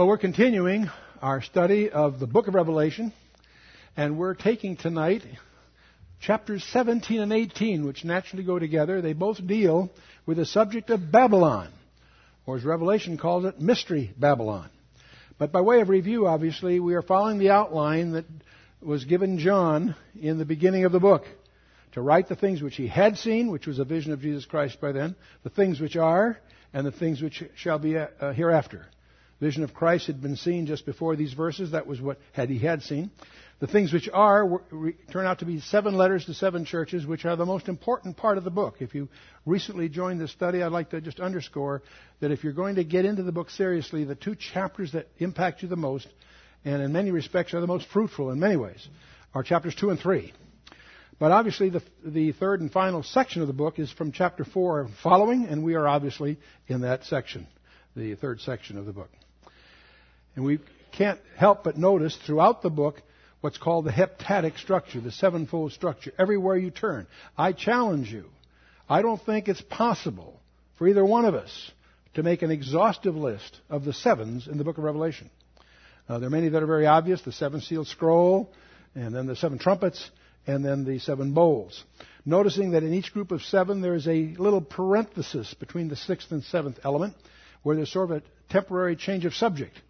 Well, 0.00 0.08
we're 0.08 0.16
continuing 0.16 0.88
our 1.20 1.42
study 1.42 1.90
of 1.90 2.20
the 2.20 2.26
book 2.26 2.48
of 2.48 2.54
Revelation, 2.54 3.12
and 3.98 4.16
we're 4.16 4.32
taking 4.32 4.78
tonight 4.78 5.22
chapters 6.22 6.64
17 6.72 7.20
and 7.20 7.34
18, 7.34 7.84
which 7.84 8.02
naturally 8.02 8.42
go 8.42 8.58
together. 8.58 9.02
They 9.02 9.12
both 9.12 9.46
deal 9.46 9.90
with 10.24 10.38
the 10.38 10.46
subject 10.46 10.88
of 10.88 11.12
Babylon, 11.12 11.68
or 12.46 12.56
as 12.56 12.64
Revelation 12.64 13.18
calls 13.18 13.44
it, 13.44 13.60
Mystery 13.60 14.10
Babylon. 14.16 14.70
But 15.36 15.52
by 15.52 15.60
way 15.60 15.82
of 15.82 15.90
review, 15.90 16.26
obviously, 16.26 16.80
we 16.80 16.94
are 16.94 17.02
following 17.02 17.36
the 17.36 17.50
outline 17.50 18.12
that 18.12 18.24
was 18.80 19.04
given 19.04 19.38
John 19.38 19.96
in 20.18 20.38
the 20.38 20.46
beginning 20.46 20.86
of 20.86 20.92
the 20.92 20.98
book 20.98 21.24
to 21.92 22.00
write 22.00 22.26
the 22.26 22.36
things 22.36 22.62
which 22.62 22.76
he 22.76 22.86
had 22.86 23.18
seen, 23.18 23.50
which 23.50 23.66
was 23.66 23.78
a 23.78 23.84
vision 23.84 24.14
of 24.14 24.22
Jesus 24.22 24.46
Christ 24.46 24.80
by 24.80 24.92
then, 24.92 25.14
the 25.42 25.50
things 25.50 25.78
which 25.78 25.96
are, 25.96 26.38
and 26.72 26.86
the 26.86 26.90
things 26.90 27.20
which 27.20 27.42
shall 27.54 27.78
be 27.78 27.98
uh, 27.98 28.32
hereafter. 28.32 28.86
Vision 29.40 29.64
of 29.64 29.72
Christ 29.72 30.06
had 30.06 30.20
been 30.20 30.36
seen 30.36 30.66
just 30.66 30.84
before 30.84 31.16
these 31.16 31.32
verses. 31.32 31.70
That 31.70 31.86
was 31.86 32.00
what 32.00 32.18
had 32.32 32.50
he 32.50 32.58
had 32.58 32.82
seen. 32.82 33.10
The 33.60 33.66
things 33.66 33.92
which 33.92 34.08
are 34.12 34.46
were, 34.46 34.62
re, 34.70 34.94
turn 35.10 35.26
out 35.26 35.40
to 35.40 35.44
be 35.44 35.60
seven 35.60 35.94
letters 35.94 36.26
to 36.26 36.34
seven 36.34 36.64
churches, 36.64 37.06
which 37.06 37.24
are 37.24 37.36
the 37.36 37.46
most 37.46 37.68
important 37.68 38.16
part 38.16 38.38
of 38.38 38.44
the 38.44 38.50
book. 38.50 38.76
If 38.80 38.94
you 38.94 39.08
recently 39.44 39.88
joined 39.88 40.20
this 40.20 40.30
study, 40.30 40.62
I'd 40.62 40.72
like 40.72 40.90
to 40.90 41.00
just 41.00 41.20
underscore 41.20 41.82
that 42.20 42.30
if 42.30 42.44
you're 42.44 42.52
going 42.52 42.76
to 42.76 42.84
get 42.84 43.04
into 43.04 43.22
the 43.22 43.32
book 43.32 43.50
seriously, 43.50 44.04
the 44.04 44.14
two 44.14 44.34
chapters 44.34 44.92
that 44.92 45.08
impact 45.18 45.62
you 45.62 45.68
the 45.68 45.76
most, 45.76 46.08
and 46.64 46.82
in 46.82 46.92
many 46.92 47.10
respects 47.10 47.52
are 47.54 47.60
the 47.60 47.66
most 47.66 47.86
fruitful 47.88 48.30
in 48.30 48.40
many 48.40 48.56
ways, 48.56 48.88
are 49.34 49.42
chapters 49.42 49.74
two 49.74 49.90
and 49.90 49.98
three. 50.00 50.32
But 51.18 51.32
obviously, 51.32 51.68
the, 51.68 51.82
the 52.02 52.32
third 52.32 52.62
and 52.62 52.72
final 52.72 53.02
section 53.02 53.42
of 53.42 53.48
the 53.48 53.54
book 53.54 53.78
is 53.78 53.92
from 53.92 54.10
chapter 54.10 54.42
4 54.42 54.88
following, 55.02 55.44
and 55.44 55.62
we 55.62 55.74
are 55.74 55.86
obviously 55.86 56.38
in 56.66 56.80
that 56.80 57.04
section, 57.04 57.46
the 57.94 58.14
third 58.14 58.40
section 58.40 58.78
of 58.78 58.86
the 58.86 58.92
book. 58.94 59.10
And 60.36 60.44
we 60.44 60.60
can't 60.92 61.20
help 61.36 61.64
but 61.64 61.76
notice 61.76 62.16
throughout 62.16 62.62
the 62.62 62.70
book 62.70 63.02
what's 63.40 63.58
called 63.58 63.84
the 63.84 63.92
heptadic 63.92 64.58
structure, 64.58 65.00
the 65.00 65.12
sevenfold 65.12 65.72
structure, 65.72 66.12
everywhere 66.18 66.56
you 66.56 66.70
turn. 66.70 67.06
I 67.36 67.52
challenge 67.52 68.12
you. 68.12 68.26
I 68.88 69.02
don't 69.02 69.24
think 69.24 69.48
it's 69.48 69.62
possible 69.62 70.40
for 70.78 70.88
either 70.88 71.04
one 71.04 71.24
of 71.24 71.34
us 71.34 71.70
to 72.14 72.22
make 72.22 72.42
an 72.42 72.50
exhaustive 72.50 73.14
list 73.14 73.60
of 73.68 73.84
the 73.84 73.92
sevens 73.92 74.48
in 74.48 74.58
the 74.58 74.64
book 74.64 74.78
of 74.78 74.84
Revelation. 74.84 75.30
Uh, 76.08 76.18
there 76.18 76.26
are 76.26 76.30
many 76.30 76.48
that 76.48 76.62
are 76.62 76.66
very 76.66 76.86
obvious 76.86 77.22
the 77.22 77.32
seven 77.32 77.60
sealed 77.60 77.86
scroll, 77.86 78.52
and 78.94 79.14
then 79.14 79.26
the 79.26 79.36
seven 79.36 79.58
trumpets, 79.58 80.10
and 80.46 80.64
then 80.64 80.84
the 80.84 80.98
seven 80.98 81.32
bowls. 81.32 81.84
Noticing 82.26 82.72
that 82.72 82.82
in 82.82 82.92
each 82.92 83.12
group 83.12 83.30
of 83.30 83.42
seven 83.42 83.80
there 83.80 83.94
is 83.94 84.08
a 84.08 84.34
little 84.38 84.60
parenthesis 84.60 85.54
between 85.54 85.88
the 85.88 85.96
sixth 85.96 86.32
and 86.32 86.42
seventh 86.42 86.80
element, 86.84 87.14
where 87.62 87.76
there's 87.76 87.92
sort 87.92 88.10
of 88.10 88.16
a 88.16 88.22
temporary 88.52 88.96
change 88.96 89.24
of 89.24 89.34
subject. 89.34 89.80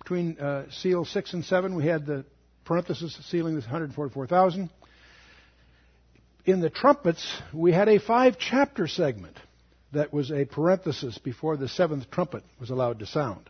Between 0.00 0.38
uh, 0.38 0.70
seal 0.70 1.04
six 1.04 1.32
and 1.32 1.44
seven, 1.44 1.74
we 1.74 1.86
had 1.86 2.06
the 2.06 2.24
parenthesis 2.64 3.16
sealing 3.30 3.54
this 3.54 3.64
144,000. 3.64 4.70
In 6.46 6.60
the 6.60 6.70
trumpets, 6.70 7.40
we 7.52 7.72
had 7.72 7.88
a 7.88 7.98
five 7.98 8.36
chapter 8.38 8.88
segment 8.88 9.36
that 9.92 10.12
was 10.12 10.30
a 10.30 10.44
parenthesis 10.44 11.18
before 11.18 11.56
the 11.56 11.68
seventh 11.68 12.10
trumpet 12.10 12.42
was 12.58 12.70
allowed 12.70 13.00
to 13.00 13.06
sound. 13.06 13.48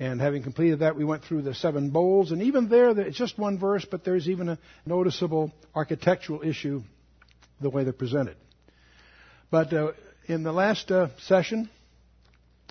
And 0.00 0.20
having 0.20 0.42
completed 0.42 0.80
that, 0.80 0.96
we 0.96 1.04
went 1.04 1.24
through 1.24 1.42
the 1.42 1.54
seven 1.54 1.90
bowls. 1.90 2.30
And 2.30 2.42
even 2.42 2.68
there, 2.68 2.90
it's 3.00 3.18
just 3.18 3.36
one 3.38 3.58
verse, 3.58 3.84
but 3.84 4.04
there's 4.04 4.28
even 4.28 4.48
a 4.48 4.58
noticeable 4.86 5.52
architectural 5.74 6.42
issue 6.42 6.82
the 7.60 7.70
way 7.70 7.82
they're 7.84 7.92
presented. 7.92 8.36
But 9.50 9.72
uh, 9.72 9.92
in 10.26 10.42
the 10.42 10.52
last 10.52 10.90
uh, 10.90 11.08
session, 11.18 11.68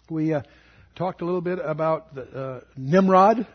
we 0.09 0.33
uh, 0.33 0.43
talked 0.97 1.21
a 1.21 1.25
little 1.25 1.41
bit 1.41 1.59
about 1.63 2.13
the, 2.15 2.21
uh, 2.23 2.61
Nimrod, 2.75 3.47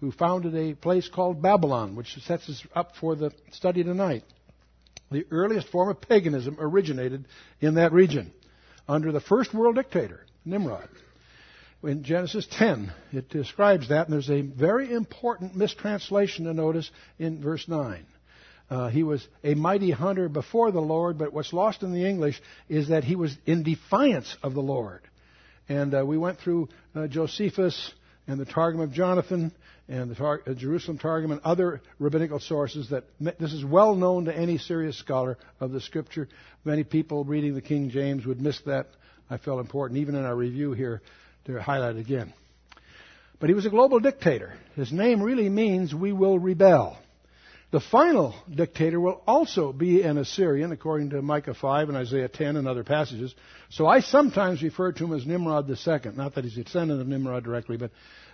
who 0.00 0.12
founded 0.12 0.54
a 0.54 0.74
place 0.74 1.08
called 1.08 1.42
Babylon, 1.42 1.96
which 1.96 2.14
sets 2.22 2.48
us 2.48 2.62
up 2.74 2.96
for 2.96 3.16
the 3.16 3.32
study 3.52 3.82
tonight. 3.82 4.24
The 5.10 5.26
earliest 5.30 5.68
form 5.68 5.88
of 5.88 6.00
paganism 6.00 6.56
originated 6.60 7.26
in 7.60 7.74
that 7.74 7.92
region 7.92 8.32
under 8.88 9.10
the 9.10 9.20
first 9.20 9.52
world 9.52 9.74
dictator, 9.74 10.24
Nimrod 10.44 10.88
in 11.82 12.02
Genesis 12.02 12.46
10, 12.50 12.92
it 13.12 13.28
describes 13.30 13.88
that, 13.88 14.06
and 14.06 14.12
there's 14.12 14.30
a 14.30 14.42
very 14.42 14.92
important 14.92 15.56
mistranslation 15.56 16.44
to 16.44 16.52
notice 16.52 16.90
in 17.18 17.42
verse 17.42 17.66
9. 17.66 18.06
Uh, 18.68 18.88
he 18.88 19.02
was 19.02 19.26
a 19.42 19.54
mighty 19.54 19.90
hunter 19.90 20.28
before 20.28 20.70
the 20.70 20.80
Lord, 20.80 21.18
but 21.18 21.32
what's 21.32 21.52
lost 21.52 21.82
in 21.82 21.92
the 21.92 22.06
English 22.06 22.40
is 22.68 22.88
that 22.88 23.04
he 23.04 23.16
was 23.16 23.36
in 23.46 23.62
defiance 23.62 24.36
of 24.42 24.54
the 24.54 24.60
Lord. 24.60 25.00
And 25.70 25.94
uh, 25.94 26.04
we 26.04 26.18
went 26.18 26.40
through 26.40 26.68
uh, 26.96 27.06
Josephus 27.06 27.92
and 28.26 28.40
the 28.40 28.44
Targum 28.44 28.80
of 28.80 28.90
Jonathan 28.92 29.52
and 29.88 30.10
the 30.10 30.16
Tar- 30.16 30.42
uh, 30.44 30.52
Jerusalem 30.52 30.98
Targum 30.98 31.30
and 31.30 31.40
other 31.42 31.80
rabbinical 32.00 32.40
sources 32.40 32.90
that 32.90 33.04
this 33.38 33.52
is 33.52 33.64
well 33.64 33.94
known 33.94 34.24
to 34.24 34.36
any 34.36 34.58
serious 34.58 34.98
scholar 34.98 35.38
of 35.60 35.70
the 35.70 35.80
Scripture. 35.80 36.28
Many 36.64 36.82
people 36.82 37.22
reading 37.22 37.54
the 37.54 37.62
King 37.62 37.88
James 37.88 38.26
would 38.26 38.40
miss 38.40 38.60
that. 38.62 38.88
I 39.30 39.36
felt 39.36 39.60
important, 39.60 40.00
even 40.00 40.16
in 40.16 40.24
our 40.24 40.34
review 40.34 40.72
here, 40.72 41.02
to 41.44 41.62
highlight 41.62 41.96
again. 41.96 42.34
But 43.38 43.48
he 43.48 43.54
was 43.54 43.64
a 43.64 43.70
global 43.70 44.00
dictator. 44.00 44.54
His 44.74 44.90
name 44.90 45.22
really 45.22 45.48
means 45.48 45.94
we 45.94 46.12
will 46.12 46.36
rebel. 46.36 46.98
The 47.70 47.80
final 47.80 48.34
dictator 48.52 48.98
will 48.98 49.22
also 49.28 49.72
be 49.72 50.02
an 50.02 50.18
Assyrian, 50.18 50.72
according 50.72 51.10
to 51.10 51.22
Micah 51.22 51.54
5 51.54 51.88
and 51.88 51.96
Isaiah 51.96 52.26
10 52.26 52.56
and 52.56 52.66
other 52.66 52.82
passages. 52.82 53.32
So 53.68 53.86
I 53.86 54.00
sometimes 54.00 54.60
refer 54.60 54.90
to 54.90 55.04
him 55.04 55.12
as 55.12 55.24
Nimrod 55.24 55.70
II. 55.70 56.12
Not 56.16 56.34
that 56.34 56.42
he's 56.42 56.58
a 56.58 56.64
descendant 56.64 57.00
of 57.00 57.06
Nimrod 57.06 57.44
directly, 57.44 57.76
but 57.76 57.92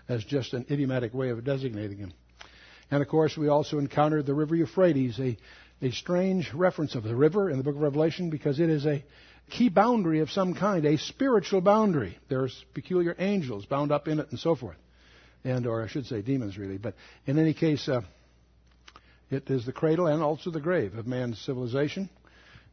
as 0.08 0.24
just 0.24 0.54
an 0.54 0.64
idiomatic 0.70 1.12
way 1.12 1.28
of 1.28 1.44
designating 1.44 1.98
him. 1.98 2.14
And 2.90 3.02
of 3.02 3.08
course, 3.08 3.36
we 3.36 3.48
also 3.48 3.78
encountered 3.78 4.24
the 4.24 4.32
river 4.32 4.56
Euphrates, 4.56 5.18
a, 5.20 5.36
a 5.82 5.90
strange 5.90 6.54
reference 6.54 6.94
of 6.94 7.02
the 7.02 7.14
river 7.14 7.50
in 7.50 7.58
the 7.58 7.64
book 7.64 7.74
of 7.74 7.82
Revelation 7.82 8.30
because 8.30 8.58
it 8.58 8.70
is 8.70 8.86
a 8.86 9.04
key 9.50 9.68
boundary 9.68 10.20
of 10.20 10.30
some 10.30 10.54
kind, 10.54 10.86
a 10.86 10.96
spiritual 10.96 11.60
boundary. 11.60 12.16
There's 12.30 12.64
peculiar 12.72 13.14
angels 13.18 13.66
bound 13.66 13.92
up 13.92 14.08
in 14.08 14.18
it 14.18 14.30
and 14.30 14.38
so 14.38 14.54
forth. 14.54 14.78
And, 15.44 15.66
or 15.66 15.82
I 15.82 15.88
should 15.88 16.06
say 16.06 16.22
demons 16.22 16.56
really. 16.56 16.78
But 16.78 16.94
in 17.26 17.38
any 17.38 17.52
case, 17.52 17.86
uh, 17.86 18.00
it 19.30 19.50
is 19.50 19.66
the 19.66 19.72
cradle 19.72 20.06
and 20.06 20.22
also 20.22 20.50
the 20.50 20.60
grave 20.60 20.96
of 20.96 21.06
man's 21.06 21.38
civilization. 21.40 22.08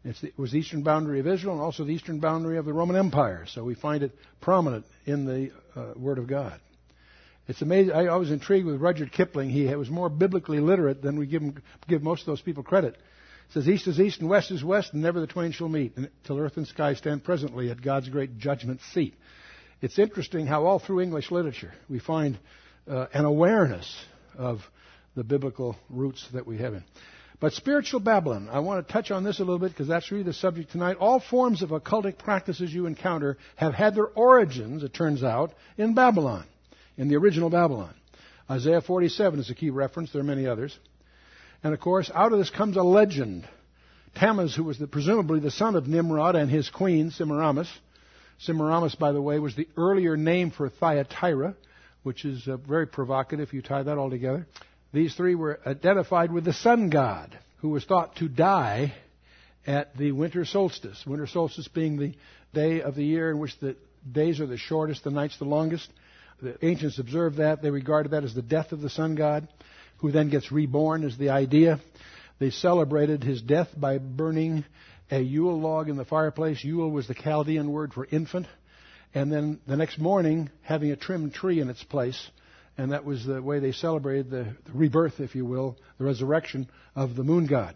The, 0.04 0.28
it 0.28 0.38
was 0.38 0.52
the 0.52 0.60
eastern 0.60 0.84
boundary 0.84 1.20
of 1.20 1.28
Israel 1.28 1.54
and 1.54 1.62
also 1.62 1.84
the 1.84 1.94
eastern 1.94 2.20
boundary 2.20 2.58
of 2.58 2.66
the 2.66 2.74
Roman 2.74 2.96
Empire. 2.96 3.46
So 3.48 3.64
we 3.64 3.76
find 3.76 4.04
it 4.04 4.12
prominent 4.42 4.86
in 5.06 5.26
the 5.26 5.52
uh, 5.76 5.94
Word 5.96 6.18
of 6.18 6.28
God. 6.28 6.60
It's 7.48 7.62
amazing. 7.62 7.94
I, 7.94 8.06
I 8.06 8.16
was 8.18 8.32
intrigued 8.32 8.66
with 8.66 8.82
Rudyard 8.82 9.12
Kipling. 9.12 9.50
He 9.50 9.74
was 9.76 9.90
more 9.90 10.10
biblically 10.10 10.60
literate 10.60 11.02
than 11.02 11.18
we 11.18 11.26
give, 11.26 11.42
him, 11.42 11.62
give 11.88 12.02
most 12.02 12.22
of 12.22 12.28
those 12.28 12.42
people 12.42 12.64
credit. 12.64 12.96
It 12.96 13.54
says, 13.54 13.68
East 13.68 13.88
is 13.88 14.00
east 14.00 14.22
and 14.22 14.30
west 14.30 14.52
is 14.52 14.64
west, 14.64 14.94
and 14.94 15.02
never 15.02 15.20
the 15.20 15.28
twain 15.28 15.52
shall 15.52 15.70
meet, 15.70 15.98
till 16.26 16.40
earth 16.40 16.58
and 16.58 16.68
sky 16.68 16.94
stand 16.94 17.24
presently 17.24 17.70
at 17.70 17.82
God's 17.82 18.10
great 18.10 18.38
judgment 18.38 18.80
seat. 18.94 19.16
It's 19.82 20.00
interesting 20.00 20.48
how 20.48 20.66
all 20.66 20.80
through 20.80 21.02
English 21.02 21.30
literature 21.30 21.74
we 21.90 22.00
find 22.00 22.40
uh, 22.90 23.08
an 23.14 23.26
awareness 23.26 23.94
of 24.38 24.60
the 25.16 25.24
biblical 25.24 25.76
roots 25.90 26.28
that 26.34 26.48
we 26.48 26.58
have 26.58 26.74
in. 26.74 26.84
But 27.40 27.54
spiritual 27.54 28.00
Babylon, 28.00 28.48
I 28.50 28.60
want 28.60 28.88
to 28.88 28.94
touch 28.94 29.12
on 29.12 29.24
this 29.24 29.40
a 29.40 29.44
little 29.44 29.60
bit 29.60 29.72
because 29.72 29.88
that's 29.88 30.12
really 30.12 30.24
the 30.24 30.34
subject 30.34 30.72
tonight. 30.72 30.98
All 31.00 31.20
forms 31.20 31.62
of 31.62 31.72
occultic 31.72 32.18
practices 32.18 32.74
you 32.74 32.86
encounter 32.86 33.38
have 33.58 33.74
had 33.74 33.96
their 33.96 34.08
origins, 34.08 34.84
it 34.84 34.94
turns 34.94 35.24
out, 35.24 35.54
in 35.78 35.94
Babylon, 35.94 36.46
in 36.98 37.10
the 37.10 37.18
original 37.18 37.50
Babylon. 37.50 37.94
Isaiah 38.50 38.82
47 38.82 39.40
is 39.40 39.50
a 39.50 39.56
key 39.56 39.72
reference. 39.72 40.12
There 40.12 40.22
are 40.22 40.26
many 40.26 40.48
others. 40.48 40.78
And 41.64 41.74
of 41.74 41.80
course, 41.80 42.12
out 42.14 42.32
of 42.34 42.40
this 42.40 42.50
comes 42.50 42.78
a 42.78 42.84
legend. 42.84 43.48
Tammuz, 44.16 44.56
who 44.56 44.64
was 44.64 44.78
the, 44.78 44.88
presumably 44.88 45.40
the 45.40 45.52
son 45.52 45.76
of 45.76 45.88
Nimrod 45.88 46.36
and 46.36 46.50
his 46.50 46.70
queen, 46.70 47.12
Semiramis. 47.12 47.70
Semiramis, 48.40 48.96
by 48.96 49.12
the 49.12 49.22
way, 49.22 49.40
was 49.40 49.56
the 49.56 49.68
earlier 49.78 50.18
name 50.18 50.52
for 50.52 50.70
Thyatira, 50.70 51.56
which 52.04 52.26
is 52.26 52.48
uh, 52.48 52.58
very 52.58 52.86
provocative 52.86 53.48
if 53.48 53.54
you 53.54 53.62
tie 53.62 53.84
that 53.84 53.98
all 53.98 54.10
together. 54.10 54.46
These 54.94 55.16
three 55.16 55.34
were 55.34 55.60
identified 55.66 56.32
with 56.32 56.46
the 56.46 56.54
sun 56.54 56.90
god, 56.90 57.38
who 57.58 57.70
was 57.70 57.84
thought 57.84 58.16
to 58.18 58.30
die 58.30 58.94
at 59.66 59.98
the 59.98 60.12
winter 60.12 60.46
solstice. 60.46 61.04
Winter 61.06 61.26
solstice 61.26 61.68
being 61.68 61.98
the 61.98 62.14
day 62.54 62.82
of 62.82 62.94
the 62.94 63.04
year 63.04 63.32
in 63.32 63.40
which 63.40 63.60
the 63.60 63.76
days 64.10 64.40
are 64.40 64.46
the 64.46 64.58
shortest, 64.58 65.04
the 65.04 65.10
nights 65.10 65.38
the 65.40 65.46
longest. 65.46 65.90
The 66.42 66.64
ancients 66.64 67.00
observed 67.00 67.38
that. 67.38 67.64
They 67.64 67.72
regarded 67.72 68.12
that 68.12 68.24
as 68.24 68.36
the 68.36 68.44
death 68.44 68.72
of 68.72 68.82
the 68.82 68.90
sun 68.90 69.16
god 69.16 69.48
who 69.98 70.12
then 70.12 70.30
gets 70.30 70.52
reborn, 70.52 71.04
is 71.04 71.18
the 71.18 71.30
idea. 71.30 71.80
They 72.38 72.52
celebrated 72.52 73.24
his 73.24 73.42
death 73.42 73.70
by 73.76 73.98
burning 73.98 74.66
a 75.10 75.20
Yule 75.20 75.60
log 75.60 75.90
in 75.90 75.96
the 75.96 76.06
fireplace. 76.06 76.64
Yule 76.64 76.92
was 76.92 77.08
the 77.08 77.16
Chaldean 77.16 77.72
word 77.72 77.94
for 77.94 78.06
infant. 78.06 78.48
And 79.16 79.32
then 79.32 79.60
the 79.66 79.78
next 79.78 79.98
morning, 79.98 80.50
having 80.62 80.92
a 80.92 80.96
trimmed 80.96 81.34
tree 81.34 81.62
in 81.62 81.70
its 81.70 81.84
place. 81.84 82.30
And 82.78 82.92
that 82.92 83.06
was 83.06 83.26
the 83.26 83.42
way 83.42 83.60
they 83.60 83.72
celebrated 83.72 84.32
the, 84.32 84.56
the 84.66 84.72
rebirth, 84.74 85.20
if 85.20 85.36
you 85.36 85.46
will, 85.46 85.78
the 85.98 86.06
resurrection 86.06 86.70
of 86.96 87.16
the 87.16 87.24
moon 87.24 87.46
god. 87.46 87.76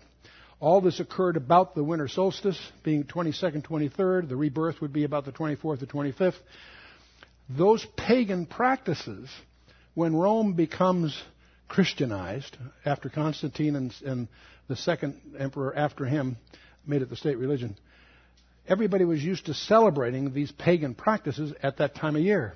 All 0.59 0.81
this 0.81 0.99
occurred 0.99 1.37
about 1.37 1.75
the 1.75 1.83
winter 1.83 2.07
solstice, 2.07 2.59
being 2.83 3.03
22nd, 3.03 3.63
23rd. 3.63 4.27
The 4.27 4.35
rebirth 4.35 4.81
would 4.81 4.91
be 4.91 5.03
about 5.03 5.25
the 5.25 5.31
24th 5.31 5.63
or 5.63 5.75
25th. 5.75 6.35
Those 7.49 7.85
pagan 7.95 8.47
practices 8.47 9.29
when 9.93 10.15
Rome 10.15 10.53
becomes 10.53 11.19
Christianized 11.67 12.57
after 12.85 13.09
Constantine 13.09 13.75
and, 13.75 13.93
and 14.05 14.27
the 14.67 14.75
second 14.75 15.19
emperor 15.37 15.75
after 15.75 16.05
him 16.05 16.37
made 16.85 17.01
it 17.01 17.09
the 17.09 17.15
state 17.15 17.37
religion, 17.37 17.75
everybody 18.67 19.05
was 19.05 19.23
used 19.23 19.45
to 19.45 19.53
celebrating 19.53 20.33
these 20.33 20.51
pagan 20.51 20.95
practices 20.95 21.53
at 21.61 21.77
that 21.77 21.95
time 21.95 22.15
of 22.15 22.21
year. 22.21 22.55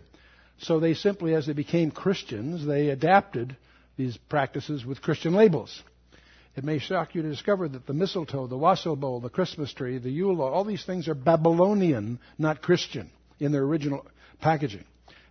So 0.62 0.80
they 0.80 0.94
simply, 0.94 1.34
as 1.34 1.48
they 1.48 1.54
became 1.54 1.92
Christians, 1.92 2.66
they 2.66 2.90
adapted 2.90 3.56
these 3.98 4.18
practices 4.30 4.86
with 4.86 5.02
Christian 5.02 5.34
labels. 5.34 5.82
It 6.56 6.64
may 6.64 6.80
shock 6.80 7.16
you 7.16 7.22
to 7.22 7.30
discover 7.30 7.68
that 7.68 7.88
the 7.88 7.94
mistletoe, 7.94 8.48
the 8.48 8.58
wassail 8.58 8.96
bowl, 8.96 9.22
the 9.22 9.30
Christmas 9.30 9.74
tree, 9.74 9.98
the 9.98 10.10
Yule 10.10 10.36
log, 10.36 10.54
all 10.54 10.66
these 10.66 10.86
things 10.86 11.08
are 11.08 11.16
Babylonian, 11.16 12.20
not 12.38 12.62
Christian, 12.62 13.10
in 13.40 13.52
their 13.52 13.64
original 13.64 14.06
packaging. 14.42 14.84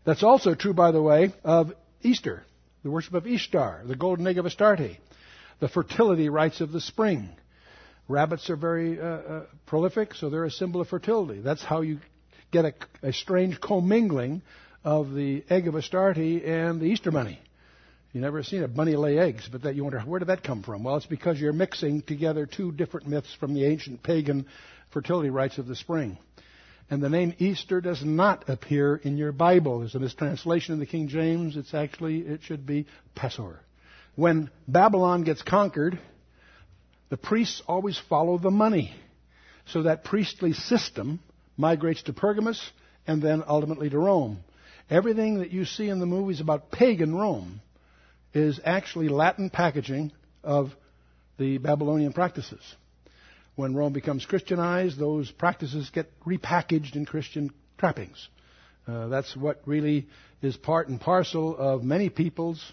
That's 0.05 0.23
also 0.23 0.55
true, 0.55 0.73
by 0.73 0.93
the 0.93 1.03
way, 1.03 1.33
of 1.45 1.73
Easter, 2.03 2.43
the 2.83 2.91
worship 2.91 3.15
of 3.15 3.27
Ishtar, 3.27 3.83
the 3.87 3.97
golden 3.97 4.27
egg 4.27 4.39
of 4.39 4.47
Astarte, 4.47 4.97
the 5.61 5.69
fertility 5.69 6.29
rites 6.29 6.61
of 6.61 6.73
the 6.73 6.81
spring. 6.81 7.29
Rabbits 8.09 8.49
are 8.51 8.57
very 8.57 8.99
uh, 8.99 9.05
uh, 9.05 9.47
prolific, 9.67 10.15
so 10.15 10.31
they're 10.31 10.45
a 10.45 10.51
symbol 10.51 10.81
of 10.81 10.89
fertility. 10.89 11.41
That's 11.41 11.63
how 11.63 11.83
you 11.83 11.99
get 12.51 12.65
a, 12.65 12.75
a 13.03 13.13
strange 13.13 13.61
commingling 13.61 14.43
of 14.85 15.13
the 15.13 15.45
egg 15.51 15.69
of 15.69 15.75
Astarte 15.75 16.19
and 16.45 16.81
the 16.81 16.87
Easter 16.87 17.11
bunny. 17.11 17.41
You 18.13 18.21
never 18.21 18.43
seen 18.43 18.65
a 18.65 18.69
bunny 18.69 18.97
lay 18.97 19.19
eggs, 19.19 19.49
but 19.51 19.63
that 19.63 19.77
you 19.77 19.85
wonder 19.85 20.01
where 20.01 20.19
did 20.19 20.29
that 20.29 20.43
come 20.43 20.63
from? 20.63 20.83
Well, 20.83 20.97
it's 20.97 21.07
because 21.07 21.41
you're 21.41 21.53
mixing 21.53 22.03
together 22.03 22.45
two 22.47 22.73
different 22.73 23.07
myths 23.07 23.33
from 23.39 23.55
the 23.55 23.65
ancient 23.67 24.03
pagan 24.03 24.47
fertility 24.91 25.31
rites 25.31 25.59
of 25.59 25.67
the 25.67 25.77
spring. 25.77 26.19
And 26.91 27.01
the 27.01 27.09
name 27.09 27.35
Easter 27.39 27.81
does 27.81 28.05
not 28.05 28.49
appear 28.49 28.97
in 28.97 29.17
your 29.17 29.31
Bible. 29.31 29.79
There's 29.79 29.95
a 29.95 30.01
mistranslation 30.01 30.75
in 30.75 30.81
the 30.81 30.87
King 30.87 31.07
James. 31.07 31.57
It's 31.57 31.73
actually, 31.73 32.19
it 32.19 32.43
should 32.43 32.67
be 32.67 32.87
Passover. 33.15 33.61
When 34.17 34.51
Babylon 34.67 35.23
gets 35.23 35.43
conquered, 35.43 36.01
the 37.11 37.17
priests 37.17 37.63
always 37.69 38.01
follow 38.09 38.39
the 38.39 38.51
money. 38.51 38.93
So 39.67 39.83
that 39.83 40.03
priestly 40.03 40.53
system 40.53 41.21
migrates 41.57 42.03
to 42.05 42.13
Pergamus 42.13 42.61
and 43.07 43.23
then 43.23 43.45
ultimately 43.47 43.89
to 43.89 43.99
Rome. 43.99 44.41
Everything 44.91 45.39
that 45.39 45.53
you 45.53 45.65
see 45.65 45.89
in 45.89 46.01
the 46.01 46.07
movies 46.07 46.41
about 46.41 46.71
pagan 46.71 47.15
Rome 47.15 47.61
is 48.35 48.61
actually 48.65 49.09
Latin 49.09 49.49
packaging 49.49 50.13
of 50.45 50.71
the 51.39 51.59
Babylonian 51.59 52.13
practices 52.13 52.61
when 53.61 53.75
Rome 53.75 53.93
becomes 53.93 54.25
Christianized, 54.25 54.99
those 54.99 55.31
practices 55.31 55.91
get 55.91 56.11
repackaged 56.25 56.97
in 56.97 57.05
Christian 57.05 57.51
trappings. 57.79 58.29
Uh, 58.89 59.09
that's 59.09 59.37
what 59.37 59.61
really 59.67 60.09
is 60.43 60.57
part 60.57 60.89
and 60.89 61.01
parcel 61.01 61.57
of 61.57 61.85
many 61.85 62.09
people's 62.09 62.65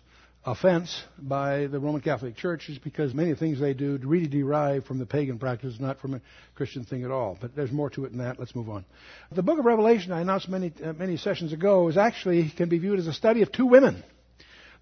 offense 0.48 1.04
by 1.20 1.68
the 1.68 1.78
Roman 1.78 2.00
Catholic 2.00 2.38
Church 2.38 2.70
is 2.70 2.78
because 2.78 3.14
many 3.14 3.36
things 3.36 3.60
they 3.60 3.74
do 3.74 4.00
really 4.02 4.28
derive 4.28 4.86
from 4.86 4.98
the 4.98 5.06
pagan 5.06 5.40
practice, 5.40 5.76
not 5.78 6.00
from 6.00 6.14
a 6.14 6.22
Christian 6.56 6.86
thing 6.86 7.04
at 7.04 7.12
all. 7.12 7.38
But 7.40 7.54
there's 7.54 7.72
more 7.72 7.90
to 7.92 8.06
it 8.06 8.10
than 8.12 8.20
that. 8.20 8.40
Let's 8.40 8.56
move 8.56 8.70
on. 8.70 8.86
The 9.30 9.44
book 9.44 9.60
of 9.60 9.66
Revelation, 9.66 10.14
I 10.14 10.22
announced 10.22 10.48
many, 10.48 10.72
uh, 10.82 10.94
many 10.94 11.18
sessions 11.18 11.52
ago, 11.52 11.90
is 11.90 11.98
actually 11.98 12.50
can 12.50 12.70
be 12.70 12.80
viewed 12.80 12.98
as 12.98 13.08
a 13.08 13.14
study 13.14 13.42
of 13.42 13.52
two 13.52 13.66
women 13.66 14.04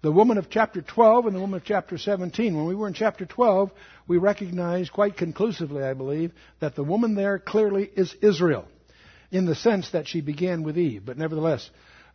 the 0.02 0.12
woman 0.12 0.38
of 0.38 0.48
chapter 0.48 0.82
12 0.82 1.26
and 1.26 1.34
the 1.34 1.40
woman 1.40 1.56
of 1.56 1.64
chapter 1.64 1.98
17. 1.98 2.56
When 2.56 2.66
we 2.66 2.74
were 2.76 2.86
in 2.86 2.94
chapter 2.94 3.24
12, 3.24 3.72
we 4.06 4.18
recognized 4.18 4.92
quite 4.92 5.16
conclusively, 5.16 5.82
I 5.82 5.94
believe, 5.94 6.32
that 6.60 6.76
the 6.76 6.84
woman 6.84 7.14
there 7.14 7.40
clearly 7.40 7.90
is 7.96 8.14
Israel, 8.22 8.66
in 9.32 9.46
the 9.46 9.56
sense 9.56 9.90
that 9.90 10.06
she 10.06 10.20
began 10.20 10.62
with 10.62 10.78
Eve. 10.78 11.02
But 11.04 11.18
nevertheless, 11.18 11.68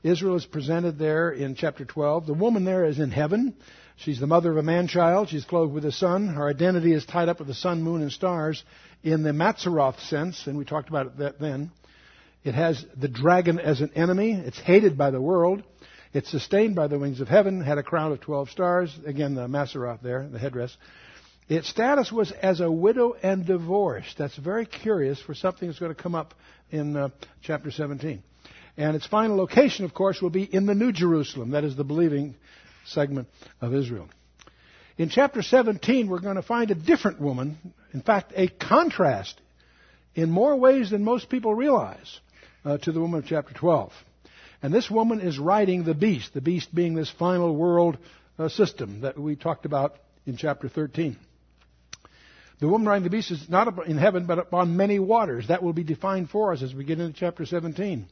Israel 0.03 0.35
is 0.35 0.45
presented 0.45 0.97
there 0.97 1.31
in 1.31 1.55
chapter 1.55 1.85
12. 1.85 2.25
The 2.25 2.33
woman 2.33 2.65
there 2.65 2.85
is 2.85 2.99
in 2.99 3.11
heaven. 3.11 3.55
She's 3.97 4.19
the 4.19 4.27
mother 4.27 4.49
of 4.49 4.57
a 4.57 4.63
man 4.63 4.87
child. 4.87 5.29
She's 5.29 5.45
clothed 5.45 5.73
with 5.73 5.85
a 5.85 5.91
sun. 5.91 6.27
Her 6.27 6.47
identity 6.47 6.93
is 6.93 7.05
tied 7.05 7.29
up 7.29 7.37
with 7.37 7.47
the 7.47 7.53
sun, 7.53 7.83
moon, 7.83 8.01
and 8.01 8.11
stars 8.11 8.63
in 9.03 9.21
the 9.21 9.31
Mazzaroth 9.31 9.99
sense, 10.07 10.47
and 10.47 10.57
we 10.57 10.65
talked 10.65 10.89
about 10.89 11.19
that 11.19 11.39
then. 11.39 11.71
It 12.43 12.55
has 12.55 12.83
the 12.99 13.07
dragon 13.07 13.59
as 13.59 13.81
an 13.81 13.91
enemy. 13.93 14.33
It's 14.33 14.59
hated 14.59 14.97
by 14.97 15.11
the 15.11 15.21
world. 15.21 15.61
It's 16.13 16.31
sustained 16.31 16.75
by 16.75 16.87
the 16.87 16.97
wings 16.97 17.21
of 17.21 17.27
heaven, 17.27 17.61
had 17.61 17.77
a 17.77 17.83
crown 17.83 18.11
of 18.11 18.21
12 18.21 18.49
stars. 18.49 18.99
Again, 19.05 19.35
the 19.35 19.47
Mazzaroth 19.47 20.01
there, 20.01 20.27
the 20.27 20.39
headdress. 20.39 20.75
Its 21.47 21.69
status 21.69 22.11
was 22.11 22.31
as 22.31 22.59
a 22.59 22.71
widow 22.71 23.13
and 23.21 23.45
divorced. 23.45 24.17
That's 24.17 24.35
very 24.35 24.65
curious 24.65 25.21
for 25.21 25.35
something 25.35 25.67
that's 25.67 25.79
going 25.79 25.93
to 25.93 26.01
come 26.01 26.15
up 26.15 26.33
in 26.71 26.97
uh, 26.97 27.09
chapter 27.43 27.69
17. 27.69 28.23
And 28.77 28.95
its 28.95 29.05
final 29.05 29.37
location, 29.37 29.85
of 29.85 29.93
course, 29.93 30.21
will 30.21 30.29
be 30.29 30.43
in 30.43 30.65
the 30.65 30.75
New 30.75 30.91
Jerusalem. 30.91 31.51
That 31.51 31.63
is 31.63 31.75
the 31.75 31.83
believing 31.83 32.35
segment 32.85 33.27
of 33.59 33.73
Israel. 33.73 34.09
In 34.97 35.09
chapter 35.09 35.41
17, 35.41 36.07
we're 36.07 36.19
going 36.19 36.35
to 36.35 36.41
find 36.41 36.71
a 36.71 36.75
different 36.75 37.19
woman. 37.19 37.57
In 37.93 38.01
fact, 38.01 38.33
a 38.35 38.47
contrast 38.47 39.39
in 40.15 40.29
more 40.29 40.55
ways 40.55 40.91
than 40.91 41.03
most 41.03 41.29
people 41.29 41.55
realize 41.55 42.19
uh, 42.65 42.77
to 42.79 42.91
the 42.91 42.99
woman 42.99 43.19
of 43.19 43.25
chapter 43.25 43.53
12. 43.53 43.91
And 44.61 44.73
this 44.73 44.91
woman 44.91 45.21
is 45.21 45.39
riding 45.39 45.83
the 45.83 45.95
beast, 45.95 46.33
the 46.33 46.41
beast 46.41 46.73
being 46.73 46.93
this 46.93 47.09
final 47.09 47.55
world 47.55 47.97
uh, 48.37 48.49
system 48.49 49.01
that 49.01 49.17
we 49.17 49.35
talked 49.35 49.65
about 49.65 49.95
in 50.25 50.37
chapter 50.37 50.69
13. 50.69 51.17
The 52.59 52.67
woman 52.67 52.87
riding 52.87 53.03
the 53.03 53.09
beast 53.09 53.31
is 53.31 53.49
not 53.49 53.87
in 53.87 53.97
heaven, 53.97 54.27
but 54.27 54.37
upon 54.37 54.77
many 54.77 54.99
waters. 54.99 55.47
That 55.47 55.63
will 55.63 55.73
be 55.73 55.83
defined 55.83 56.29
for 56.29 56.53
us 56.53 56.61
as 56.61 56.75
we 56.75 56.83
get 56.83 56.99
into 56.99 57.17
chapter 57.17 57.43
17. 57.43 58.05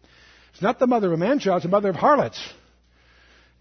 It's 0.52 0.62
not 0.62 0.80
the 0.80 0.88
mother 0.88 1.08
of 1.08 1.14
a 1.14 1.18
man 1.18 1.40
child, 1.40 1.58
it's 1.58 1.66
the 1.66 1.70
mother 1.70 1.90
of 1.90 1.96
harlots. 1.96 2.40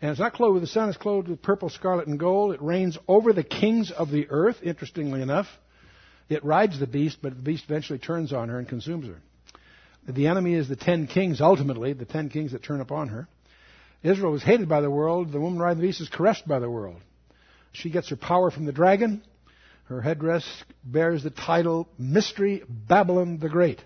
And 0.00 0.11
it's 0.11 0.20
not 0.20 0.35
clothed 0.35 0.55
with 0.55 0.62
the 0.62 0.69
sun, 0.69 0.88
it's 0.88 0.99
clothed 0.99 1.29
with 1.29 1.43
purple, 1.43 1.69
scarlet, 1.69 2.06
and 2.06 2.19
gold. 2.19 2.55
It 2.55 2.62
reigns 2.62 2.96
over 3.08 3.32
the 3.32 3.43
kings 3.43 3.90
of 3.90 4.11
the 4.11 4.29
earth, 4.31 4.56
interestingly 4.62 5.23
enough. 5.23 5.46
It 6.29 6.44
rides 6.44 6.79
the 6.79 6.87
beast, 6.87 7.19
but 7.20 7.35
the 7.35 7.43
beast 7.43 7.64
eventually 7.64 7.99
turns 7.99 8.32
on 8.32 8.49
her 8.49 8.58
and 8.58 8.69
consumes 8.69 9.08
her. 9.08 9.20
The 10.08 10.29
enemy 10.29 10.55
is 10.55 10.69
the 10.69 10.76
ten 10.76 11.06
kings, 11.06 11.40
ultimately, 11.40 11.93
the 11.93 12.05
ten 12.05 12.29
kings 12.29 12.52
that 12.52 12.62
turn 12.62 12.81
upon 12.81 13.08
her. 13.08 13.29
Israel 14.02 14.32
was 14.32 14.43
hated 14.43 14.69
by 14.69 14.81
the 14.81 14.90
world. 14.90 15.32
The 15.32 15.40
woman 15.40 15.58
riding 15.58 15.81
the 15.81 15.88
beast 15.88 16.00
is 16.00 16.08
caressed 16.08 16.46
by 16.46 16.61
the 16.61 16.70
world. 16.70 17.00
She 17.73 17.90
gets 17.90 18.08
her 18.11 18.17
power 18.17 18.50
from 18.50 18.64
the 18.64 18.73
dragon. 18.73 19.23
Her 19.85 20.00
headdress 20.00 20.46
bears 20.85 21.23
the 21.23 21.31
title 21.31 21.88
Mystery 21.99 22.62
Babylon 22.69 23.38
the 23.38 23.49
Great. 23.49 23.82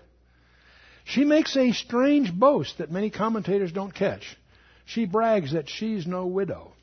She 1.05 1.25
makes 1.25 1.55
a 1.57 1.71
strange 1.71 2.33
boast 2.33 2.77
that 2.77 2.91
many 2.91 3.09
commentators 3.09 3.71
don't 3.71 3.93
catch. 3.93 4.37
She 4.85 5.05
brags 5.05 5.53
that 5.53 5.69
she's 5.69 6.07
no 6.07 6.25
widow. 6.27 6.73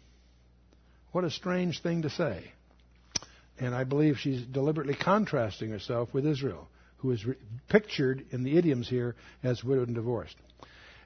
What 1.13 1.25
a 1.25 1.31
strange 1.31 1.83
thing 1.83 2.03
to 2.03 2.11
say. 2.11 2.53
And 3.59 3.75
I 3.75 3.85
believe 3.85 4.19
she's 4.19 4.43
deliberately 4.43 4.95
contrasting 4.95 5.71
herself 5.71 6.15
with 6.15 6.27
Israel 6.27 6.69
who 7.01 7.11
is 7.13 7.25
re- 7.25 7.37
pictured 7.69 8.25
in 8.31 8.43
the 8.43 8.57
idioms 8.57 8.89
here 8.89 9.17
as 9.43 9.65
widowed 9.65 9.89
and 9.89 9.95
divorced. 9.95 10.37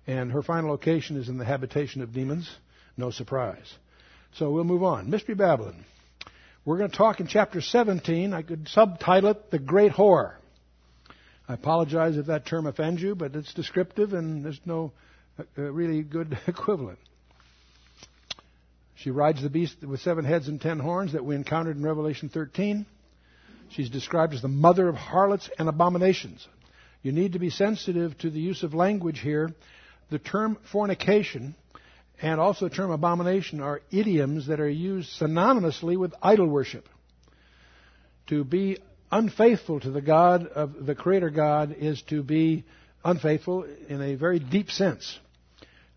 And 0.07 0.33
her 0.33 0.43
final 0.43 0.71
location 0.71 1.17
is 1.17 1.29
in 1.29 1.39
the 1.39 1.45
habitation 1.45 2.03
of 2.03 2.13
demons. 2.13 2.51
No 2.97 3.11
surprise. 3.11 3.73
So 4.35 4.51
we'll 4.51 4.65
move 4.65 4.83
on. 4.83 5.09
Mystery 5.09 5.35
Babylon. 5.35 5.85
We're 6.65 6.79
going 6.79 6.91
to 6.91 6.97
talk 6.97 7.21
in 7.21 7.27
chapter 7.27 7.61
17. 7.61 8.33
I 8.33 8.43
could 8.43 8.69
subtitle 8.69 9.31
it 9.31 9.51
The 9.51 9.59
Great 9.59 9.93
Whore. 9.93 10.35
I 11.49 11.55
apologize 11.55 12.17
if 12.17 12.27
that 12.27 12.47
term 12.47 12.67
offends 12.67 13.03
you, 13.03 13.15
but 13.15 13.35
it's 13.35 13.53
descriptive 13.53 14.15
and 14.15 14.45
there's 14.45 14.61
no 14.65 14.93
uh, 15.39 15.63
really 15.63 16.03
good 16.03 16.39
equivalent. 16.47 16.99
She 18.95 19.11
rides 19.11 19.43
the 19.43 19.51
beast 19.51 19.83
with 19.83 20.01
seven 20.01 20.25
heads 20.25 20.49
and 20.49 20.61
ten 20.61 20.79
horns 20.79 21.13
that 21.13 21.25
we 21.25 21.35
encountered 21.35 21.77
in 21.77 21.83
Revelation 21.83 22.31
13. 22.31 22.87
She's 23.71 23.91
described 23.91 24.33
as 24.33 24.41
the 24.41 24.49
mother 24.49 24.89
of 24.89 24.95
harlots 24.95 25.51
and 25.59 25.69
abominations. 25.69 26.47
You 27.03 27.13
need 27.13 27.35
to 27.35 27.39
be 27.39 27.51
sensitive 27.51 28.17
to 28.19 28.31
the 28.31 28.41
use 28.41 28.63
of 28.63 28.73
language 28.73 29.21
here. 29.21 29.51
The 30.11 30.19
term 30.19 30.57
fornication 30.73 31.55
and 32.23 32.41
also 32.41 32.69
the 32.69 32.75
term 32.75 32.91
abomination 32.91 33.61
are 33.61 33.83
idioms 33.91 34.47
that 34.47 34.61
are 34.61 34.69
used 34.69 35.21
synonymously 35.21 35.99
with 35.99 36.15
idol 36.23 36.47
worship. 36.47 36.89
To 38.29 38.45
be 38.45 38.79
unfaithful 39.11 39.81
to 39.81 39.91
the 39.91 40.01
God 40.01 40.47
of 40.47 40.87
the 40.87 40.95
Creator 40.95 41.31
God 41.31 41.77
is 41.79 42.03
to 42.09 42.23
be 42.23 42.65
unfaithful 43.05 43.65
in 43.89 44.01
a 44.01 44.15
very 44.15 44.39
deep 44.39 44.71
sense. 44.71 45.19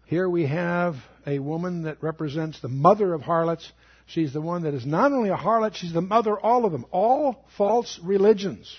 Here 0.06 0.30
we 0.30 0.46
have 0.46 0.96
a 1.26 1.40
woman 1.40 1.84
that 1.84 2.02
represents 2.02 2.60
the 2.60 2.70
mother 2.70 3.14
of 3.14 3.22
harlots 3.22 3.72
She's 4.08 4.32
the 4.32 4.42
one 4.42 4.64
that 4.64 4.74
is 4.74 4.86
not 4.86 5.12
only 5.12 5.30
a 5.30 5.36
harlot, 5.36 5.76
she's 5.76 5.92
the 5.92 6.02
mother 6.02 6.38
of 6.38 6.44
all 6.44 6.66
of 6.66 6.72
them. 6.72 6.86
All 6.92 7.46
false 7.58 8.00
religions 8.02 8.74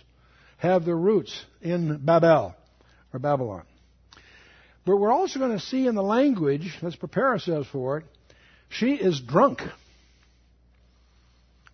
have 0.57 0.87
their 0.87 0.97
roots 0.97 1.45
in 1.61 1.99
Babel 1.99 2.55
or 3.13 3.21
Babylon. 3.21 3.65
But 4.87 4.97
we're 4.97 5.13
also 5.13 5.39
going 5.39 5.53
to 5.53 5.61
see 5.61 5.87
in 5.87 5.95
the 5.95 6.03
language, 6.03 6.75
let's 6.81 6.97
prepare 6.97 7.27
ourselves 7.27 7.69
for 7.69 7.99
it, 7.99 8.05
she 8.71 8.95
is 8.95 9.21
drunk. 9.21 9.61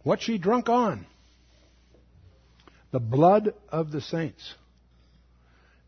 What's 0.02 0.24
she 0.24 0.36
drunk 0.36 0.68
on? 0.68 1.06
The 2.94 3.00
blood 3.00 3.54
of 3.70 3.90
the 3.90 4.00
saints. 4.00 4.54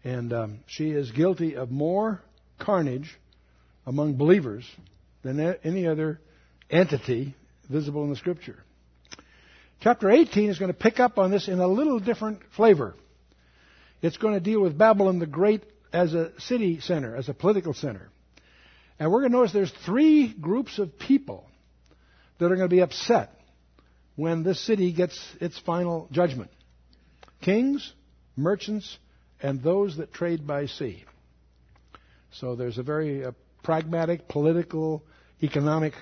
And 0.02 0.32
um, 0.32 0.58
she 0.66 0.90
is 0.90 1.12
guilty 1.12 1.54
of 1.54 1.70
more 1.70 2.20
carnage 2.58 3.16
among 3.86 4.16
believers 4.16 4.68
than 5.22 5.38
any 5.62 5.86
other 5.86 6.18
entity 6.68 7.36
visible 7.70 8.02
in 8.02 8.10
the 8.10 8.16
Scripture. 8.16 8.58
Chapter 9.82 10.10
18 10.10 10.50
is 10.50 10.58
going 10.58 10.72
to 10.72 10.76
pick 10.76 10.98
up 10.98 11.16
on 11.16 11.30
this 11.30 11.46
in 11.46 11.60
a 11.60 11.68
little 11.68 12.00
different 12.00 12.40
flavor. 12.56 12.96
It's 14.02 14.16
going 14.16 14.34
to 14.34 14.40
deal 14.40 14.60
with 14.60 14.76
Babylon 14.76 15.20
the 15.20 15.26
Great 15.26 15.62
as 15.92 16.12
a 16.12 16.32
city 16.40 16.80
center, 16.80 17.14
as 17.14 17.28
a 17.28 17.34
political 17.34 17.72
center. 17.72 18.08
And 18.98 19.12
we're 19.12 19.20
going 19.20 19.30
to 19.30 19.38
notice 19.38 19.52
there's 19.52 19.72
three 19.84 20.34
groups 20.34 20.80
of 20.80 20.98
people 20.98 21.48
that 22.40 22.46
are 22.46 22.56
going 22.56 22.68
to 22.68 22.76
be 22.76 22.82
upset 22.82 23.30
when 24.16 24.42
this 24.42 24.60
city 24.60 24.92
gets 24.92 25.16
its 25.40 25.56
final 25.60 26.08
judgment 26.10 26.50
kings, 27.40 27.92
merchants, 28.36 28.98
and 29.40 29.62
those 29.62 29.96
that 29.96 30.12
trade 30.12 30.46
by 30.46 30.66
sea. 30.66 31.04
So 32.32 32.54
there's 32.54 32.78
a 32.78 32.82
very 32.82 33.24
uh, 33.24 33.32
pragmatic, 33.62 34.28
political, 34.28 35.02
economic 35.42 35.94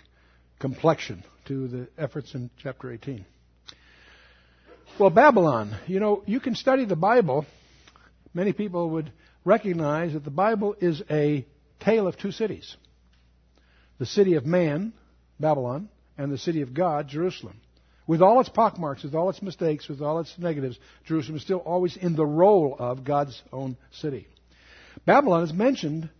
complexion 0.58 1.24
to 1.46 1.68
the 1.68 1.88
efforts 1.98 2.34
in 2.34 2.50
chapter 2.62 2.90
18. 2.90 3.24
Well, 4.98 5.10
Babylon, 5.10 5.76
you 5.86 6.00
know, 6.00 6.22
you 6.26 6.40
can 6.40 6.54
study 6.54 6.84
the 6.84 6.96
Bible. 6.96 7.46
Many 8.32 8.52
people 8.52 8.90
would 8.90 9.12
recognize 9.44 10.12
that 10.12 10.24
the 10.24 10.30
Bible 10.30 10.76
is 10.80 11.02
a 11.10 11.44
tale 11.80 12.06
of 12.06 12.16
two 12.16 12.32
cities 12.32 12.76
the 13.98 14.06
city 14.06 14.34
of 14.34 14.44
man, 14.44 14.92
Babylon, 15.38 15.88
and 16.18 16.32
the 16.32 16.38
city 16.38 16.62
of 16.62 16.74
God, 16.74 17.08
Jerusalem. 17.08 17.60
With 18.06 18.20
all 18.20 18.40
its 18.40 18.50
pockmarks, 18.50 19.02
with 19.02 19.14
all 19.14 19.30
its 19.30 19.40
mistakes, 19.40 19.88
with 19.88 20.02
all 20.02 20.20
its 20.20 20.34
negatives, 20.38 20.78
Jerusalem 21.06 21.36
is 21.36 21.42
still 21.42 21.58
always 21.58 21.96
in 21.96 22.16
the 22.16 22.26
role 22.26 22.76
of 22.78 23.04
God's 23.04 23.40
own 23.52 23.76
city. 23.92 24.26
Babylon 25.06 25.44
is 25.44 25.52
mentioned 25.52 26.10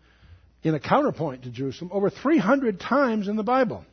in 0.62 0.74
a 0.74 0.80
counterpoint 0.80 1.42
to 1.42 1.50
Jerusalem 1.50 1.90
over 1.92 2.08
300 2.08 2.80
times 2.80 3.28
in 3.28 3.36
the 3.36 3.42
Bible. 3.42 3.84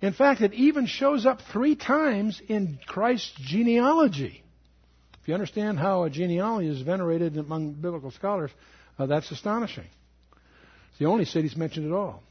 In 0.00 0.12
fact, 0.12 0.40
it 0.40 0.52
even 0.54 0.86
shows 0.86 1.26
up 1.26 1.40
three 1.52 1.74
times 1.74 2.40
in 2.48 2.78
Christ's 2.86 3.32
genealogy. 3.36 4.42
If 5.20 5.28
you 5.28 5.34
understand 5.34 5.78
how 5.78 6.04
a 6.04 6.10
genealogy 6.10 6.68
is 6.68 6.82
venerated 6.82 7.36
among 7.36 7.74
biblical 7.74 8.10
scholars, 8.10 8.50
uh, 8.98 9.06
that's 9.06 9.30
astonishing. 9.30 9.86
It's 10.90 10.98
the 10.98 11.06
only 11.06 11.24
city 11.24 11.50
mentioned 11.56 11.86
at 11.86 11.92
all. 11.92 12.22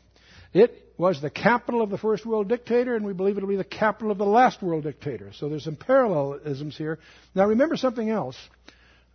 It 0.54 0.94
was 0.98 1.22
the 1.22 1.30
capital 1.30 1.82
of 1.82 1.90
the 1.90 1.98
first 1.98 2.26
world 2.26 2.50
dictator, 2.50 2.96
and 2.96 3.06
we 3.06 3.14
believe 3.14 3.38
it'll 3.38 3.50
be 3.50 3.56
the 3.56 3.64
capital 3.64 4.12
of 4.12 4.18
the 4.18 4.26
last 4.26 4.62
world 4.62 4.84
dictator. 4.84 5.32
So 5.34 5.50
there's 5.50 5.64
some 5.64 5.78
parallelisms 5.78 6.78
here. 6.78 7.00
Now 7.34 7.48
remember 7.48 7.78
something 7.78 8.10
else 8.10 8.38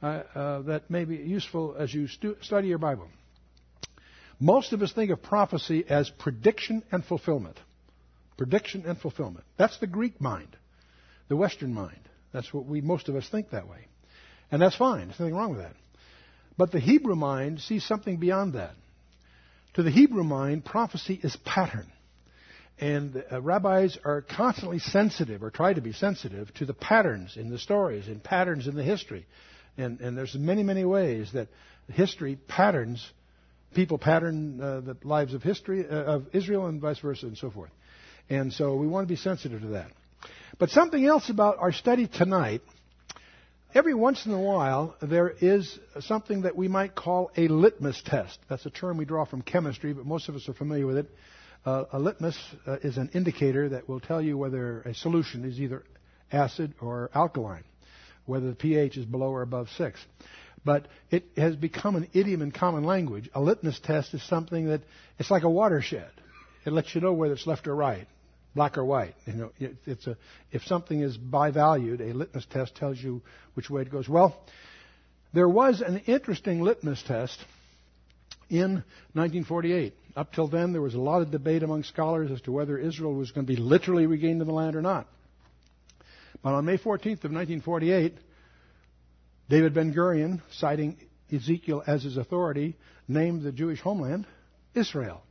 uh, 0.03 0.07
uh, 0.35 0.63
that 0.63 0.91
may 0.91 1.05
be 1.05 1.17
useful 1.17 1.77
as 1.79 1.93
you 1.93 2.09
stu- 2.09 2.37
study 2.43 2.69
your 2.69 2.79
Bible. 2.79 3.09
Most 4.41 4.73
of 4.73 4.83
us 4.83 4.93
think 4.93 5.11
of 5.11 5.23
prophecy 5.23 5.85
as 5.89 6.11
prediction 6.11 6.83
and 6.91 7.05
fulfillment. 7.05 7.59
Prediction 8.37 8.85
and 8.87 8.99
fulfillment. 8.99 9.45
That's 9.57 9.79
the 9.79 9.87
Greek 9.87 10.21
mind, 10.21 10.57
the 11.29 11.37
Western 11.37 11.73
mind. 11.73 12.01
That's 12.33 12.53
what 12.53 12.67
we, 12.67 12.81
most 12.83 13.09
of 13.09 13.17
us 13.17 13.29
think 13.29 13.51
that 13.51 13.69
way. 13.69 13.87
And 14.51 14.61
that's 14.61 14.77
fine. 14.77 15.09
There's 15.09 15.19
nothing 15.19 15.35
wrong 15.35 15.51
with 15.51 15.61
that. 15.61 15.73
But 16.59 16.73
the 16.73 16.81
Hebrew 16.81 17.15
mind 17.15 17.61
sees 17.61 17.85
something 17.85 18.19
beyond 18.19 18.55
that. 18.55 18.75
To 19.77 19.83
the 19.83 19.91
Hebrew 19.91 20.25
mind, 20.25 20.65
prophecy 20.65 21.21
is 21.23 21.37
pattern. 21.45 21.87
And 22.79 23.23
uh, 23.31 23.43
rabbis 23.43 23.99
are 24.07 24.23
constantly 24.23 24.79
sensitive, 24.79 25.43
or 25.43 25.51
try 25.51 25.75
to 25.75 25.83
be 25.83 25.93
sensitive, 25.93 26.53
to 26.55 26.65
the 26.65 26.73
patterns 26.73 27.37
in 27.37 27.51
the 27.51 27.59
stories 27.59 28.09
and 28.09 28.25
patterns 28.25 28.67
in 28.67 28.75
the 28.75 28.83
history. 28.83 29.27
And, 29.77 30.01
and 30.01 30.17
there's 30.17 30.35
many, 30.35 30.63
many 30.63 30.87
ways 30.87 31.31
that 31.35 31.49
history 31.93 32.39
patterns, 32.49 33.07
people 33.75 33.99
pattern 33.99 34.63
uh, 34.63 34.81
the 34.81 34.97
lives 35.05 35.35
of 35.35 35.43
history, 35.43 35.87
uh, 35.87 35.95
of 35.95 36.27
Israel 36.33 36.69
and 36.69 36.81
vice 36.81 37.01
versa 37.01 37.27
and 37.27 37.37
so 37.37 37.51
forth. 37.51 37.71
And 38.31 38.55
so 38.55 38.77
we 38.77 38.87
want 38.87 39.07
to 39.07 39.13
be 39.13 39.21
sensitive 39.21 39.61
to 39.61 39.69
that. 39.69 39.91
But 40.59 40.71
something 40.71 41.05
else 41.05 41.29
about 41.29 41.59
our 41.59 41.73
study 41.73 42.09
tonight 42.09 42.63
Every 43.75 43.95
once 43.95 44.25
in 44.25 44.33
a 44.33 44.41
while, 44.41 44.97
there 45.03 45.29
is 45.29 45.79
something 46.01 46.43
that 46.43 46.57
we 46.57 46.69
might 46.69 46.95
call 46.95 47.31
a 47.37 47.49
litmus 47.49 48.01
test. 48.07 48.39
That's 48.49 48.65
a 48.65 48.71
term 48.71 48.97
we 48.97 49.05
draw 49.05 49.25
from 49.25 49.43
chemistry, 49.43 49.93
but 49.93 50.07
most 50.07 50.29
of 50.29 50.35
us 50.35 50.49
are 50.49 50.55
familiar 50.55 50.87
with 50.87 50.99
it. 50.99 51.11
Uh, 51.65 51.85
a 51.93 51.99
litmus 51.99 52.39
uh, 52.67 52.77
is 52.83 52.97
an 52.97 53.11
indicator 53.13 53.69
that 53.71 53.89
will 53.89 54.01
tell 54.01 54.23
you 54.23 54.39
whether 54.39 54.81
a 54.83 54.95
solution 54.95 55.45
is 55.45 55.61
either 55.61 55.83
acid 56.33 56.75
or 56.81 57.11
alkaline, 57.15 57.65
whether 58.25 58.49
the 58.49 58.55
pH 58.55 58.97
is 58.97 59.05
below 59.05 59.31
or 59.31 59.43
above 59.43 59.69
6. 59.77 60.01
But 60.65 60.87
it 61.11 61.25
has 61.37 61.57
become 61.57 61.97
an 61.97 62.09
idiom 62.15 62.43
in 62.43 62.53
common 62.53 62.85
language. 62.85 63.29
A 63.35 63.41
litmus 63.41 63.81
test 63.81 64.15
is 64.15 64.23
something 64.23 64.67
that 64.67 64.83
it's 65.19 65.31
like 65.31 65.43
a 65.43 65.51
watershed. 65.51 66.11
It 66.65 66.73
lets 66.73 66.95
you 66.95 67.01
know 67.01 67.13
whether 67.13 67.35
it's 67.35 67.47
left 67.47 67.67
or 67.67 67.75
right 67.75 68.07
black 68.57 68.77
or 68.77 68.85
white. 68.85 69.15
You 69.27 69.33
know, 69.35 69.53
it's 69.87 70.07
a, 70.09 70.17
if 70.51 70.65
something 70.65 71.01
is 71.01 71.17
bivalued, 71.17 72.01
a 72.01 72.13
litmus 72.13 72.47
test 72.51 72.75
tells 72.75 72.99
you 72.99 73.23
which 73.55 73.71
way 73.71 73.83
it 73.83 73.93
goes. 73.93 74.09
Well, 74.09 74.37
there 75.33 75.49
was 75.49 75.83
an 75.83 75.99
interesting 76.07 76.63
litmus 76.63 77.01
test 77.07 77.39
in 78.49 78.83
1948. 79.13 79.95
Up 80.17 80.33
till 80.33 80.49
then, 80.49 80.73
there 80.73 80.81
was 80.81 80.95
a 80.95 81.01
lot 81.01 81.21
of 81.21 81.31
debate 81.31 81.63
among 81.63 81.85
scholars 81.85 82.31
as 82.33 82.41
to 82.43 82.53
whether 82.53 82.79
Israel 82.79 83.15
was 83.15 83.31
going 83.31 83.47
to 83.47 83.53
be 83.53 83.61
literally 83.61 84.07
regained 84.07 84.41
in 84.41 84.47
the 84.49 84.55
land 84.55 84.75
or 84.75 84.83
not. 84.83 85.07
But 86.43 86.55
on 86.55 86.65
May 86.65 86.79
14th 86.79 87.25
of 87.25 87.33
1948, 87.33 88.15
David 89.51 89.75
Ben 89.75 89.93
Gurion, 89.93 90.41
citing 90.53 90.97
Ezekiel 91.31 91.83
as 91.87 92.03
his 92.03 92.17
authority, 92.17 92.77
named 93.07 93.43
the 93.43 93.53
Jewish 93.53 93.81
homeland 93.81 94.27
Israel. 94.75 95.23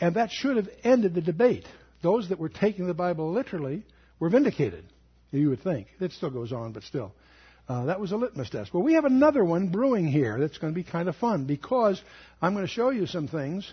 And 0.00 0.16
that 0.16 0.30
should 0.30 0.56
have 0.56 0.68
ended 0.84 1.14
the 1.14 1.20
debate 1.22 1.66
those 2.02 2.28
that 2.28 2.38
were 2.38 2.48
taking 2.48 2.86
the 2.86 2.94
Bible 2.94 3.32
literally 3.32 3.84
were 4.18 4.28
vindicated, 4.28 4.84
you 5.30 5.48
would 5.50 5.62
think. 5.62 5.88
It 6.00 6.12
still 6.12 6.30
goes 6.30 6.52
on, 6.52 6.72
but 6.72 6.82
still. 6.82 7.12
Uh, 7.68 7.86
that 7.86 8.00
was 8.00 8.12
a 8.12 8.16
litmus 8.16 8.50
test. 8.50 8.74
Well, 8.74 8.82
we 8.82 8.94
have 8.94 9.04
another 9.04 9.44
one 9.44 9.68
brewing 9.68 10.06
here 10.06 10.38
that's 10.38 10.58
going 10.58 10.72
to 10.72 10.74
be 10.74 10.84
kind 10.84 11.08
of 11.08 11.16
fun 11.16 11.44
because 11.44 12.02
I'm 12.40 12.54
going 12.54 12.66
to 12.66 12.72
show 12.72 12.90
you 12.90 13.06
some 13.06 13.28
things 13.28 13.72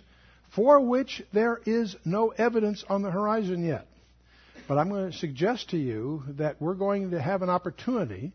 for 0.55 0.79
which 0.79 1.24
there 1.33 1.59
is 1.65 1.95
no 2.05 2.29
evidence 2.29 2.83
on 2.88 3.01
the 3.01 3.12
horizon 3.12 3.63
yet. 3.63 3.88
But 4.67 4.77
I'm 4.77 4.89
going 4.89 5.12
to 5.12 5.17
suggest 5.17 5.71
to 5.71 5.77
you 5.77 6.24
that 6.38 6.62
we're 6.62 6.75
going 6.75 7.12
to 7.12 7.21
have 7.21 7.41
an 7.41 7.50
opportunity 7.50 8.31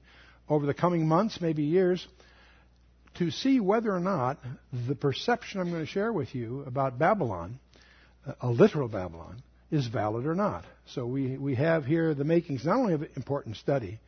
over 0.48 0.66
the 0.66 0.74
coming 0.74 1.06
months, 1.06 1.40
maybe 1.40 1.62
years, 1.62 2.06
to 3.14 3.30
see 3.30 3.60
whether 3.60 3.94
or 3.94 4.00
not 4.00 4.38
the 4.88 4.96
perception 4.96 5.60
I'm 5.60 5.70
going 5.70 5.86
to 5.86 5.90
share 5.90 6.12
with 6.12 6.34
you 6.34 6.64
about 6.66 6.98
Babylon, 6.98 7.60
a 8.40 8.48
literal 8.48 8.88
Babylon, 8.88 9.42
is 9.70 9.86
valid 9.86 10.26
or 10.26 10.34
not. 10.34 10.64
So 10.86 11.06
we, 11.06 11.36
we 11.36 11.54
have 11.56 11.84
here 11.84 12.14
the 12.14 12.24
makings 12.24 12.64
not 12.64 12.76
only 12.76 12.94
of 12.94 13.02
an 13.02 13.10
important 13.16 13.56
study 13.56 14.00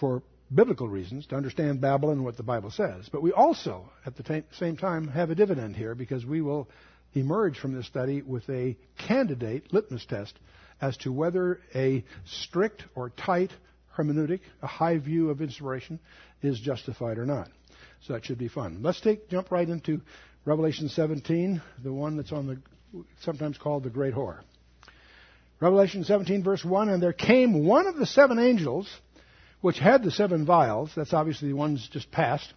for 0.00 0.22
biblical 0.54 0.88
reasons 0.88 1.26
to 1.26 1.36
understand 1.36 1.80
Babylon 1.80 2.16
and 2.16 2.24
what 2.24 2.36
the 2.36 2.42
Bible 2.42 2.70
says, 2.70 3.08
but 3.10 3.22
we 3.22 3.32
also, 3.32 3.90
at 4.06 4.16
the 4.16 4.22
t- 4.22 4.42
same 4.52 4.76
time, 4.76 5.08
have 5.08 5.30
a 5.30 5.34
dividend 5.34 5.76
here 5.76 5.94
because 5.94 6.24
we 6.24 6.40
will 6.40 6.68
emerge 7.14 7.58
from 7.58 7.74
this 7.74 7.86
study 7.86 8.22
with 8.22 8.48
a 8.48 8.76
candidate 8.98 9.72
litmus 9.72 10.04
test 10.06 10.38
as 10.80 10.96
to 10.98 11.12
whether 11.12 11.60
a 11.74 12.04
strict 12.24 12.84
or 12.94 13.10
tight 13.10 13.50
hermeneutic, 13.96 14.40
a 14.62 14.66
high 14.66 14.98
view 14.98 15.30
of 15.30 15.40
inspiration, 15.40 16.00
is 16.42 16.58
justified 16.58 17.18
or 17.18 17.26
not. 17.26 17.48
So 18.02 18.12
that 18.12 18.24
should 18.24 18.38
be 18.38 18.48
fun. 18.48 18.80
Let's 18.82 19.00
take 19.00 19.30
jump 19.30 19.50
right 19.50 19.68
into 19.68 20.00
Revelation 20.44 20.88
17, 20.88 21.62
the 21.82 21.92
one 21.92 22.16
that's 22.16 22.32
on 22.32 22.46
the 22.46 22.60
sometimes 23.20 23.58
called 23.58 23.82
the 23.82 23.90
Great 23.90 24.14
Whore. 24.14 24.40
Revelation 25.60 26.04
17, 26.04 26.42
verse 26.42 26.64
1 26.64 26.88
And 26.88 27.02
there 27.02 27.12
came 27.12 27.64
one 27.64 27.86
of 27.86 27.96
the 27.96 28.06
seven 28.06 28.38
angels, 28.38 28.88
which 29.60 29.78
had 29.78 30.02
the 30.02 30.10
seven 30.10 30.44
vials. 30.44 30.90
That's 30.94 31.14
obviously 31.14 31.48
the 31.48 31.56
ones 31.56 31.88
just 31.92 32.10
passed. 32.10 32.52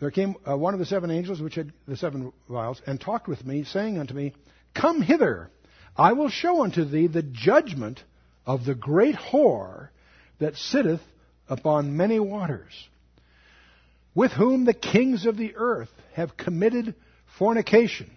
There 0.00 0.10
came 0.10 0.34
uh, 0.48 0.56
one 0.56 0.74
of 0.74 0.80
the 0.80 0.86
seven 0.86 1.10
angels, 1.10 1.40
which 1.40 1.54
had 1.54 1.72
the 1.86 1.96
seven 1.96 2.32
vials, 2.48 2.80
and 2.86 3.00
talked 3.00 3.28
with 3.28 3.44
me, 3.44 3.64
saying 3.64 3.98
unto 3.98 4.14
me, 4.14 4.32
Come 4.74 5.02
hither, 5.02 5.50
I 5.96 6.14
will 6.14 6.28
show 6.28 6.64
unto 6.64 6.84
thee 6.84 7.06
the 7.06 7.22
judgment 7.22 8.02
of 8.46 8.64
the 8.64 8.74
great 8.74 9.14
whore 9.14 9.88
that 10.40 10.56
sitteth 10.56 11.00
upon 11.48 11.96
many 11.96 12.18
waters, 12.18 12.72
with 14.14 14.32
whom 14.32 14.64
the 14.64 14.74
kings 14.74 15.26
of 15.26 15.36
the 15.36 15.54
earth 15.56 15.90
have 16.14 16.36
committed 16.36 16.94
fornication, 17.38 18.10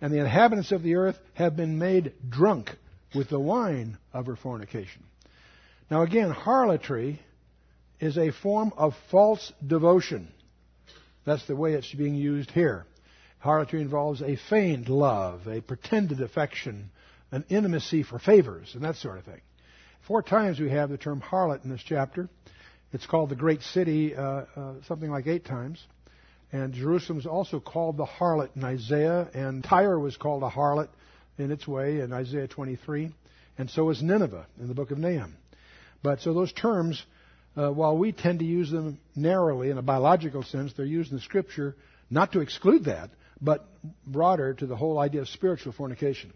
and 0.00 0.12
the 0.12 0.20
inhabitants 0.20 0.72
of 0.72 0.82
the 0.82 0.94
earth 0.94 1.18
have 1.34 1.56
been 1.56 1.78
made 1.78 2.12
drunk 2.28 2.70
with 3.14 3.28
the 3.28 3.40
wine 3.40 3.98
of 4.12 4.26
her 4.26 4.36
fornication. 4.36 5.02
Now, 5.90 6.02
again, 6.02 6.30
harlotry 6.30 7.20
is 8.00 8.18
a 8.18 8.32
form 8.32 8.72
of 8.76 8.94
false 9.10 9.52
devotion. 9.64 10.28
That's 11.24 11.46
the 11.46 11.56
way 11.56 11.74
it's 11.74 11.92
being 11.92 12.14
used 12.14 12.50
here. 12.50 12.86
Harlotry 13.38 13.80
involves 13.80 14.22
a 14.22 14.36
feigned 14.48 14.88
love, 14.88 15.46
a 15.46 15.60
pretended 15.60 16.20
affection, 16.20 16.90
an 17.30 17.44
intimacy 17.48 18.02
for 18.02 18.18
favors, 18.18 18.72
and 18.74 18.82
that 18.84 18.96
sort 18.96 19.18
of 19.18 19.24
thing. 19.24 19.40
Four 20.06 20.22
times 20.22 20.60
we 20.60 20.70
have 20.70 20.90
the 20.90 20.98
term 20.98 21.20
harlot 21.20 21.64
in 21.64 21.70
this 21.70 21.82
chapter. 21.84 22.28
It's 22.92 23.06
called 23.06 23.30
the 23.30 23.36
great 23.36 23.62
city 23.62 24.14
uh, 24.14 24.44
uh, 24.56 24.72
something 24.86 25.10
like 25.10 25.26
eight 25.26 25.44
times. 25.44 25.84
And 26.52 26.72
Jerusalem 26.72 27.18
is 27.18 27.26
also 27.26 27.58
called 27.58 27.96
the 27.96 28.06
harlot 28.06 28.50
in 28.56 28.64
Isaiah, 28.64 29.28
and 29.34 29.64
Tyre 29.64 29.98
was 29.98 30.16
called 30.16 30.44
a 30.44 30.48
harlot 30.48 30.88
in 31.38 31.50
its 31.50 31.66
way 31.66 32.00
in 32.00 32.12
Isaiah 32.12 32.48
23. 32.48 33.10
and 33.58 33.70
so 33.70 33.90
is 33.90 34.02
Nineveh 34.02 34.46
in 34.60 34.68
the 34.68 34.74
book 34.74 34.90
of 34.90 34.98
Nahum. 34.98 35.36
But 36.02 36.20
so 36.20 36.34
those 36.34 36.52
terms, 36.52 37.02
uh, 37.56 37.70
while 37.70 37.96
we 37.96 38.12
tend 38.12 38.40
to 38.40 38.44
use 38.44 38.70
them 38.70 38.98
narrowly 39.14 39.70
in 39.70 39.78
a 39.78 39.82
biological 39.82 40.42
sense, 40.42 40.72
they're 40.74 40.86
used 40.86 41.10
in 41.10 41.16
the 41.16 41.22
Scripture 41.22 41.74
not 42.10 42.32
to 42.32 42.40
exclude 42.40 42.84
that, 42.84 43.10
but 43.40 43.66
broader 44.06 44.54
to 44.54 44.66
the 44.66 44.76
whole 44.76 44.98
idea 44.98 45.22
of 45.22 45.28
spiritual 45.28 45.72
fornication. 45.72 46.32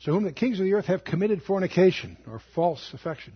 So 0.00 0.12
whom 0.12 0.24
the 0.24 0.32
kings 0.32 0.58
of 0.58 0.64
the 0.64 0.74
earth 0.74 0.86
have 0.86 1.04
committed 1.04 1.42
fornication 1.42 2.16
or 2.30 2.40
false 2.54 2.92
affection, 2.92 3.32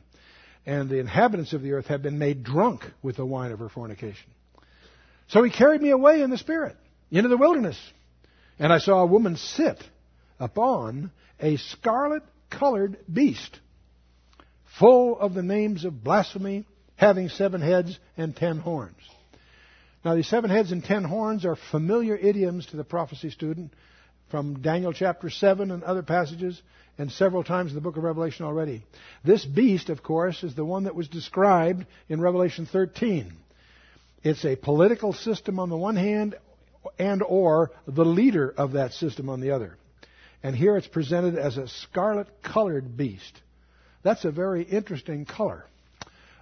and 0.66 0.88
the 0.90 0.98
inhabitants 0.98 1.52
of 1.52 1.62
the 1.62 1.72
earth 1.72 1.86
have 1.86 2.02
been 2.02 2.18
made 2.18 2.42
drunk 2.44 2.84
with 3.02 3.16
the 3.16 3.26
wine 3.26 3.52
of 3.52 3.58
her 3.60 3.68
fornication. 3.68 4.30
So 5.28 5.42
he 5.42 5.50
carried 5.50 5.80
me 5.80 5.90
away 5.90 6.22
in 6.22 6.30
the 6.30 6.38
spirit 6.38 6.76
into 7.10 7.28
the 7.28 7.36
wilderness, 7.36 7.78
and 8.58 8.72
I 8.72 8.78
saw 8.78 9.02
a 9.02 9.06
woman 9.06 9.36
sit 9.36 9.82
upon 10.40 11.12
a 11.38 11.56
scarlet 11.56 12.24
colored 12.50 12.96
beast, 13.12 13.60
full 14.78 15.18
of 15.18 15.34
the 15.34 15.42
names 15.42 15.84
of 15.84 16.02
blasphemy, 16.02 16.64
having 16.96 17.28
seven 17.28 17.60
heads 17.60 17.98
and 18.16 18.34
ten 18.34 18.58
horns. 18.58 18.96
Now, 20.04 20.14
these 20.14 20.28
seven 20.28 20.50
heads 20.50 20.72
and 20.72 20.82
ten 20.82 21.04
horns 21.04 21.44
are 21.44 21.56
familiar 21.70 22.16
idioms 22.16 22.66
to 22.66 22.76
the 22.76 22.84
prophecy 22.84 23.30
student 23.30 23.72
from 24.30 24.62
Daniel 24.62 24.92
chapter 24.92 25.28
7 25.28 25.70
and 25.70 25.82
other 25.82 26.02
passages, 26.02 26.60
and 26.98 27.10
several 27.10 27.42
times 27.42 27.70
in 27.70 27.74
the 27.74 27.80
book 27.80 27.96
of 27.96 28.04
Revelation 28.04 28.44
already. 28.44 28.84
This 29.24 29.44
beast, 29.44 29.90
of 29.90 30.02
course, 30.02 30.42
is 30.44 30.54
the 30.54 30.64
one 30.64 30.84
that 30.84 30.94
was 30.94 31.08
described 31.08 31.86
in 32.08 32.20
Revelation 32.20 32.66
13. 32.66 33.32
It's 34.22 34.44
a 34.44 34.56
political 34.56 35.12
system 35.12 35.58
on 35.58 35.68
the 35.68 35.76
one 35.76 35.96
hand 35.96 36.36
and 36.98 37.22
or 37.22 37.72
the 37.86 38.04
leader 38.04 38.52
of 38.56 38.72
that 38.72 38.92
system 38.92 39.28
on 39.28 39.40
the 39.40 39.50
other. 39.50 39.76
And 40.42 40.56
here 40.56 40.76
it's 40.76 40.86
presented 40.86 41.36
as 41.36 41.56
a 41.56 41.68
scarlet 41.68 42.42
colored 42.42 42.96
beast. 42.96 43.40
That's 44.02 44.24
a 44.24 44.30
very 44.30 44.62
interesting 44.62 45.26
color. 45.26 45.64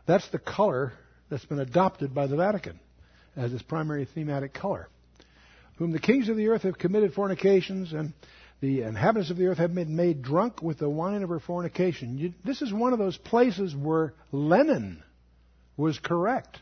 That's 0.06 0.28
the 0.28 0.38
color 0.38 0.92
that's 1.28 1.44
been 1.44 1.58
adopted 1.58 2.14
by 2.14 2.26
the 2.26 2.36
Vatican 2.36 2.78
as 3.36 3.52
its 3.52 3.62
primary 3.62 4.04
thematic 4.04 4.54
color. 4.54 4.88
Whom 5.76 5.92
the 5.92 5.98
kings 5.98 6.28
of 6.28 6.36
the 6.36 6.48
earth 6.48 6.62
have 6.62 6.78
committed 6.78 7.12
fornications, 7.14 7.92
and 7.92 8.12
the 8.60 8.82
inhabitants 8.82 9.30
of 9.30 9.36
the 9.36 9.46
earth 9.46 9.58
have 9.58 9.74
been 9.74 9.94
made 9.94 10.22
drunk 10.22 10.62
with 10.62 10.78
the 10.78 10.88
wine 10.88 11.22
of 11.22 11.28
her 11.28 11.38
fornication. 11.38 12.18
You, 12.18 12.32
this 12.44 12.62
is 12.62 12.72
one 12.72 12.92
of 12.92 12.98
those 12.98 13.16
places 13.16 13.74
where 13.76 14.14
Lenin 14.32 15.02
was 15.76 15.98
correct. 15.98 16.58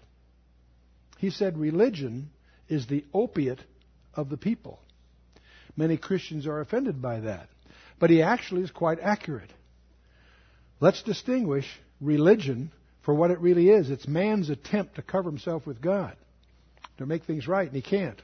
He 1.19 1.31
said 1.31 1.57
religion 1.57 2.31
is 2.69 2.87
the 2.87 3.05
opiate 3.15 3.61
of 4.15 4.29
the 4.29 4.37
people. 4.37 4.81
Many 5.77 5.97
Christians 5.97 6.47
are 6.47 6.61
offended 6.61 7.03
by 7.03 7.21
that. 7.21 7.49
But 7.99 8.11
he 8.11 8.23
actually 8.23 8.63
is 8.63 8.71
quite 8.71 8.99
accurate. 9.01 9.53
Let's 10.81 11.03
distinguish 11.03 11.67
religion 12.01 12.71
for 13.03 13.15
what 13.15 13.31
it 13.31 13.41
really 13.41 13.71
is. 13.71 13.91
It's 13.91 14.07
man's 14.07 14.51
attempt 14.51 14.97
to 14.97 15.03
cover 15.03 15.31
himself 15.31 15.67
with 15.67 15.81
God, 15.81 16.17
to 16.99 17.07
make 17.07 17.25
things 17.25 17.49
right, 17.49 17.67
and 17.67 17.77
he 17.77 17.83
can't. 17.83 18.21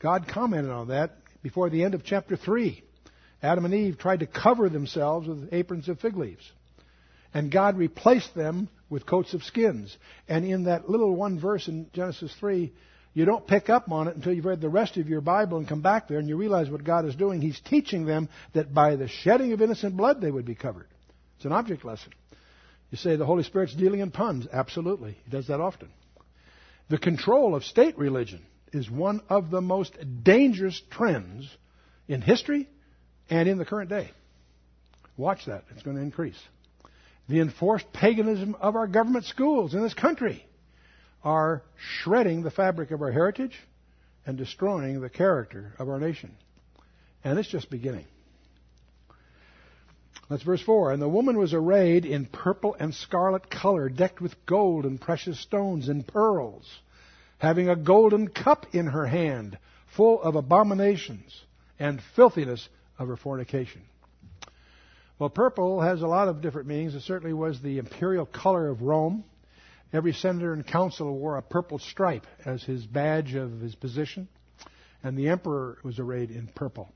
God 0.00 0.28
commented 0.28 0.70
on 0.70 0.88
that 0.88 1.16
before 1.42 1.68
the 1.68 1.84
end 1.84 1.94
of 1.94 2.04
chapter 2.04 2.36
3. 2.36 2.82
Adam 3.42 3.64
and 3.64 3.74
Eve 3.74 3.98
tried 3.98 4.20
to 4.20 4.26
cover 4.26 4.68
themselves 4.68 5.28
with 5.28 5.48
aprons 5.52 5.88
of 5.88 6.00
fig 6.00 6.16
leaves. 6.16 6.50
And 7.34 7.50
God 7.50 7.76
replaced 7.76 8.34
them 8.34 8.68
with 8.88 9.06
coats 9.06 9.34
of 9.34 9.44
skins. 9.44 9.96
And 10.28 10.44
in 10.44 10.64
that 10.64 10.88
little 10.88 11.14
one 11.14 11.38
verse 11.38 11.68
in 11.68 11.90
Genesis 11.92 12.34
3, 12.40 12.72
you 13.18 13.24
don't 13.24 13.48
pick 13.48 13.68
up 13.68 13.90
on 13.90 14.06
it 14.06 14.14
until 14.14 14.32
you've 14.32 14.44
read 14.44 14.60
the 14.60 14.68
rest 14.68 14.96
of 14.96 15.08
your 15.08 15.20
Bible 15.20 15.58
and 15.58 15.66
come 15.66 15.82
back 15.82 16.06
there 16.06 16.20
and 16.20 16.28
you 16.28 16.36
realize 16.36 16.70
what 16.70 16.84
God 16.84 17.04
is 17.04 17.16
doing. 17.16 17.40
He's 17.40 17.58
teaching 17.58 18.06
them 18.06 18.28
that 18.52 18.72
by 18.72 18.94
the 18.94 19.08
shedding 19.08 19.52
of 19.52 19.60
innocent 19.60 19.96
blood 19.96 20.20
they 20.20 20.30
would 20.30 20.44
be 20.44 20.54
covered. 20.54 20.86
It's 21.34 21.44
an 21.44 21.50
object 21.50 21.84
lesson. 21.84 22.12
You 22.92 22.96
say 22.96 23.16
the 23.16 23.26
Holy 23.26 23.42
Spirit's 23.42 23.74
dealing 23.74 23.98
in 23.98 24.12
puns. 24.12 24.46
Absolutely. 24.52 25.16
He 25.24 25.32
does 25.32 25.48
that 25.48 25.60
often. 25.60 25.88
The 26.90 26.98
control 26.98 27.56
of 27.56 27.64
state 27.64 27.98
religion 27.98 28.40
is 28.72 28.88
one 28.88 29.20
of 29.28 29.50
the 29.50 29.60
most 29.60 29.98
dangerous 30.22 30.80
trends 30.88 31.50
in 32.06 32.22
history 32.22 32.68
and 33.28 33.48
in 33.48 33.58
the 33.58 33.64
current 33.64 33.90
day. 33.90 34.12
Watch 35.16 35.46
that. 35.46 35.64
It's 35.70 35.82
going 35.82 35.96
to 35.96 36.02
increase. 36.04 36.38
The 37.28 37.40
enforced 37.40 37.92
paganism 37.92 38.54
of 38.60 38.76
our 38.76 38.86
government 38.86 39.24
schools 39.24 39.74
in 39.74 39.82
this 39.82 39.94
country 39.94 40.44
are 41.24 41.62
shredding 41.76 42.42
the 42.42 42.50
fabric 42.50 42.90
of 42.90 43.02
our 43.02 43.10
heritage 43.10 43.58
and 44.26 44.36
destroying 44.36 45.00
the 45.00 45.08
character 45.08 45.72
of 45.78 45.88
our 45.88 45.98
nation. 45.98 46.34
And 47.24 47.38
it's 47.38 47.48
just 47.48 47.70
beginning. 47.70 48.06
That's 50.28 50.42
verse 50.42 50.60
4. 50.60 50.92
And 50.92 51.00
the 51.00 51.08
woman 51.08 51.38
was 51.38 51.54
arrayed 51.54 52.04
in 52.04 52.26
purple 52.26 52.76
and 52.78 52.94
scarlet 52.94 53.50
color, 53.50 53.88
decked 53.88 54.20
with 54.20 54.34
gold 54.46 54.84
and 54.84 55.00
precious 55.00 55.40
stones 55.40 55.88
and 55.88 56.06
pearls, 56.06 56.68
having 57.38 57.68
a 57.68 57.76
golden 57.76 58.28
cup 58.28 58.66
in 58.72 58.86
her 58.86 59.06
hand, 59.06 59.58
full 59.96 60.20
of 60.20 60.36
abominations 60.36 61.42
and 61.78 62.00
filthiness 62.14 62.68
of 62.98 63.08
her 63.08 63.16
fornication. 63.16 63.82
Well, 65.18 65.30
purple 65.30 65.80
has 65.80 66.02
a 66.02 66.06
lot 66.06 66.28
of 66.28 66.42
different 66.42 66.68
meanings. 66.68 66.94
It 66.94 67.02
certainly 67.02 67.32
was 67.32 67.60
the 67.60 67.78
imperial 67.78 68.26
color 68.26 68.68
of 68.68 68.82
Rome. 68.82 69.24
Every 69.92 70.12
senator 70.12 70.52
and 70.52 70.66
council 70.66 71.16
wore 71.16 71.38
a 71.38 71.42
purple 71.42 71.78
stripe 71.78 72.26
as 72.44 72.62
his 72.62 72.84
badge 72.86 73.34
of 73.34 73.60
his 73.60 73.74
position, 73.74 74.28
and 75.02 75.16
the 75.16 75.28
emperor 75.28 75.78
was 75.82 75.98
arrayed 75.98 76.30
in 76.30 76.46
purple. 76.48 76.92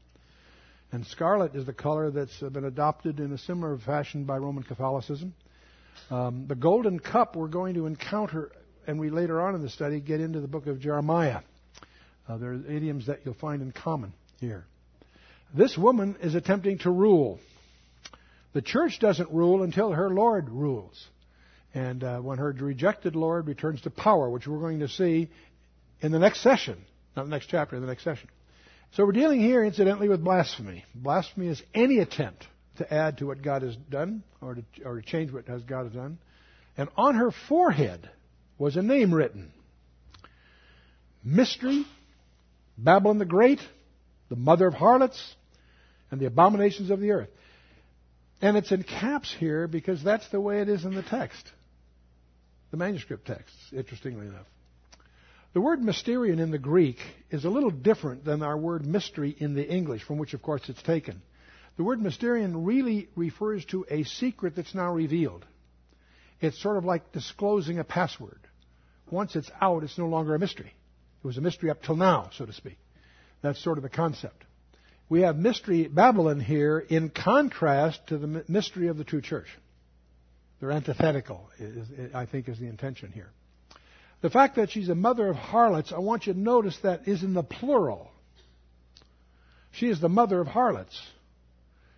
And 0.91 1.07
scarlet 1.07 1.55
is 1.55 1.65
the 1.65 1.73
color 1.73 2.11
that's 2.11 2.39
been 2.39 2.67
adopted 2.67 3.19
in 3.19 3.33
a 3.33 3.39
similar 3.39 3.79
fashion 3.79 4.25
by 4.25 4.37
Roman 4.37 4.63
Catholicism. 4.63 5.33
Um, 6.11 6.47
the 6.47 6.55
golden 6.55 6.99
cup 6.99 7.35
we're 7.35 7.49
going 7.49 7.75
to 7.75 7.87
encounter, 7.87 8.53
and 8.87 9.01
we 9.01 9.09
later 9.09 9.41
on 9.41 9.55
in 9.55 9.63
the 9.63 9.71
study 9.71 10.01
get 10.01 10.21
into 10.21 10.41
the 10.41 10.49
book 10.49 10.67
of 10.67 10.79
Jeremiah. 10.79 11.41
Uh, 12.29 12.37
there 12.37 12.51
are 12.51 12.67
idioms 12.67 13.07
that 13.07 13.21
you'll 13.25 13.35
find 13.35 13.63
in 13.63 13.73
common 13.73 14.13
here. 14.39 14.67
This 15.55 15.79
woman 15.79 16.17
is 16.21 16.35
attempting 16.35 16.79
to 16.79 16.91
rule. 16.91 17.41
The 18.53 18.63
church 18.63 18.99
doesn't 19.01 19.31
rule 19.31 19.63
until 19.63 19.93
her 19.93 20.11
Lord 20.11 20.51
rules. 20.51 21.07
And 21.75 22.05
uh, 22.05 22.19
when 22.19 22.39
her 22.39 22.53
rejected 22.53 23.17
Lord 23.17 23.47
returns 23.47 23.81
to 23.83 23.91
power, 23.91 24.29
which 24.29 24.47
we're 24.47 24.61
going 24.61 24.81
to 24.81 24.89
see 24.89 25.31
in 26.01 26.13
the 26.13 26.19
next 26.19 26.43
session, 26.43 26.77
not 27.17 27.25
the 27.25 27.31
next 27.31 27.47
chapter, 27.47 27.77
in 27.77 27.83
the 27.83 27.89
next 27.89 28.05
session. 28.05 28.29
So 28.93 29.07
we're 29.07 29.13
dealing 29.13 29.41
here, 29.41 29.65
incidentally, 29.65 30.09
with 30.09 30.23
blasphemy. 30.23 30.85
Blasphemy 30.95 31.49
is 31.49 31.63
any 31.75 31.99
attempt 31.99 32.47
to 32.77 32.93
add 32.93 33.19
to 33.19 33.27
what 33.27 33.41
God 33.41 33.63
has 33.63 33.75
done 33.77 34.23
or 34.43 34.57
to, 34.57 34.65
or 34.85 35.01
to 35.01 35.03
change 35.03 35.33
what 35.33 35.47
has 35.47 35.63
God 35.63 35.85
has 35.85 35.93
done. 35.93 36.19
And 36.77 36.91
on 36.97 37.15
her 37.15 37.31
forehead 37.49 38.11
was 38.59 38.77
a 38.77 38.83
name 38.83 39.15
written 39.15 39.51
Mystery, 41.25 41.87
Babylon 42.77 43.19
the 43.19 43.25
Great, 43.25 43.61
the 44.29 44.37
mother 44.37 44.67
of 44.67 44.75
harlots, 44.75 45.35
and 46.11 46.21
the 46.21 46.27
abominations 46.27 46.91
of 46.91 47.01
the 47.01 47.13
earth. 47.13 47.31
And 48.43 48.57
it's 48.57 48.73
in 48.73 48.83
caps 48.83 49.35
here 49.39 49.69
because 49.69 50.03
that's 50.03 50.29
the 50.31 50.41
way 50.41 50.61
it 50.61 50.69
is 50.69 50.85
in 50.85 50.95
the 50.95 51.03
text 51.03 51.51
the 52.73 52.79
manuscript 52.79 53.27
texts, 53.27 53.59
interestingly 53.73 54.27
enough. 54.27 54.47
The 55.53 55.61
word 55.61 55.81
mysterion 55.81 56.41
in 56.41 56.51
the 56.51 56.59
Greek 56.59 56.97
is 57.31 57.45
a 57.45 57.51
little 57.51 57.71
different 57.71 58.25
than 58.25 58.43
our 58.43 58.57
word 58.57 58.87
mystery 58.87 59.37
in 59.39 59.55
the 59.55 59.69
English, 59.69 60.03
from 60.03 60.17
which, 60.17 60.33
of 60.33 60.41
course, 60.41 60.63
it's 60.69 60.83
taken. 60.83 61.21
The 61.77 61.85
word 61.85 62.01
mysterion 62.01 62.67
really 62.67 63.09
refers 63.15 63.65
to 63.67 63.85
a 63.91 64.05
secret 64.05 64.57
that's 64.57 64.75
now 64.75 64.91
revealed. 64.93 65.45
It's 66.41 66.61
sort 66.61 66.79
of 66.79 66.87
like 66.87 67.13
disclosing 67.13 67.79
a 67.79 67.85
password. 67.85 68.41
Once 69.11 69.37
it's 69.37 69.51
out, 69.61 69.85
it's 69.85 69.99
no 69.99 70.07
longer 70.07 70.35
a 70.35 70.39
mystery. 70.39 70.73
It 71.23 71.27
was 71.27 71.37
a 71.37 71.43
mystery 71.43 71.69
up 71.69 71.83
till 71.83 71.97
now, 71.97 72.31
so 72.37 72.47
to 72.47 72.53
speak. 72.55 72.79
That's 73.43 73.63
sort 73.63 73.77
of 73.77 73.83
the 73.83 73.91
concept. 73.91 74.45
We 75.11 75.21
have 75.21 75.37
mystery 75.37 75.89
Babylon 75.89 76.41
here 76.41 76.79
in 76.79 77.11
contrast 77.11 78.07
to 78.07 78.17
the 78.17 78.45
mystery 78.49 78.89
of 78.89 78.97
the 78.97 79.05
true 79.05 79.21
church. 79.21 79.49
They're 80.63 80.71
antithetical, 80.71 81.51
I 82.15 82.25
think, 82.25 82.49
is 82.49 82.57
the 82.61 82.69
intention 82.69 83.11
here. 83.11 83.31
The 84.21 84.31
fact 84.31 84.55
that 84.55 84.71
she's 84.71 84.89
a 84.89 84.95
mother 84.95 85.27
of 85.27 85.35
harlots, 85.35 85.93
I 85.93 85.99
want 85.99 86.29
you 86.29 86.35
to 86.35 86.39
notice 86.39 86.79
that 86.85 87.09
is 87.09 87.25
in 87.25 87.35
the 87.35 87.43
plural. 87.43 88.13
She 89.73 89.89
is 89.89 90.01
the 90.01 90.09
mother 90.09 90.41
of 90.41 90.47
harlots. 90.47 91.03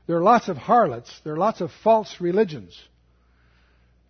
There 0.07 0.17
are 0.17 0.23
lots 0.23 0.49
of 0.49 0.57
harlots. 0.57 1.13
There 1.25 1.35
are 1.35 1.37
lots 1.37 1.61
of 1.61 1.73
false 1.83 2.23
religions. 2.23 2.75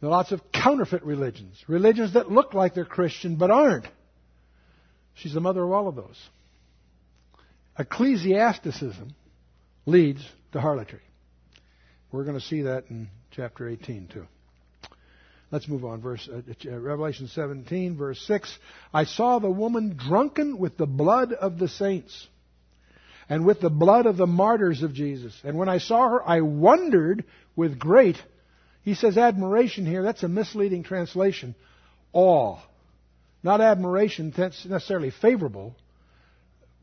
There 0.00 0.08
are 0.08 0.12
lots 0.12 0.30
of 0.30 0.40
counterfeit 0.52 1.02
religions. 1.02 1.56
Religions 1.66 2.14
that 2.14 2.30
look 2.30 2.54
like 2.54 2.74
they're 2.74 2.84
Christian 2.84 3.34
but 3.34 3.50
aren't. 3.50 3.88
She's 5.14 5.34
the 5.34 5.40
mother 5.40 5.64
of 5.64 5.72
all 5.72 5.88
of 5.88 5.96
those. 5.96 6.28
Ecclesiasticism 7.76 9.16
leads 9.84 10.24
to 10.52 10.60
harlotry. 10.60 11.02
We're 12.12 12.22
going 12.22 12.38
to 12.38 12.46
see 12.46 12.62
that 12.62 12.84
in 12.88 13.08
chapter 13.32 13.68
18 13.68 14.06
too. 14.12 14.28
Let's 15.54 15.68
move 15.68 15.84
on. 15.84 16.00
Verse 16.00 16.28
uh, 16.28 16.40
uh, 16.68 16.80
Revelation 16.80 17.28
17, 17.28 17.96
verse 17.96 18.20
6. 18.26 18.58
I 18.92 19.04
saw 19.04 19.38
the 19.38 19.48
woman 19.48 19.96
drunken 19.96 20.58
with 20.58 20.76
the 20.76 20.84
blood 20.84 21.32
of 21.32 21.60
the 21.60 21.68
saints 21.68 22.26
and 23.28 23.46
with 23.46 23.60
the 23.60 23.70
blood 23.70 24.06
of 24.06 24.16
the 24.16 24.26
martyrs 24.26 24.82
of 24.82 24.92
Jesus. 24.92 25.32
And 25.44 25.56
when 25.56 25.68
I 25.68 25.78
saw 25.78 26.08
her, 26.08 26.28
I 26.28 26.40
wondered 26.40 27.24
with 27.54 27.78
great, 27.78 28.20
he 28.82 28.94
says 28.94 29.16
admiration 29.16 29.86
here, 29.86 30.02
that's 30.02 30.24
a 30.24 30.28
misleading 30.28 30.82
translation, 30.82 31.54
awe. 32.12 32.58
Not 33.44 33.60
admiration 33.60 34.34
necessarily 34.36 35.12
favorable, 35.12 35.76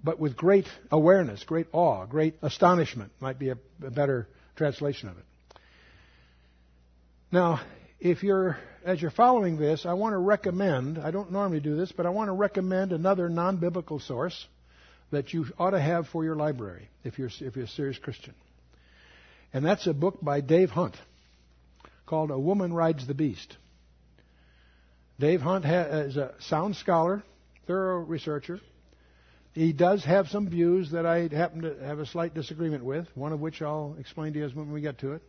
but 0.02 0.18
with 0.18 0.38
great 0.38 0.68
awareness, 0.90 1.44
great 1.44 1.68
awe, 1.74 2.06
great 2.06 2.36
astonishment 2.42 3.12
might 3.20 3.38
be 3.38 3.50
a, 3.50 3.58
a 3.86 3.92
better 3.92 4.30
translation 4.56 5.10
of 5.10 5.18
it. 5.18 5.26
Now, 7.34 7.60
if 8.02 8.24
you're, 8.24 8.58
as 8.84 9.00
you're 9.00 9.12
following 9.12 9.58
this, 9.58 9.86
I 9.86 9.94
want 9.94 10.14
to 10.14 10.18
recommend, 10.18 10.98
I 10.98 11.12
don't 11.12 11.32
normally 11.32 11.60
do 11.60 11.78
this, 11.78 11.92
but 11.92 12.08
I 12.08 12.10
want 12.10 12.30
to 12.30 12.34
recommend 12.34 12.92
another 12.92 13.30
non 13.30 13.58
biblical 13.58 14.00
source 14.00 14.48
that 15.12 15.34
you 15.34 15.46
ought 15.60 15.72
to 15.72 15.80
have 15.80 16.08
for 16.08 16.24
your 16.24 16.36
library 16.36 16.90
if 17.04 17.20
you're, 17.20 17.30
if 17.42 17.56
you're 17.56 17.66
a 17.66 17.70
serious 17.70 18.00
Christian. 18.00 18.34
And 19.54 19.64
that's 19.64 19.86
a 19.86 19.94
book 19.94 20.18
by 20.20 20.42
Dave 20.42 20.72
Hunt 20.72 20.96
called 22.08 22.32
A 22.32 22.40
Woman 22.40 22.74
Rides 22.74 23.06
the 23.06 23.14
Beast. 23.14 23.56
Dave 25.20 25.42
Hunt 25.42 25.64
is 25.66 26.18
a 26.18 26.34
sound 26.40 26.76
scholar, 26.78 27.24
thorough 27.68 28.00
researcher. 28.00 28.60
He 29.54 29.74
does 29.74 30.04
have 30.06 30.28
some 30.30 30.50
views 30.50 30.92
that 30.92 31.06
I 31.06 31.28
happen 31.28 31.62
to 31.62 31.76
have 31.84 32.00
a 32.00 32.06
slight 32.08 32.34
disagreement 32.34 32.84
with, 32.84 33.06
one 33.14 33.32
of 33.32 33.40
which 33.40 33.62
I'll 33.62 33.96
explain 34.00 34.34
to 34.34 34.40
you 34.40 34.50
when 34.56 34.72
we 34.72 34.82
get 34.82 34.98
to 35.00 35.12
it. 35.12 35.22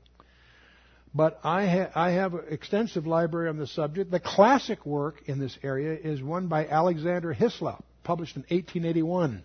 But 1.14 1.40
I, 1.44 1.66
ha- 1.66 1.90
I 1.94 2.10
have 2.12 2.34
an 2.34 2.44
extensive 2.50 3.06
library 3.06 3.48
on 3.48 3.58
the 3.58 3.66
subject. 3.66 4.10
The 4.10 4.20
classic 4.20 4.86
work 4.86 5.22
in 5.26 5.38
this 5.38 5.58
area 5.62 5.92
is 5.92 6.22
one 6.22 6.48
by 6.48 6.66
Alexander 6.66 7.32
Hislop, 7.32 7.84
published 8.02 8.36
in 8.36 8.42
1881 8.42 9.44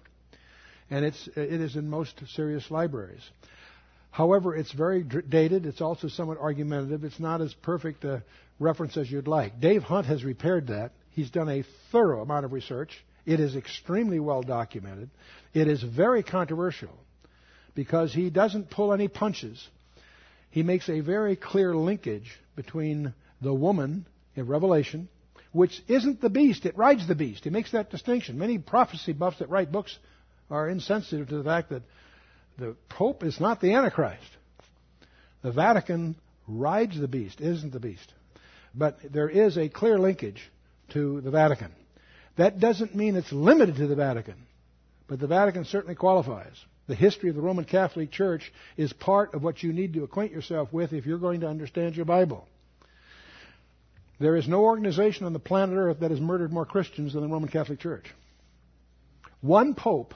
and 0.89 1.05
it's, 1.05 1.27
it 1.35 1.61
is 1.61 1.75
in 1.75 1.89
most 1.89 2.21
serious 2.33 2.69
libraries. 2.71 3.21
However, 4.11 4.55
it's 4.55 4.71
very 4.71 5.03
dated. 5.03 5.65
It's 5.65 5.81
also 5.81 6.07
somewhat 6.07 6.39
argumentative. 6.39 7.03
It's 7.03 7.19
not 7.19 7.41
as 7.41 7.53
perfect 7.53 8.03
a 8.03 8.23
reference 8.59 8.97
as 8.97 9.11
you'd 9.11 9.27
like. 9.27 9.59
Dave 9.59 9.83
Hunt 9.83 10.07
has 10.07 10.23
repaired 10.23 10.67
that. 10.67 10.91
He's 11.11 11.29
done 11.29 11.49
a 11.49 11.63
thorough 11.91 12.21
amount 12.21 12.45
of 12.45 12.53
research. 12.53 13.03
It 13.25 13.39
is 13.39 13.55
extremely 13.55 14.19
well 14.19 14.41
documented. 14.41 15.09
It 15.53 15.67
is 15.67 15.83
very 15.83 16.23
controversial 16.23 16.97
because 17.75 18.13
he 18.13 18.29
doesn't 18.29 18.71
pull 18.71 18.93
any 18.93 19.07
punches. 19.07 19.67
He 20.57 20.63
makes 20.63 20.89
a 20.89 21.01
very 21.01 21.35
clear 21.35 21.75
linkage 21.75 22.35
between 22.55 23.13
the 23.43 23.53
woman 23.53 24.07
in 24.35 24.47
Revelation, 24.47 25.07
which 25.51 25.83
isn't 25.87 26.19
the 26.19 26.31
beast, 26.31 26.65
it 26.65 26.75
rides 26.75 27.07
the 27.07 27.13
beast. 27.13 27.43
He 27.43 27.51
makes 27.51 27.73
that 27.73 27.91
distinction. 27.91 28.39
Many 28.39 28.57
prophecy 28.57 29.13
buffs 29.13 29.37
that 29.37 29.51
write 29.51 29.71
books 29.71 29.95
are 30.49 30.67
insensitive 30.67 31.29
to 31.29 31.37
the 31.37 31.43
fact 31.43 31.69
that 31.69 31.83
the 32.57 32.75
Pope 32.89 33.23
is 33.23 33.39
not 33.39 33.61
the 33.61 33.75
Antichrist. 33.75 34.31
The 35.43 35.51
Vatican 35.51 36.15
rides 36.47 36.99
the 36.99 37.07
beast, 37.07 37.39
isn't 37.39 37.71
the 37.71 37.79
beast. 37.79 38.11
But 38.73 38.97
there 39.13 39.29
is 39.29 39.59
a 39.59 39.69
clear 39.69 39.99
linkage 39.99 40.41
to 40.89 41.21
the 41.21 41.29
Vatican. 41.29 41.71
That 42.35 42.59
doesn't 42.59 42.95
mean 42.95 43.15
it's 43.15 43.31
limited 43.31 43.75
to 43.75 43.85
the 43.85 43.95
Vatican, 43.95 44.47
but 45.07 45.19
the 45.19 45.27
Vatican 45.27 45.65
certainly 45.65 45.93
qualifies. 45.93 46.55
The 46.87 46.95
history 46.95 47.29
of 47.29 47.35
the 47.35 47.41
Roman 47.41 47.65
Catholic 47.65 48.11
Church 48.11 48.51
is 48.77 48.93
part 48.93 49.33
of 49.33 49.43
what 49.43 49.61
you 49.61 49.73
need 49.73 49.93
to 49.93 50.03
acquaint 50.03 50.31
yourself 50.31 50.71
with 50.71 50.93
if 50.93 51.05
you're 51.05 51.17
going 51.17 51.41
to 51.41 51.47
understand 51.47 51.95
your 51.95 52.05
Bible. 52.05 52.47
There 54.19 54.35
is 54.35 54.47
no 54.47 54.63
organization 54.63 55.25
on 55.25 55.33
the 55.33 55.39
planet 55.39 55.77
Earth 55.77 55.99
that 55.99 56.11
has 56.11 56.19
murdered 56.19 56.51
more 56.51 56.65
Christians 56.65 57.13
than 57.13 57.21
the 57.21 57.27
Roman 57.27 57.49
Catholic 57.49 57.79
Church. 57.79 58.05
One 59.41 59.75
pope 59.75 60.15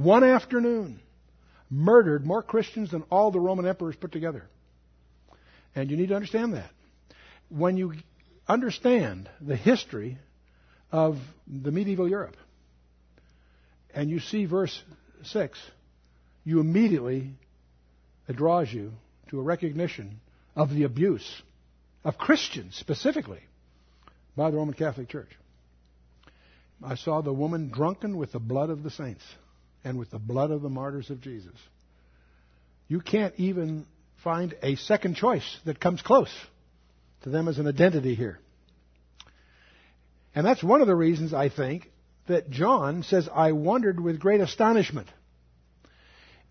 one 0.00 0.24
afternoon, 0.24 0.98
murdered 1.68 2.24
more 2.24 2.42
Christians 2.42 2.90
than 2.90 3.02
all 3.10 3.30
the 3.30 3.38
Roman 3.38 3.66
emperors 3.66 3.96
put 3.96 4.12
together. 4.12 4.46
And 5.74 5.90
you 5.90 5.98
need 5.98 6.08
to 6.08 6.14
understand 6.14 6.54
that. 6.54 6.70
When 7.50 7.76
you 7.76 7.92
understand 8.48 9.28
the 9.42 9.56
history 9.56 10.16
of 10.90 11.18
the 11.46 11.70
medieval 11.70 12.08
Europe, 12.08 12.38
and 13.94 14.08
you 14.08 14.20
see 14.20 14.46
verse 14.46 14.82
6, 15.24 15.58
you 16.44 16.60
immediately, 16.60 17.30
it 18.28 18.36
draws 18.36 18.72
you 18.72 18.92
to 19.28 19.40
a 19.40 19.42
recognition 19.42 20.20
of 20.56 20.70
the 20.70 20.84
abuse 20.84 21.42
of 22.04 22.18
Christians 22.18 22.76
specifically 22.76 23.40
by 24.36 24.50
the 24.50 24.56
Roman 24.56 24.74
Catholic 24.74 25.08
Church. 25.08 25.30
I 26.82 26.94
saw 26.94 27.20
the 27.20 27.32
woman 27.32 27.70
drunken 27.70 28.16
with 28.16 28.32
the 28.32 28.38
blood 28.38 28.70
of 28.70 28.82
the 28.82 28.90
saints 28.90 29.22
and 29.84 29.98
with 29.98 30.10
the 30.10 30.18
blood 30.18 30.50
of 30.50 30.62
the 30.62 30.68
martyrs 30.68 31.10
of 31.10 31.20
Jesus. 31.20 31.54
You 32.88 33.00
can't 33.00 33.34
even 33.36 33.86
find 34.24 34.54
a 34.62 34.76
second 34.76 35.16
choice 35.16 35.58
that 35.64 35.80
comes 35.80 36.02
close 36.02 36.32
to 37.22 37.30
them 37.30 37.48
as 37.48 37.58
an 37.58 37.66
identity 37.66 38.14
here. 38.14 38.38
And 40.34 40.46
that's 40.46 40.62
one 40.62 40.80
of 40.80 40.86
the 40.86 40.94
reasons 40.94 41.34
I 41.34 41.48
think 41.48 41.90
that 42.28 42.50
John 42.50 43.02
says, 43.02 43.28
I 43.32 43.52
wondered 43.52 44.00
with 44.00 44.20
great 44.20 44.40
astonishment. 44.40 45.08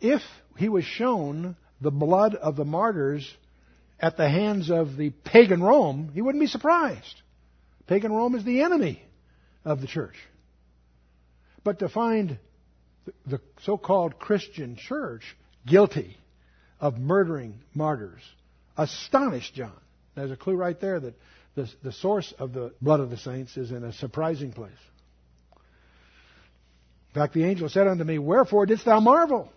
If 0.01 0.21
he 0.57 0.69
was 0.69 0.85
shown 0.85 1.55
the 1.81 1.91
blood 1.91 2.35
of 2.35 2.55
the 2.55 2.65
martyrs 2.65 3.29
at 3.99 4.17
the 4.17 4.29
hands 4.29 4.69
of 4.69 4.95
the 4.95 5.09
pagan 5.09 5.61
Rome, 5.61 6.11
he 6.13 6.21
wouldn't 6.21 6.41
be 6.41 6.47
surprised. 6.47 7.21
Pagan 7.87 8.11
Rome 8.13 8.35
is 8.35 8.43
the 8.43 8.61
enemy 8.61 9.01
of 9.65 9.81
the 9.81 9.87
church. 9.87 10.15
But 11.63 11.79
to 11.79 11.89
find 11.89 12.37
the 13.25 13.41
so 13.63 13.77
called 13.77 14.19
Christian 14.19 14.75
church 14.75 15.23
guilty 15.65 16.17
of 16.79 16.97
murdering 16.97 17.59
martyrs 17.73 18.21
astonished 18.77 19.53
John. 19.53 19.73
There's 20.15 20.31
a 20.31 20.37
clue 20.37 20.55
right 20.55 20.79
there 20.79 20.99
that 20.99 21.13
the, 21.55 21.69
the 21.83 21.91
source 21.91 22.33
of 22.37 22.53
the 22.53 22.73
blood 22.81 22.99
of 22.99 23.09
the 23.09 23.17
saints 23.17 23.57
is 23.57 23.71
in 23.71 23.83
a 23.83 23.91
surprising 23.93 24.53
place. 24.53 24.71
In 25.53 27.21
fact, 27.21 27.33
the 27.33 27.43
angel 27.43 27.69
said 27.69 27.87
unto 27.87 28.03
me, 28.03 28.19
Wherefore 28.19 28.65
didst 28.65 28.85
thou 28.85 28.99
marvel? 28.99 29.51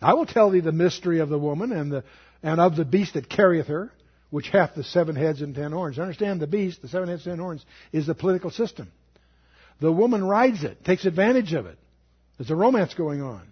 I 0.00 0.14
will 0.14 0.26
tell 0.26 0.50
thee 0.50 0.60
the 0.60 0.72
mystery 0.72 1.20
of 1.20 1.28
the 1.28 1.38
woman 1.38 1.72
and, 1.72 1.90
the, 1.90 2.04
and 2.42 2.60
of 2.60 2.76
the 2.76 2.84
beast 2.84 3.14
that 3.14 3.28
carrieth 3.28 3.68
her, 3.68 3.90
which 4.30 4.48
hath 4.48 4.74
the 4.74 4.84
seven 4.84 5.16
heads 5.16 5.40
and 5.40 5.54
ten 5.54 5.72
horns. 5.72 5.98
Understand 5.98 6.40
the 6.40 6.46
beast, 6.46 6.82
the 6.82 6.88
seven 6.88 7.08
heads 7.08 7.26
and 7.26 7.36
ten 7.36 7.42
horns, 7.42 7.64
is 7.92 8.06
the 8.06 8.14
political 8.14 8.50
system. 8.50 8.90
The 9.80 9.92
woman 9.92 10.24
rides 10.24 10.64
it, 10.64 10.84
takes 10.84 11.04
advantage 11.04 11.52
of 11.52 11.66
it. 11.66 11.78
There's 12.38 12.50
a 12.50 12.56
romance 12.56 12.94
going 12.94 13.22
on. 13.22 13.42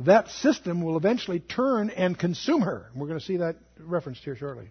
That 0.00 0.28
system 0.28 0.82
will 0.82 0.96
eventually 0.96 1.40
turn 1.40 1.90
and 1.90 2.18
consume 2.18 2.62
her. 2.62 2.86
We're 2.94 3.06
going 3.06 3.18
to 3.18 3.24
see 3.24 3.38
that 3.38 3.56
referenced 3.78 4.22
here 4.22 4.36
shortly. 4.36 4.70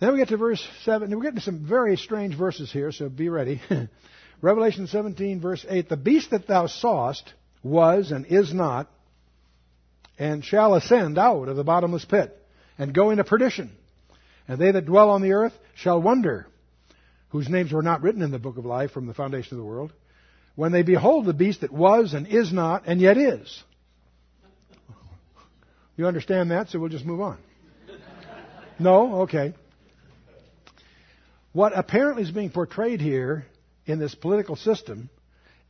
Then 0.00 0.12
we 0.12 0.18
get 0.18 0.28
to 0.28 0.36
verse 0.36 0.66
7. 0.84 1.10
We're 1.10 1.22
getting 1.22 1.40
some 1.40 1.66
very 1.66 1.96
strange 1.96 2.36
verses 2.36 2.72
here, 2.72 2.92
so 2.92 3.08
be 3.08 3.28
ready. 3.28 3.60
Revelation 4.42 4.86
17, 4.86 5.40
verse 5.40 5.64
8. 5.68 5.88
The 5.88 5.96
beast 5.96 6.30
that 6.30 6.46
thou 6.46 6.66
sawest 6.66 7.32
was 7.64 8.12
and 8.12 8.26
is 8.26 8.54
not, 8.54 8.88
and 10.18 10.44
shall 10.44 10.74
ascend 10.74 11.18
out 11.18 11.48
of 11.48 11.56
the 11.56 11.64
bottomless 11.64 12.04
pit, 12.04 12.40
and 12.78 12.94
go 12.94 13.10
into 13.10 13.24
perdition. 13.24 13.72
And 14.46 14.60
they 14.60 14.70
that 14.70 14.86
dwell 14.86 15.10
on 15.10 15.22
the 15.22 15.32
earth 15.32 15.54
shall 15.74 16.00
wonder, 16.00 16.46
whose 17.30 17.48
names 17.48 17.72
were 17.72 17.82
not 17.82 18.02
written 18.02 18.22
in 18.22 18.30
the 18.30 18.38
book 18.38 18.58
of 18.58 18.64
life 18.64 18.92
from 18.92 19.06
the 19.06 19.14
foundation 19.14 19.54
of 19.54 19.58
the 19.58 19.68
world, 19.68 19.92
when 20.54 20.70
they 20.70 20.82
behold 20.82 21.24
the 21.24 21.32
beast 21.32 21.62
that 21.62 21.72
was 21.72 22.14
and 22.14 22.28
is 22.28 22.52
not 22.52 22.84
and 22.86 23.00
yet 23.00 23.16
is. 23.16 23.62
You 25.96 26.06
understand 26.06 26.50
that, 26.50 26.68
so 26.68 26.78
we'll 26.78 26.90
just 26.90 27.04
move 27.06 27.20
on. 27.20 27.38
No? 28.78 29.22
Okay. 29.22 29.54
What 31.52 31.72
apparently 31.76 32.24
is 32.24 32.30
being 32.32 32.50
portrayed 32.50 33.00
here 33.00 33.46
in 33.86 34.00
this 34.00 34.14
political 34.14 34.56
system, 34.56 35.08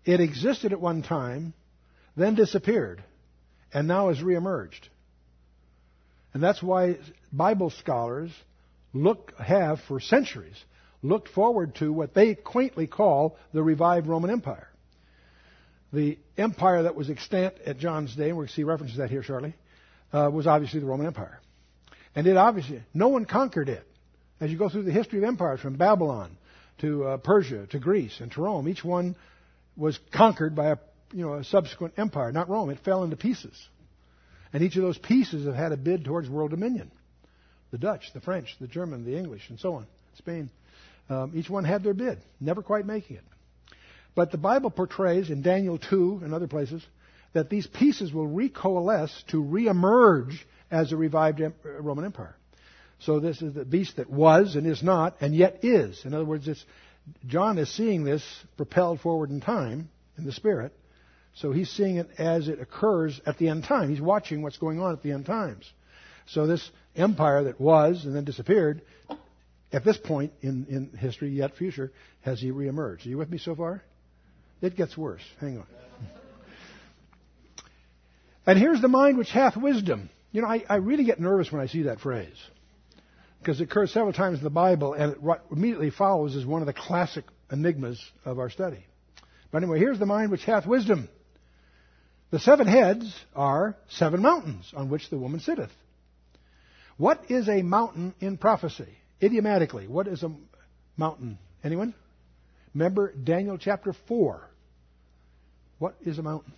it 0.05 0.21
existed 0.21 0.73
at 0.73 0.81
one 0.81 1.03
time, 1.03 1.53
then 2.17 2.35
disappeared, 2.35 3.03
and 3.73 3.89
now 3.89 4.09
has 4.09 4.19
reemerged. 4.19 4.89
And 6.33 6.43
that's 6.43 6.63
why 6.63 6.99
Bible 7.33 7.71
scholars 7.71 8.31
look 8.93 9.33
have 9.39 9.81
for 9.89 10.01
centuries 10.01 10.63
looked 11.03 11.29
forward 11.29 11.75
to 11.77 11.93
what 11.93 12.15
they 12.15 12.35
quaintly 12.35 12.87
call 12.87 13.37
the 13.53 13.63
revived 13.63 14.07
Roman 14.07 14.31
Empire 14.31 14.69
the 15.95 16.19
empire 16.37 16.83
that 16.83 16.95
was 16.95 17.09
extant 17.09 17.55
at 17.65 17.79
John's 17.79 18.15
day, 18.15 18.29
and 18.29 18.37
we'll 18.37 18.49
see 18.49 18.65
references 18.65 18.97
to 18.97 19.03
that 19.03 19.11
here 19.11 19.23
shortly, 19.23 19.55
uh, 20.13 20.29
was 20.33 20.47
obviously 20.47 20.81
the 20.81 20.87
Roman 20.87 21.07
Empire. 21.07 21.41
And 22.15 22.27
it 22.27 22.37
obviously, 22.37 22.83
no 22.93 23.09
one 23.09 23.25
conquered 23.25 23.69
it. 23.69 23.87
As 24.41 24.51
you 24.51 24.59
go 24.59 24.69
through 24.69 24.83
the 24.83 24.93
history 24.93 25.19
of 25.19 25.25
empires, 25.25 25.61
from 25.61 25.77
Babylon 25.77 26.37
to 26.79 27.05
uh, 27.05 27.17
Persia 27.19 27.67
to 27.69 27.79
Greece 27.79 28.21
and 28.21 28.31
to 28.33 28.43
Rome, 28.43 28.69
each 28.69 28.85
one 28.85 29.17
was 29.77 29.99
conquered 30.13 30.55
by 30.55 30.73
a, 30.73 30.79
you 31.15 31.25
know, 31.25 31.35
a 31.35 31.45
subsequent 31.45 31.95
empire. 31.97 32.33
Not 32.33 32.49
Rome, 32.49 32.71
it 32.71 32.81
fell 32.85 33.05
into 33.05 33.17
pieces. 33.17 33.69
And 34.53 34.63
each 34.63 34.77
of 34.77 34.83
those 34.83 34.99
pieces 34.99 35.47
have 35.47 35.55
had 35.55 35.73
a 35.73 35.77
bid 35.77 36.05
towards 36.05 36.29
world 36.29 36.51
dominion. 36.51 36.91
The 37.71 37.79
Dutch, 37.79 38.13
the 38.13 38.21
French, 38.21 38.55
the 38.61 38.69
German, 38.69 39.05
the 39.05 39.17
English, 39.17 39.49
and 39.49 39.59
so 39.59 39.75
on, 39.75 39.87
Spain. 40.19 40.51
Um, 41.09 41.33
each 41.35 41.51
one 41.51 41.65
had 41.65 41.83
their 41.83 41.95
bid, 41.95 42.19
never 42.41 42.63
quite 42.63 42.87
making 42.87 43.17
it. 43.17 43.25
But 44.15 44.31
the 44.31 44.39
Bible 44.39 44.71
portrays 44.71 45.31
in 45.31 45.43
Daniel 45.43 45.79
2 45.79 46.21
and 46.23 46.33
other 46.33 46.47
places 46.47 46.85
that 47.33 47.51
these 47.51 47.67
pieces 47.67 48.13
will 48.13 48.29
recoalesce 48.29 49.25
to 49.29 49.43
reemerge 49.43 50.35
as 50.71 50.93
a 50.93 50.97
revived 50.97 51.43
Roman 51.65 52.05
Empire. 52.05 52.37
So 53.01 53.19
this 53.19 53.43
is 53.43 53.55
the 53.55 53.65
beast 53.65 53.97
that 53.97 54.09
was 54.09 54.55
and 54.55 54.67
is 54.67 54.83
not 54.83 55.17
and 55.21 55.35
yet 55.35 55.65
is. 55.65 56.05
In 56.05 56.15
other 56.15 56.25
words, 56.25 56.49
John 57.27 57.59
is 57.59 57.75
seeing 57.75 58.05
this 58.05 58.25
propelled 58.57 59.01
forward 59.01 59.31
in 59.31 59.41
time 59.41 59.91
in 60.17 60.25
the 60.25 60.33
Spirit. 60.33 60.73
So 61.37 61.53
he's 61.53 61.71
seeing 61.71 61.97
it 61.97 62.09
as 62.19 62.49
it 62.49 62.61
occurs 62.61 63.21
at 63.27 63.39
the 63.39 63.49
end 63.49 63.65
time. 63.65 63.91
He's 63.91 64.01
watching 64.01 64.43
what's 64.43 64.59
going 64.59 64.81
on 64.81 64.93
at 64.93 65.03
the 65.03 65.13
end 65.13 65.27
times. 65.27 65.71
So 66.27 66.47
this 66.47 66.71
empire 66.97 67.45
that 67.45 67.61
was 67.61 68.05
and 68.05 68.15
then 68.15 68.25
disappeared, 68.25 68.83
at 69.73 69.85
this 69.85 69.97
point 69.97 70.33
in, 70.41 70.67
in 70.69 70.97
history, 70.97 71.31
yet 71.31 71.57
future, 71.57 71.93
has 72.23 72.41
he 72.41 72.51
reemerged. 72.51 73.07
Are 73.07 73.09
you 73.09 73.19
with 73.19 73.31
me 73.31 73.39
so 73.39 73.55
far? 73.55 73.83
It 74.63 74.77
gets 74.77 74.97
worse. 74.97 75.23
Hang 75.41 75.59
on. 75.59 75.67
And 78.47 78.59
here's 78.59 78.83
the 78.83 78.89
mind 78.89 79.17
which 79.17 79.31
hath 79.31 79.57
wisdom. 79.57 80.11
You 80.31 80.43
know, 80.43 80.49
I, 80.49 80.63
I 80.69 80.75
really 80.77 81.05
get 81.05 81.19
nervous 81.19 81.51
when 81.51 81.63
I 81.63 81.67
see 81.67 81.85
that 81.85 82.01
phrase 82.01 82.37
because 83.39 83.61
it 83.61 83.65
occurs 83.65 83.93
several 83.93 84.13
times 84.13 84.39
in 84.39 84.45
the 84.45 84.51
Bible, 84.51 84.95
and 84.95 85.17
what 85.23 85.45
immediately 85.51 85.91
follows 85.91 86.35
is 86.35 86.47
one 86.47 86.63
of 86.63 86.67
the 86.67 86.73
classic 86.73 87.25
enigmas 87.51 88.03
of 88.25 88.39
our 88.39 88.49
study. 88.49 88.85
But 89.51 89.63
anyway, 89.63 89.79
here's 89.79 89.99
the 89.99 90.07
mind 90.07 90.31
which 90.31 90.45
hath 90.45 90.67
wisdom. 90.67 91.09
The 92.31 92.39
seven 92.41 92.67
heads 92.67 93.15
are 93.35 93.77
seven 93.89 94.23
mountains 94.23 94.73
on 94.77 94.89
which 94.89 95.09
the 95.11 95.19
woman 95.19 95.41
sitteth. 95.41 95.71
What 96.97 97.31
is 97.31 97.49
a 97.49 97.63
mountain 97.63 98.15
in 98.21 98.39
prophecy? 98.39 98.89
Idiomatically, 99.23 99.87
what 99.87 100.07
is 100.07 100.23
a 100.23 100.33
mountain? 100.97 101.39
Anyone? 101.63 101.95
Remember 102.75 103.13
Daniel 103.13 103.59
chapter 103.59 103.95
4. 104.09 104.51
What 105.79 105.97
is 106.03 106.19
a 106.19 106.23
mountain? 106.23 106.53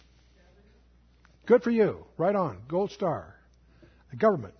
Good 1.46 1.62
for 1.62 1.70
you. 1.70 2.04
Right 2.16 2.34
on. 2.34 2.58
Gold 2.68 2.90
star. 2.90 3.34
A 4.12 4.16
government. 4.16 4.54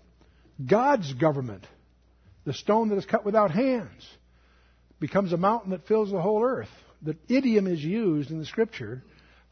God's 0.65 1.13
government. 1.15 1.67
The 2.45 2.55
stone 2.55 2.91
that 2.91 2.97
is 2.97 3.07
cut 3.07 3.25
without 3.25 3.51
hands 3.51 4.07
becomes 5.01 5.33
a 5.33 5.37
mountain 5.37 5.73
that 5.73 5.87
fills 5.87 6.11
the 6.11 6.23
whole 6.23 6.43
earth. 6.43 6.69
The 7.03 7.17
idiom 7.29 7.67
is 7.67 7.83
used 7.83 8.31
in 8.31 8.39
the 8.39 8.47
scripture 8.47 9.03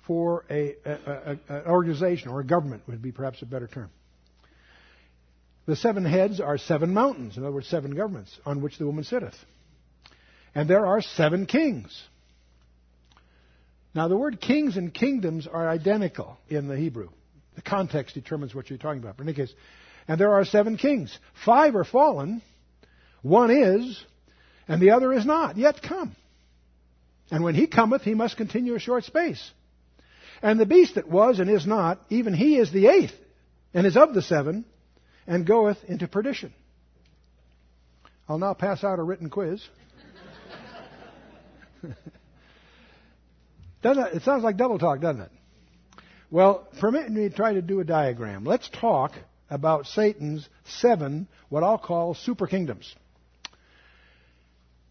for 0.06 0.44
a, 0.50 0.74
a, 0.84 0.90
a, 0.90 1.38
an 1.48 1.66
organization 1.66 2.28
or 2.28 2.40
a 2.40 2.44
government 2.44 2.82
would 2.86 3.02
be 3.02 3.12
perhaps 3.12 3.42
a 3.42 3.46
better 3.46 3.66
term. 3.66 3.90
The 5.66 5.76
seven 5.76 6.04
heads 6.04 6.40
are 6.40 6.58
seven 6.58 6.92
mountains, 6.92 7.36
in 7.36 7.42
other 7.42 7.52
words, 7.52 7.68
seven 7.68 7.94
governments 7.94 8.38
on 8.44 8.60
which 8.60 8.78
the 8.78 8.86
woman 8.86 9.04
sitteth. 9.04 9.36
And 10.54 10.68
there 10.68 10.86
are 10.86 11.00
seven 11.00 11.46
kings. 11.46 12.02
Now, 13.94 14.08
the 14.08 14.16
word 14.16 14.40
kings 14.40 14.76
and 14.76 14.92
kingdoms 14.92 15.46
are 15.46 15.68
identical 15.68 16.36
in 16.48 16.68
the 16.68 16.76
Hebrew. 16.76 17.08
The 17.54 17.62
context 17.62 18.14
determines 18.14 18.54
what 18.54 18.68
you're 18.68 18.78
talking 18.78 19.00
about. 19.00 19.16
But 19.16 19.22
in 19.22 19.28
any 19.30 19.36
case, 19.36 19.54
and 20.06 20.20
there 20.20 20.32
are 20.32 20.44
seven 20.44 20.76
kings. 20.76 21.16
Five 21.44 21.76
are 21.76 21.84
fallen, 21.84 22.42
one 23.22 23.50
is, 23.50 24.04
and 24.68 24.82
the 24.82 24.90
other 24.90 25.12
is 25.12 25.24
not 25.24 25.56
yet 25.56 25.80
come. 25.80 26.14
And 27.30 27.42
when 27.42 27.54
he 27.54 27.66
cometh, 27.66 28.02
he 28.02 28.14
must 28.14 28.36
continue 28.36 28.74
a 28.74 28.80
short 28.80 29.04
space. 29.04 29.50
And 30.44 30.60
the 30.60 30.66
beast 30.66 30.96
that 30.96 31.08
was 31.08 31.38
and 31.38 31.48
is 31.48 31.66
not, 31.66 31.98
even 32.10 32.34
he 32.34 32.58
is 32.58 32.70
the 32.70 32.88
eighth, 32.88 33.14
and 33.72 33.86
is 33.86 33.96
of 33.96 34.12
the 34.12 34.20
seven, 34.20 34.66
and 35.26 35.46
goeth 35.46 35.82
into 35.88 36.06
perdition. 36.06 36.52
I'll 38.28 38.36
now 38.36 38.52
pass 38.52 38.84
out 38.84 38.98
a 38.98 39.02
written 39.02 39.30
quiz. 39.30 39.66
it, 41.82 41.94
it 43.82 44.22
sounds 44.22 44.44
like 44.44 44.58
double 44.58 44.78
talk, 44.78 45.00
doesn't 45.00 45.22
it? 45.22 45.30
Well, 46.30 46.68
permit 46.78 47.10
me 47.10 47.30
to 47.30 47.34
try 47.34 47.54
to 47.54 47.62
do 47.62 47.80
a 47.80 47.84
diagram. 47.84 48.44
Let's 48.44 48.68
talk 48.68 49.12
about 49.48 49.86
Satan's 49.86 50.46
seven, 50.64 51.26
what 51.48 51.62
I'll 51.62 51.78
call 51.78 52.12
super 52.12 52.46
kingdoms. 52.46 52.94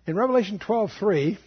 In 0.07 0.15
Revelation 0.15 0.57
12:3, 0.57 1.37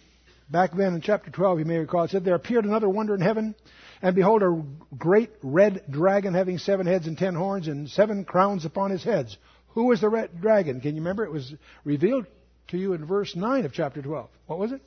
back 0.49 0.71
then 0.71 0.93
in 0.93 1.01
chapter 1.01 1.29
12, 1.29 1.59
you 1.59 1.65
may 1.65 1.79
recall, 1.79 2.05
it 2.05 2.11
said, 2.11 2.23
There 2.23 2.35
appeared 2.35 2.63
another 2.63 2.87
wonder 2.87 3.13
in 3.13 3.19
heaven, 3.19 3.53
and 4.01 4.15
behold, 4.15 4.43
a 4.43 4.63
great 4.95 5.31
red 5.41 5.83
dragon 5.89 6.33
having 6.33 6.57
seven 6.57 6.85
heads 6.85 7.07
and 7.07 7.17
ten 7.17 7.35
horns 7.35 7.67
and 7.67 7.89
seven 7.89 8.25
crowns 8.25 8.65
upon 8.65 8.91
his 8.91 9.03
heads. 9.03 9.37
Who 9.69 9.85
was 9.85 10.01
the 10.01 10.09
red 10.09 10.41
dragon? 10.41 10.81
Can 10.81 10.95
you 10.95 11.01
remember? 11.01 11.23
It 11.23 11.31
was 11.31 11.53
revealed 11.83 12.25
to 12.69 12.77
you 12.77 12.93
in 12.93 13.05
verse 13.05 13.35
9 13.35 13.65
of 13.65 13.73
chapter 13.73 14.01
12. 14.01 14.29
What 14.45 14.59
was 14.59 14.71
it? 14.71 14.81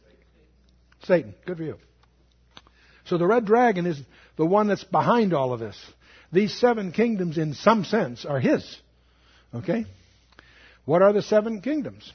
Satan. 1.04 1.34
Good 1.46 1.56
for 1.56 1.62
you. 1.62 1.78
So 3.06 3.18
the 3.18 3.26
red 3.26 3.44
dragon 3.44 3.86
is 3.86 4.00
the 4.36 4.46
one 4.46 4.68
that's 4.68 4.84
behind 4.84 5.32
all 5.32 5.52
of 5.52 5.60
this. 5.60 5.76
These 6.32 6.58
seven 6.60 6.92
kingdoms, 6.92 7.38
in 7.38 7.54
some 7.54 7.84
sense, 7.84 8.24
are 8.24 8.38
his. 8.38 8.78
Okay? 9.54 9.86
What 10.84 11.02
are 11.02 11.12
the 11.12 11.22
seven 11.22 11.60
kingdoms? 11.60 12.12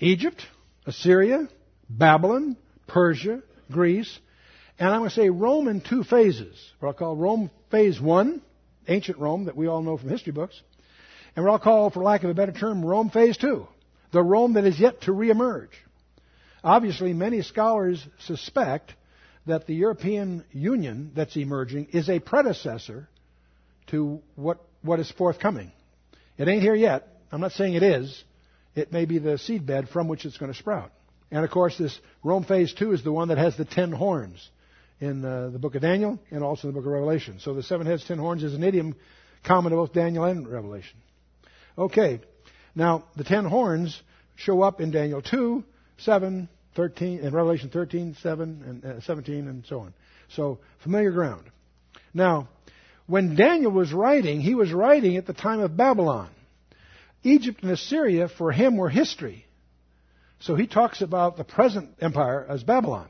Egypt, 0.00 0.42
Assyria, 0.86 1.48
Babylon, 1.88 2.56
Persia, 2.86 3.42
Greece, 3.70 4.18
and 4.78 4.90
I'm 4.90 5.00
going 5.00 5.10
to 5.10 5.16
say 5.16 5.30
Rome 5.30 5.68
in 5.68 5.80
two 5.80 6.04
phases. 6.04 6.56
What 6.80 6.88
I'll 6.88 6.94
call 6.94 7.16
Rome 7.16 7.50
phase 7.70 8.00
one, 8.00 8.42
ancient 8.88 9.18
Rome 9.18 9.44
that 9.44 9.56
we 9.56 9.66
all 9.66 9.82
know 9.82 9.96
from 9.96 10.10
history 10.10 10.32
books. 10.32 10.60
And 11.34 11.44
what 11.44 11.52
I'll 11.52 11.58
call, 11.58 11.90
for 11.90 12.02
lack 12.02 12.24
of 12.24 12.30
a 12.30 12.34
better 12.34 12.52
term, 12.52 12.84
Rome 12.84 13.10
phase 13.10 13.36
two, 13.36 13.66
the 14.12 14.22
Rome 14.22 14.54
that 14.54 14.64
is 14.64 14.78
yet 14.78 15.02
to 15.02 15.12
reemerge. 15.12 15.70
Obviously, 16.62 17.12
many 17.12 17.42
scholars 17.42 18.04
suspect 18.20 18.92
that 19.46 19.66
the 19.66 19.74
European 19.74 20.44
Union 20.52 21.12
that's 21.14 21.36
emerging 21.36 21.88
is 21.92 22.08
a 22.08 22.18
predecessor 22.18 23.08
to 23.88 24.20
what, 24.34 24.58
what 24.82 24.98
is 24.98 25.10
forthcoming. 25.12 25.72
It 26.36 26.48
ain't 26.48 26.62
here 26.62 26.74
yet. 26.74 27.06
I'm 27.32 27.40
not 27.40 27.52
saying 27.52 27.74
it 27.74 27.82
is. 27.82 28.24
It 28.74 28.92
may 28.92 29.04
be 29.04 29.18
the 29.18 29.38
seedbed 29.38 29.88
from 29.88 30.08
which 30.08 30.24
it's 30.24 30.36
going 30.36 30.52
to 30.52 30.58
sprout. 30.58 30.90
And 31.30 31.44
of 31.44 31.50
course, 31.50 31.78
this 31.78 31.98
Rome 32.22 32.44
phase 32.44 32.74
two 32.74 32.92
is 32.92 33.02
the 33.02 33.12
one 33.12 33.28
that 33.28 33.38
has 33.38 33.56
the 33.56 33.64
ten 33.64 33.92
horns 33.92 34.50
in 35.00 35.24
uh, 35.24 35.50
the 35.50 35.58
book 35.58 35.74
of 35.74 35.82
Daniel 35.82 36.18
and 36.30 36.42
also 36.42 36.68
in 36.68 36.74
the 36.74 36.80
book 36.80 36.86
of 36.86 36.92
Revelation. 36.92 37.38
So 37.40 37.54
the 37.54 37.62
seven 37.62 37.86
heads, 37.86 38.04
ten 38.04 38.18
horns 38.18 38.42
is 38.42 38.54
an 38.54 38.62
idiom 38.62 38.96
common 39.44 39.70
to 39.70 39.76
both 39.76 39.92
Daniel 39.92 40.24
and 40.24 40.48
Revelation. 40.48 40.98
Okay. 41.76 42.20
Now, 42.74 43.04
the 43.16 43.24
ten 43.24 43.44
horns 43.44 44.00
show 44.36 44.62
up 44.62 44.80
in 44.80 44.90
Daniel 44.90 45.22
2, 45.22 45.64
7, 45.98 46.48
13, 46.74 47.20
and 47.20 47.32
Revelation 47.34 47.70
13, 47.70 48.16
7, 48.20 48.62
and 48.66 48.84
uh, 48.84 49.00
17, 49.00 49.48
and 49.48 49.64
so 49.66 49.80
on. 49.80 49.94
So, 50.28 50.58
familiar 50.82 51.10
ground. 51.10 51.44
Now, 52.12 52.48
when 53.06 53.34
Daniel 53.34 53.70
was 53.70 53.92
writing, 53.92 54.40
he 54.40 54.54
was 54.54 54.72
writing 54.72 55.16
at 55.16 55.26
the 55.26 55.32
time 55.32 55.60
of 55.60 55.76
Babylon. 55.76 56.28
Egypt 57.22 57.62
and 57.62 57.70
Assyria, 57.70 58.28
for 58.28 58.52
him, 58.52 58.76
were 58.76 58.88
history. 58.88 59.46
So 60.40 60.54
he 60.54 60.66
talks 60.66 61.00
about 61.00 61.36
the 61.36 61.44
present 61.44 61.94
empire 62.00 62.44
as 62.48 62.62
Babylon 62.62 63.08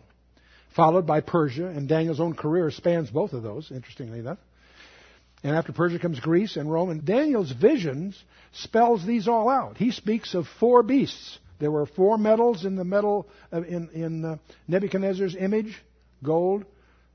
followed 0.76 1.06
by 1.06 1.22
Persia, 1.22 1.66
and 1.66 1.88
Daniel's 1.88 2.20
own 2.20 2.34
career 2.34 2.70
spans 2.70 3.10
both 3.10 3.32
of 3.32 3.42
those, 3.42 3.70
interestingly 3.70 4.18
enough. 4.18 4.38
And 5.42 5.56
after 5.56 5.72
Persia 5.72 5.98
comes 5.98 6.20
Greece 6.20 6.56
and 6.56 6.70
Rome. 6.70 6.90
And 6.90 7.04
Daniel's 7.04 7.52
visions 7.52 8.22
spells 8.52 9.04
these 9.04 9.26
all 9.26 9.48
out. 9.48 9.76
He 9.76 9.90
speaks 9.90 10.34
of 10.34 10.46
four 10.60 10.82
beasts. 10.82 11.38
There 11.58 11.70
were 11.70 11.86
four 11.86 12.18
metals 12.18 12.64
in 12.64 12.76
the 12.76 12.84
metal 12.84 13.28
uh, 13.52 13.62
in, 13.62 13.88
in 13.90 14.24
uh, 14.24 14.36
Nebuchadnezzar's 14.68 15.36
image: 15.36 15.74
gold, 16.22 16.64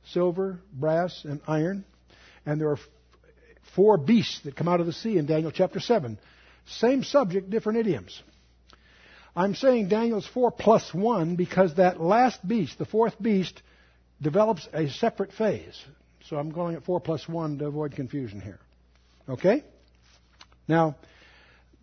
silver, 0.10 0.60
brass, 0.74 1.24
and 1.26 1.42
iron. 1.48 1.86
And 2.46 2.60
there 2.60 2.70
are 2.70 2.78
f- 2.78 2.88
four 3.76 3.98
beasts 3.98 4.42
that 4.46 4.56
come 4.56 4.68
out 4.68 4.80
of 4.80 4.88
the 4.88 4.94
sea 4.94 5.18
in 5.18 5.26
Daniel 5.28 5.52
chapter 5.52 5.80
seven. 5.80 6.18
Same 6.66 7.04
subject, 7.04 7.50
different 7.50 7.80
idioms. 7.80 8.22
I'm 9.36 9.56
saying 9.56 9.88
Daniel's 9.88 10.28
4 10.28 10.52
plus 10.52 10.94
1 10.94 11.36
because 11.36 11.76
that 11.76 12.02
last 12.02 12.46
beast, 12.46 12.78
the 12.78 12.86
fourth 12.86 13.22
beast, 13.22 13.62
develops 14.22 14.68
a 14.74 14.90
separate 14.90 15.32
phase. 15.34 15.80
So 16.26 16.38
I'm 16.38 16.52
going 16.52 16.76
at 16.76 16.84
4 16.84 17.00
plus 17.00 17.28
1 17.28 17.60
to 17.60 17.66
avoid 17.66 17.96
confusion 17.96 18.42
here. 18.42 18.60
Okay? 19.30 19.64
Now, 20.68 20.96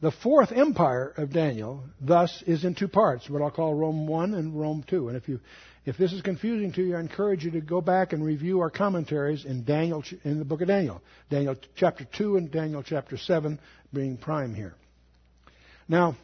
the 0.00 0.12
fourth 0.12 0.52
empire 0.52 1.12
of 1.16 1.32
Daniel, 1.32 1.82
thus, 2.00 2.42
is 2.46 2.64
in 2.64 2.74
two 2.74 2.88
parts, 2.88 3.28
what 3.28 3.42
I'll 3.42 3.50
call 3.50 3.74
Rome 3.74 4.06
1 4.06 4.34
and 4.34 4.58
Rome 4.58 4.84
2. 4.86 5.08
And 5.08 5.16
if 5.16 5.28
you 5.28 5.40
if 5.88 5.96
this 5.96 6.12
is 6.12 6.20
confusing 6.20 6.72
to 6.72 6.82
you, 6.82 6.96
I 6.96 7.00
encourage 7.00 7.46
you 7.46 7.52
to 7.52 7.62
go 7.62 7.80
back 7.80 8.12
and 8.12 8.22
review 8.22 8.60
our 8.60 8.68
commentaries 8.68 9.46
in 9.46 9.64
Daniel 9.64 10.04
in 10.22 10.38
the 10.38 10.44
book 10.44 10.60
of 10.60 10.68
Daniel. 10.68 11.00
Daniel 11.30 11.56
chapter 11.76 12.04
2 12.04 12.36
and 12.36 12.50
Daniel 12.50 12.82
chapter 12.82 13.16
7 13.16 13.58
being 13.90 14.18
prime 14.18 14.54
here. 14.54 14.74
Now, 15.88 16.14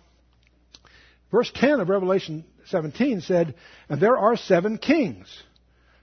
Verse 1.35 1.51
10 1.53 1.81
of 1.81 1.89
Revelation 1.89 2.45
17 2.67 3.21
said, 3.21 3.57
And 3.89 4.01
there 4.01 4.17
are 4.17 4.37
seven 4.37 4.79
kings. 4.79 5.27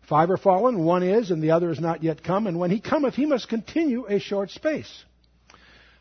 Five 0.10 0.30
are 0.30 0.36
fallen, 0.36 0.84
one 0.84 1.04
is, 1.04 1.32
and 1.32 1.42
the 1.42 1.52
other 1.52 1.72
is 1.72 1.80
not 1.80 2.04
yet 2.04 2.22
come. 2.22 2.48
And 2.48 2.60
when 2.60 2.70
he 2.70 2.82
cometh, 2.82 3.14
he 3.14 3.26
must 3.26 3.48
continue 3.48 4.06
a 4.08 4.20
short 4.20 4.50
space. 4.50 5.06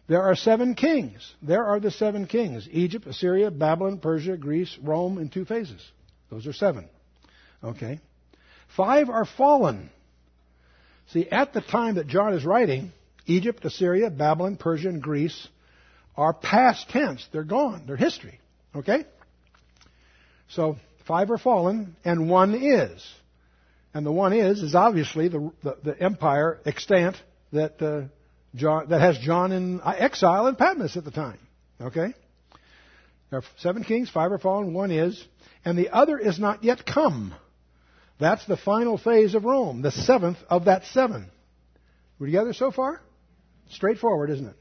There 0.08 0.20
are 0.20 0.34
seven 0.34 0.74
kings. 0.74 1.32
There 1.42 1.64
are 1.64 1.78
the 1.78 1.92
seven 1.92 2.26
kings 2.26 2.68
Egypt, 2.72 3.06
Assyria, 3.06 3.52
Babylon, 3.52 3.98
Persia, 3.98 4.36
Greece, 4.36 4.76
Rome 4.82 5.18
in 5.18 5.28
two 5.28 5.44
phases. 5.44 5.80
Those 6.28 6.48
are 6.48 6.52
seven. 6.52 6.88
Okay. 7.62 8.00
Five 8.76 9.10
are 9.10 9.26
fallen. 9.26 9.90
See, 11.12 11.28
at 11.28 11.52
the 11.52 11.60
time 11.60 11.94
that 11.94 12.08
John 12.08 12.34
is 12.34 12.44
writing, 12.44 12.90
Egypt, 13.26 13.64
Assyria, 13.64 14.10
Babylon, 14.10 14.56
Persia, 14.56 14.88
and 14.88 15.00
Greece 15.00 15.46
are 16.16 16.34
past 16.34 16.90
tense. 16.90 17.24
They're 17.30 17.44
gone. 17.44 17.84
They're 17.86 17.96
history. 17.96 18.40
Okay? 18.74 19.04
So, 20.50 20.76
five 21.06 21.30
are 21.30 21.38
fallen, 21.38 21.96
and 22.04 22.28
one 22.28 22.54
is. 22.54 23.06
And 23.94 24.06
the 24.06 24.12
one 24.12 24.32
is, 24.32 24.62
is 24.62 24.74
obviously 24.74 25.28
the, 25.28 25.52
the, 25.62 25.76
the 25.82 26.02
empire 26.02 26.58
extant 26.64 27.16
that, 27.52 27.80
uh, 27.82 28.02
John, 28.54 28.88
that 28.90 29.00
has 29.00 29.18
John 29.18 29.52
in 29.52 29.80
exile 29.84 30.46
in 30.46 30.56
Patmos 30.56 30.96
at 30.96 31.04
the 31.04 31.10
time. 31.10 31.38
Okay? 31.80 32.14
There 33.30 33.38
are 33.40 33.44
seven 33.58 33.84
kings, 33.84 34.10
five 34.10 34.32
are 34.32 34.38
fallen, 34.38 34.74
one 34.74 34.90
is, 34.90 35.24
and 35.64 35.78
the 35.78 35.90
other 35.90 36.18
is 36.18 36.38
not 36.38 36.64
yet 36.64 36.84
come. 36.84 37.34
That's 38.18 38.44
the 38.46 38.56
final 38.56 38.98
phase 38.98 39.34
of 39.34 39.44
Rome, 39.44 39.82
the 39.82 39.92
seventh 39.92 40.38
of 40.48 40.66
that 40.66 40.84
seven. 40.86 41.30
We're 42.18 42.26
together 42.26 42.52
so 42.52 42.70
far? 42.70 43.00
Straightforward, 43.70 44.30
isn't 44.30 44.46
it? 44.46 44.56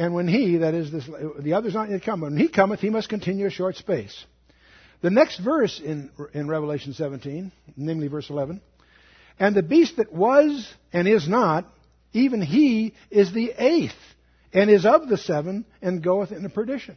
And 0.00 0.14
when 0.14 0.28
he, 0.28 0.56
that 0.56 0.72
is, 0.72 0.90
this, 0.90 1.06
the 1.40 1.52
other's 1.52 1.74
not 1.74 1.90
yet 1.90 2.02
come, 2.02 2.22
when 2.22 2.34
he 2.34 2.48
cometh, 2.48 2.80
he 2.80 2.88
must 2.88 3.10
continue 3.10 3.44
a 3.44 3.50
short 3.50 3.76
space. 3.76 4.24
The 5.02 5.10
next 5.10 5.38
verse 5.40 5.78
in, 5.78 6.08
in 6.32 6.48
Revelation 6.48 6.94
17, 6.94 7.52
namely 7.76 8.08
verse 8.08 8.30
11, 8.30 8.62
and 9.38 9.54
the 9.54 9.62
beast 9.62 9.98
that 9.98 10.10
was 10.10 10.66
and 10.90 11.06
is 11.06 11.28
not, 11.28 11.66
even 12.14 12.40
he 12.40 12.94
is 13.10 13.34
the 13.34 13.52
eighth, 13.58 13.92
and 14.54 14.70
is 14.70 14.86
of 14.86 15.06
the 15.06 15.18
seven, 15.18 15.66
and 15.82 16.02
goeth 16.02 16.32
into 16.32 16.48
perdition. 16.48 16.96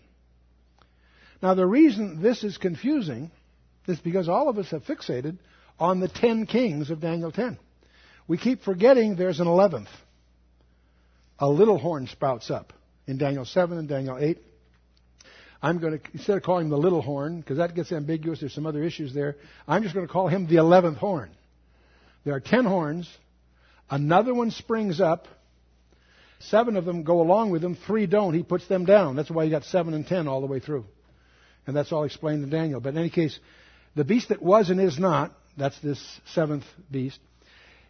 Now, 1.42 1.56
the 1.56 1.68
reason 1.68 2.22
this 2.22 2.42
is 2.46 2.56
confusing 2.56 3.32
is 3.86 4.00
because 4.00 4.30
all 4.30 4.48
of 4.48 4.58
us 4.58 4.72
have 4.72 4.86
fixated 4.86 5.40
on 5.78 6.00
the 6.00 6.08
ten 6.08 6.46
kings 6.46 6.90
of 6.90 7.02
Daniel 7.02 7.34
10. 7.34 7.60
We 8.30 8.38
keep 8.38 8.64
forgetting 8.64 9.18
there's 9.18 9.42
an 9.42 9.48
eleventh. 9.48 9.90
A 11.38 11.50
little 11.50 11.78
horn 11.78 12.08
sprouts 12.08 12.50
up 12.50 12.72
in 13.08 13.18
Daniel 13.18 13.46
7 13.46 13.78
and 13.78 13.88
Daniel 13.88 14.18
8. 14.18 14.38
I'm 15.62 15.80
going 15.80 15.98
to, 15.98 16.06
instead 16.14 16.36
of 16.36 16.44
calling 16.44 16.66
him 16.66 16.72
the 16.72 16.78
little 16.78 17.02
horn, 17.02 17.40
because 17.40 17.58
that 17.58 17.74
gets 17.74 17.92
ambiguous, 17.94 18.42
there's 18.42 18.54
some 18.54 18.66
other 18.66 18.84
issues 18.84 19.14
there, 19.14 19.38
I'm 19.66 19.82
just 19.82 19.96
going 19.96 20.06
to 20.06 20.12
call 20.12 20.28
him 20.28 20.46
the 20.46 20.58
eleventh 20.58 20.98
horn. 20.98 21.32
There 22.26 22.36
are 22.36 22.42
ten 22.42 22.66
horns. 22.66 23.10
Another 23.90 24.34
one 24.34 24.52
springs 24.52 25.00
up. 25.00 25.28
Seven 26.40 26.76
of 26.76 26.84
them 26.84 27.04
go 27.04 27.22
along 27.22 27.52
with 27.52 27.64
him. 27.64 27.78
Three 27.88 28.08
don't. 28.08 28.34
He 28.34 28.44
puts 28.44 28.68
them 28.68 28.84
down. 28.84 29.16
That's 29.16 29.30
why 29.30 29.46
you 29.46 29.52
got 29.52 29.64
seven 29.64 29.94
and 29.94 30.06
ten 30.06 30.28
all 30.28 30.42
the 30.42 30.48
way 30.48 30.60
through. 30.60 30.86
And 31.66 31.76
that's 31.76 31.94
all 31.94 32.04
explained 32.04 32.44
in 32.44 32.50
Daniel. 32.50 32.82
But 32.82 32.90
in 32.90 32.98
any 32.98 33.10
case, 33.10 33.40
the 33.96 34.04
beast 34.04 34.30
that 34.30 34.42
was 34.42 34.70
and 34.70 34.82
is 34.82 35.00
not, 35.00 35.32
that's 35.58 35.80
this 35.80 36.04
seventh 36.34 36.66
beast, 36.92 37.20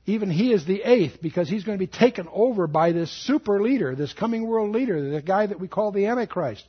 even 0.06 0.30
he 0.30 0.52
is 0.52 0.66
the 0.66 0.82
eighth 0.84 1.22
because 1.22 1.48
he's 1.48 1.64
going 1.64 1.78
to 1.78 1.86
be 1.86 1.92
taken 1.92 2.28
over 2.32 2.68
by 2.68 2.92
this 2.92 3.12
super 3.26 3.62
leader, 3.62 3.96
this 3.96 4.14
coming 4.14 4.46
world 4.46 4.72
leader, 4.72 5.12
the 5.12 5.22
guy 5.22 5.46
that 5.46 5.60
we 5.60 5.68
call 5.68 5.92
the 5.92 6.08
Antichrist. 6.08 6.64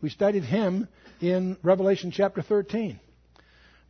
We 0.00 0.08
studied 0.08 0.44
him 0.44 0.88
in 1.20 1.58
Revelation 1.62 2.10
chapter 2.10 2.40
13. 2.40 2.98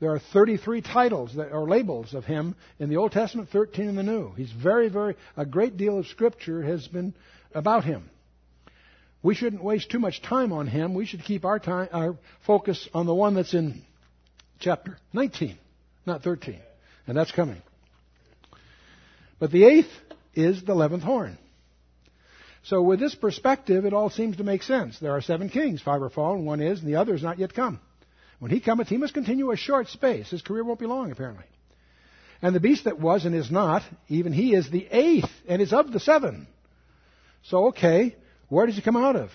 There 0.01 0.13
are 0.13 0.21
33 0.33 0.83
titles 0.83 1.35
that, 1.37 1.53
or 1.53 1.69
labels 1.69 2.15
of 2.15 2.25
him 2.25 2.55
in 2.79 2.89
the 2.89 2.97
Old 2.97 3.13
Testament, 3.13 3.51
13 3.51 3.89
in 3.89 3.97
the 3.97 4.03
New. 4.03 4.33
He's 4.33 4.53
very, 4.53 4.89
very, 4.89 5.17
a 5.37 5.45
great 5.45 5.77
deal 5.77 5.99
of 5.99 6.07
scripture 6.07 6.63
has 6.63 6.87
been 6.87 7.15
about 7.55 7.85
him. 7.85 8.09
We 9.23 9.35
shouldn't 9.35 9.63
waste 9.63 9.91
too 9.91 9.99
much 9.99 10.23
time 10.23 10.53
on 10.53 10.69
him. 10.69 10.95
We 10.95 11.05
should 11.05 11.25
keep 11.25 11.45
our 11.45 11.59
time, 11.59 11.89
our 11.93 12.17
focus 12.47 12.89
on 12.95 13.07
the 13.07 13.15
one 13.15 13.35
that's 13.35 13.55
in 13.55 13.83
chapter 14.61 14.97
19, 15.13 15.59
not 16.07 16.23
13. 16.23 16.61
And 17.07 17.17
that's 17.17 17.33
coming. 17.33 17.61
But 19.39 19.53
the 19.53 19.65
eighth 19.65 19.91
is 20.35 20.63
the 20.63 20.73
eleventh 20.73 21.03
horn. 21.03 21.39
So 22.65 22.83
with 22.83 23.01
this 23.01 23.15
perspective, 23.15 23.85
it 23.85 23.95
all 23.95 24.11
seems 24.11 24.37
to 24.37 24.45
make 24.45 24.63
sense. 24.63 24.99
There 24.99 25.13
are 25.13 25.23
seven 25.23 25.49
kings. 25.49 25.81
Five 25.81 26.03
are 26.03 26.11
fallen, 26.11 26.45
one 26.45 26.61
is, 26.61 26.81
and 26.81 26.89
the 26.89 26.97
other 26.97 27.15
is 27.15 27.23
not 27.23 27.39
yet 27.39 27.55
come. 27.55 27.81
When 28.41 28.51
he 28.51 28.61
cometh, 28.61 28.89
he 28.89 28.99
must 28.99 29.15
continue 29.15 29.51
a 29.51 29.57
short 29.57 29.89
space. 29.89 30.31
His 30.31 30.43
career 30.43 30.65
won't 30.65 30.81
be 30.81 30.87
long, 30.87 31.11
apparently. 31.11 31.47
And 32.43 32.55
the 32.55 32.61
beast 32.61 32.85
that 32.85 33.01
was 33.01 33.25
and 33.25 33.35
is 33.35 33.51
not, 33.51 33.83
even 34.09 34.33
he 34.33 34.55
is 34.55 34.71
the 34.71 34.87
eighth, 34.91 35.31
and 35.49 35.61
is 35.61 35.73
of 35.73 35.93
the 35.93 35.99
seven. 35.99 36.47
So, 37.45 37.69
okay, 37.69 38.15
where 38.49 38.67
does 38.67 38.77
he 38.77 38.83
come 38.83 38.97
out 38.97 39.17
of? 39.17 39.31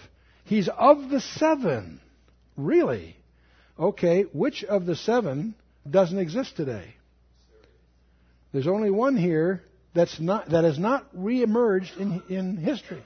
He's 0.45 0.69
of 0.69 1.09
the 1.09 1.19
seven. 1.19 1.99
Really? 2.55 3.15
Okay, 3.77 4.23
which 4.33 4.63
of 4.63 4.85
the 4.85 4.95
seven 4.95 5.55
doesn't 5.89 6.17
exist 6.17 6.55
today? 6.55 6.93
There's 8.51 8.67
only 8.67 8.91
one 8.91 9.17
here 9.17 9.63
that's 9.93 10.19
not, 10.19 10.49
that 10.49 10.63
has 10.63 10.79
not 10.79 11.13
reemerged 11.15 11.97
in, 11.97 12.23
in 12.29 12.57
history. 12.57 13.03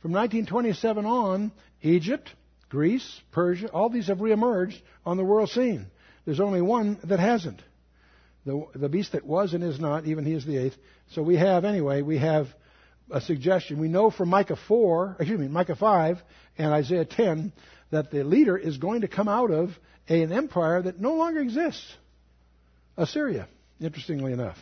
From 0.00 0.12
1927 0.12 1.06
on, 1.06 1.52
Egypt, 1.82 2.30
Greece, 2.68 3.20
Persia, 3.32 3.68
all 3.68 3.88
these 3.88 4.08
have 4.08 4.18
reemerged 4.18 4.80
on 5.06 5.16
the 5.16 5.24
world 5.24 5.50
scene. 5.50 5.86
There's 6.24 6.40
only 6.40 6.60
one 6.60 6.98
that 7.04 7.18
hasn't. 7.18 7.62
The, 8.44 8.66
the 8.74 8.88
beast 8.88 9.12
that 9.12 9.24
was 9.24 9.54
and 9.54 9.62
is 9.62 9.78
not, 9.78 10.06
even 10.06 10.24
he 10.24 10.32
is 10.32 10.44
the 10.44 10.56
eighth. 10.56 10.76
So 11.12 11.22
we 11.22 11.36
have, 11.36 11.64
anyway, 11.64 12.02
we 12.02 12.18
have 12.18 12.48
a 13.10 13.20
suggestion. 13.20 13.78
We 13.78 13.88
know 13.88 14.10
from 14.10 14.28
Micah 14.28 14.56
4, 14.68 15.16
excuse 15.20 15.38
me, 15.38 15.48
Micah 15.48 15.76
5 15.76 16.22
and 16.58 16.72
Isaiah 16.72 17.04
10 17.04 17.52
that 17.90 18.10
the 18.10 18.24
leader 18.24 18.56
is 18.56 18.78
going 18.78 19.02
to 19.02 19.08
come 19.08 19.28
out 19.28 19.50
of 19.50 19.70
an 20.08 20.32
empire 20.32 20.82
that 20.82 21.00
no 21.00 21.14
longer 21.14 21.40
exists 21.40 21.96
Assyria, 22.96 23.48
interestingly 23.80 24.32
enough. 24.32 24.58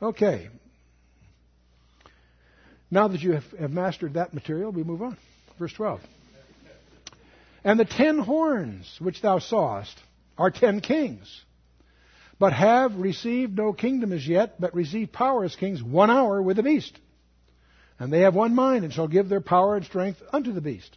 Okay. 0.00 0.48
Now 2.90 3.08
that 3.08 3.20
you 3.20 3.32
have, 3.32 3.44
have 3.58 3.72
mastered 3.72 4.14
that 4.14 4.32
material, 4.32 4.72
we 4.72 4.84
move 4.84 5.02
on. 5.02 5.16
Verse 5.58 5.72
12. 5.72 6.00
And 7.64 7.78
the 7.78 7.84
ten 7.84 8.18
horns 8.18 8.96
which 9.00 9.20
thou 9.20 9.40
sawest 9.40 9.98
are 10.38 10.50
ten 10.50 10.80
kings, 10.80 11.44
but 12.38 12.52
have 12.52 12.96
received 12.96 13.56
no 13.56 13.72
kingdom 13.72 14.12
as 14.12 14.26
yet, 14.26 14.60
but 14.60 14.74
receive 14.74 15.12
power 15.12 15.44
as 15.44 15.56
kings 15.56 15.82
one 15.82 16.10
hour 16.10 16.40
with 16.40 16.56
the 16.56 16.62
beast. 16.62 16.96
And 17.98 18.12
they 18.12 18.20
have 18.20 18.34
one 18.34 18.54
mind, 18.54 18.84
and 18.84 18.92
shall 18.92 19.08
give 19.08 19.28
their 19.28 19.40
power 19.40 19.76
and 19.76 19.84
strength 19.84 20.22
unto 20.32 20.52
the 20.52 20.60
beast. 20.60 20.96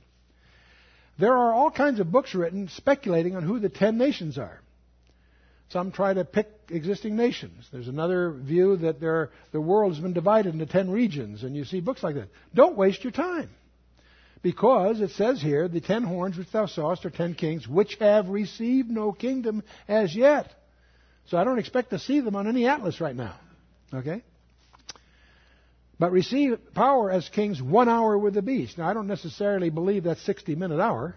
There 1.17 1.35
are 1.35 1.53
all 1.53 1.71
kinds 1.71 1.99
of 1.99 2.11
books 2.11 2.35
written 2.35 2.69
speculating 2.69 3.35
on 3.35 3.43
who 3.43 3.59
the 3.59 3.69
ten 3.69 3.97
nations 3.97 4.37
are. 4.37 4.61
Some 5.69 5.91
try 5.91 6.13
to 6.13 6.23
pick 6.23 6.60
existing 6.71 7.15
nations. 7.15 7.67
There's 7.71 7.87
another 7.87 8.31
view 8.31 8.77
that 8.77 8.99
there, 8.99 9.31
the 9.51 9.61
world 9.61 9.93
has 9.93 10.01
been 10.01 10.13
divided 10.13 10.53
into 10.53 10.65
ten 10.65 10.89
regions, 10.89 11.43
and 11.43 11.55
you 11.55 11.65
see 11.65 11.81
books 11.81 12.03
like 12.03 12.15
that. 12.15 12.29
Don't 12.53 12.77
waste 12.77 13.03
your 13.03 13.11
time. 13.11 13.49
Because 14.41 15.01
it 15.01 15.11
says 15.11 15.41
here, 15.41 15.67
the 15.67 15.81
ten 15.81 16.03
horns 16.03 16.37
which 16.37 16.51
thou 16.51 16.65
sawest 16.65 17.05
are 17.05 17.11
ten 17.11 17.35
kings, 17.35 17.67
which 17.67 17.95
have 17.99 18.27
received 18.29 18.89
no 18.89 19.11
kingdom 19.11 19.63
as 19.87 20.15
yet. 20.15 20.51
So 21.27 21.37
I 21.37 21.43
don't 21.43 21.59
expect 21.59 21.91
to 21.91 21.99
see 21.99 22.19
them 22.19 22.35
on 22.35 22.47
any 22.47 22.67
atlas 22.67 22.99
right 22.99 23.15
now. 23.15 23.35
Okay? 23.93 24.23
But 25.99 26.11
receive 26.11 26.57
power 26.73 27.11
as 27.11 27.29
kings 27.29 27.61
one 27.61 27.87
hour 27.87 28.17
with 28.17 28.33
the 28.33 28.41
beast. 28.41 28.79
Now 28.79 28.89
I 28.89 28.93
don't 28.93 29.07
necessarily 29.07 29.69
believe 29.69 30.05
that's 30.05 30.23
60 30.23 30.55
minute 30.55 30.81
hour, 30.81 31.15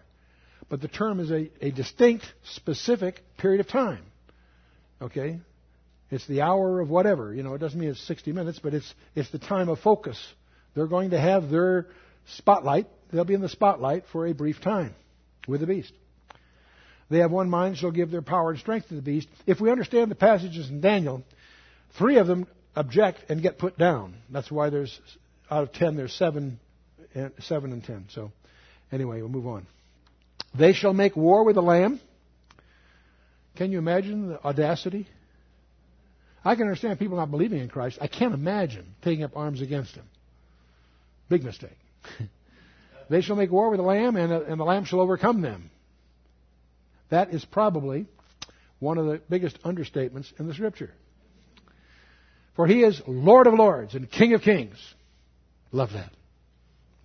but 0.69 0.83
the 0.83 0.89
term 0.89 1.21
is 1.21 1.31
a, 1.31 1.51
a 1.63 1.71
distinct, 1.71 2.27
specific 2.45 3.23
period 3.39 3.61
of 3.61 3.69
time. 3.69 4.05
Okay? 5.01 5.39
It's 6.11 6.27
the 6.27 6.43
hour 6.43 6.81
of 6.81 6.91
whatever. 6.91 7.35
You 7.35 7.43
know, 7.43 7.55
it 7.55 7.59
doesn't 7.59 7.79
mean 7.79 7.91
it's 7.91 8.07
60 8.07 8.33
minutes, 8.33 8.61
but 8.63 8.75
it's, 8.75 8.95
it's 9.15 9.31
the 9.31 9.39
time 9.39 9.69
of 9.69 9.81
focus. 9.81 10.19
They're 10.75 10.87
going 10.87 11.11
to 11.11 11.21
have 11.21 11.51
their 11.51 11.87
spotlight. 12.37 12.87
They'll 13.13 13.25
be 13.25 13.35
in 13.35 13.41
the 13.41 13.49
spotlight 13.49 14.05
for 14.13 14.27
a 14.27 14.33
brief 14.33 14.61
time 14.61 14.95
with 15.47 15.61
the 15.61 15.67
beast. 15.67 15.93
They 17.11 17.19
have 17.19 17.31
one 17.31 17.51
mind, 17.51 17.77
shall 17.77 17.91
give 17.91 18.11
their 18.11 18.23
power 18.23 18.51
and 18.51 18.59
strength 18.59 18.89
to 18.89 18.95
the 18.95 19.03
beast. 19.03 19.29
If 19.47 19.61
we 19.61 19.71
understand 19.71 20.11
the 20.11 20.17
passages 20.17 20.71
in 20.71 20.81
Daniel, 20.81 21.23
three 21.99 22.19
of 22.19 22.27
them 22.27 22.47
object 22.77 23.25
and 23.29 23.43
get 23.43 23.59
put 23.59 23.79
down. 23.79 24.15
That's 24.31 24.51
why 24.51 24.71
there's, 24.71 24.99
out 25.51 25.65
of 25.65 25.73
ten, 25.73 25.97
there's 25.97 26.15
seven, 26.15 26.59
eh, 27.15 27.29
seven 27.41 27.73
and 27.73 27.85
ten. 27.85 28.07
So, 28.11 28.33
anyway, 28.91 29.21
we'll 29.21 29.29
move 29.29 29.47
on. 29.47 29.67
They 30.59 30.73
shall 30.73 30.95
make 30.95 31.17
war 31.17 31.45
with 31.45 31.57
the 31.57 31.63
Lamb. 31.63 32.01
Can 33.57 33.71
you 33.71 33.79
imagine 33.79 34.29
the 34.29 34.45
audacity? 34.45 35.07
I 36.45 36.55
can 36.57 36.65
understand 36.65 36.99
people 36.99 37.17
not 37.17 37.31
believing 37.31 37.61
in 37.61 37.69
Christ. 37.69 37.99
I 38.01 38.07
can't 38.07 38.35
imagine 38.35 38.95
taking 39.03 39.25
up 39.25 39.37
arms 39.37 39.63
against 39.63 39.95
him. 39.95 40.05
Big 41.29 41.43
mistake. 41.43 41.79
they 43.09 43.23
shall 43.23 43.37
make 43.37 43.51
war 43.51 43.71
with 43.71 43.79
the 43.79 43.85
Lamb, 43.85 44.17
and, 44.17 44.33
and 44.33 44.61
the 44.61 44.65
Lamb 44.65 44.85
shall 44.85 45.01
overcome 45.01 45.41
them. 45.41 45.71
That 47.11 47.33
is 47.33 47.45
probably 47.45 48.07
one 48.79 48.99
of 48.99 49.07
the 49.07 49.21
biggest 49.31 49.63
understatements 49.63 50.39
in 50.39 50.47
the 50.47 50.55
Scripture. 50.55 50.93
For 52.57 52.67
he 52.67 52.83
is 52.83 53.01
Lord 53.07 53.47
of 53.47 53.55
lords 53.55 53.95
and 53.95 54.11
King 54.11 54.35
of 54.35 54.43
kings. 54.43 54.77
Love 55.73 55.93
that. 55.93 56.11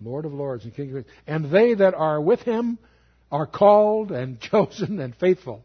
Lord 0.02 0.24
of 0.24 0.32
lords 0.32 0.64
and 0.64 0.74
King 0.74 0.88
of 0.88 1.04
kings. 1.04 1.14
And 1.26 1.50
they 1.50 1.74
that 1.74 1.94
are 1.94 2.20
with 2.20 2.40
him 2.40 2.78
are 3.32 3.46
called 3.46 4.12
and 4.12 4.40
chosen 4.52 5.00
and 5.00 5.14
faithful. 5.16 5.64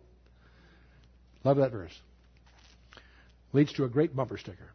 Love 1.45 1.57
that 1.57 1.71
verse. 1.71 1.97
leads 3.53 3.71
to 3.73 3.83
a 3.85 3.87
great 3.87 4.15
bumper 4.15 4.37
sticker. 4.37 4.71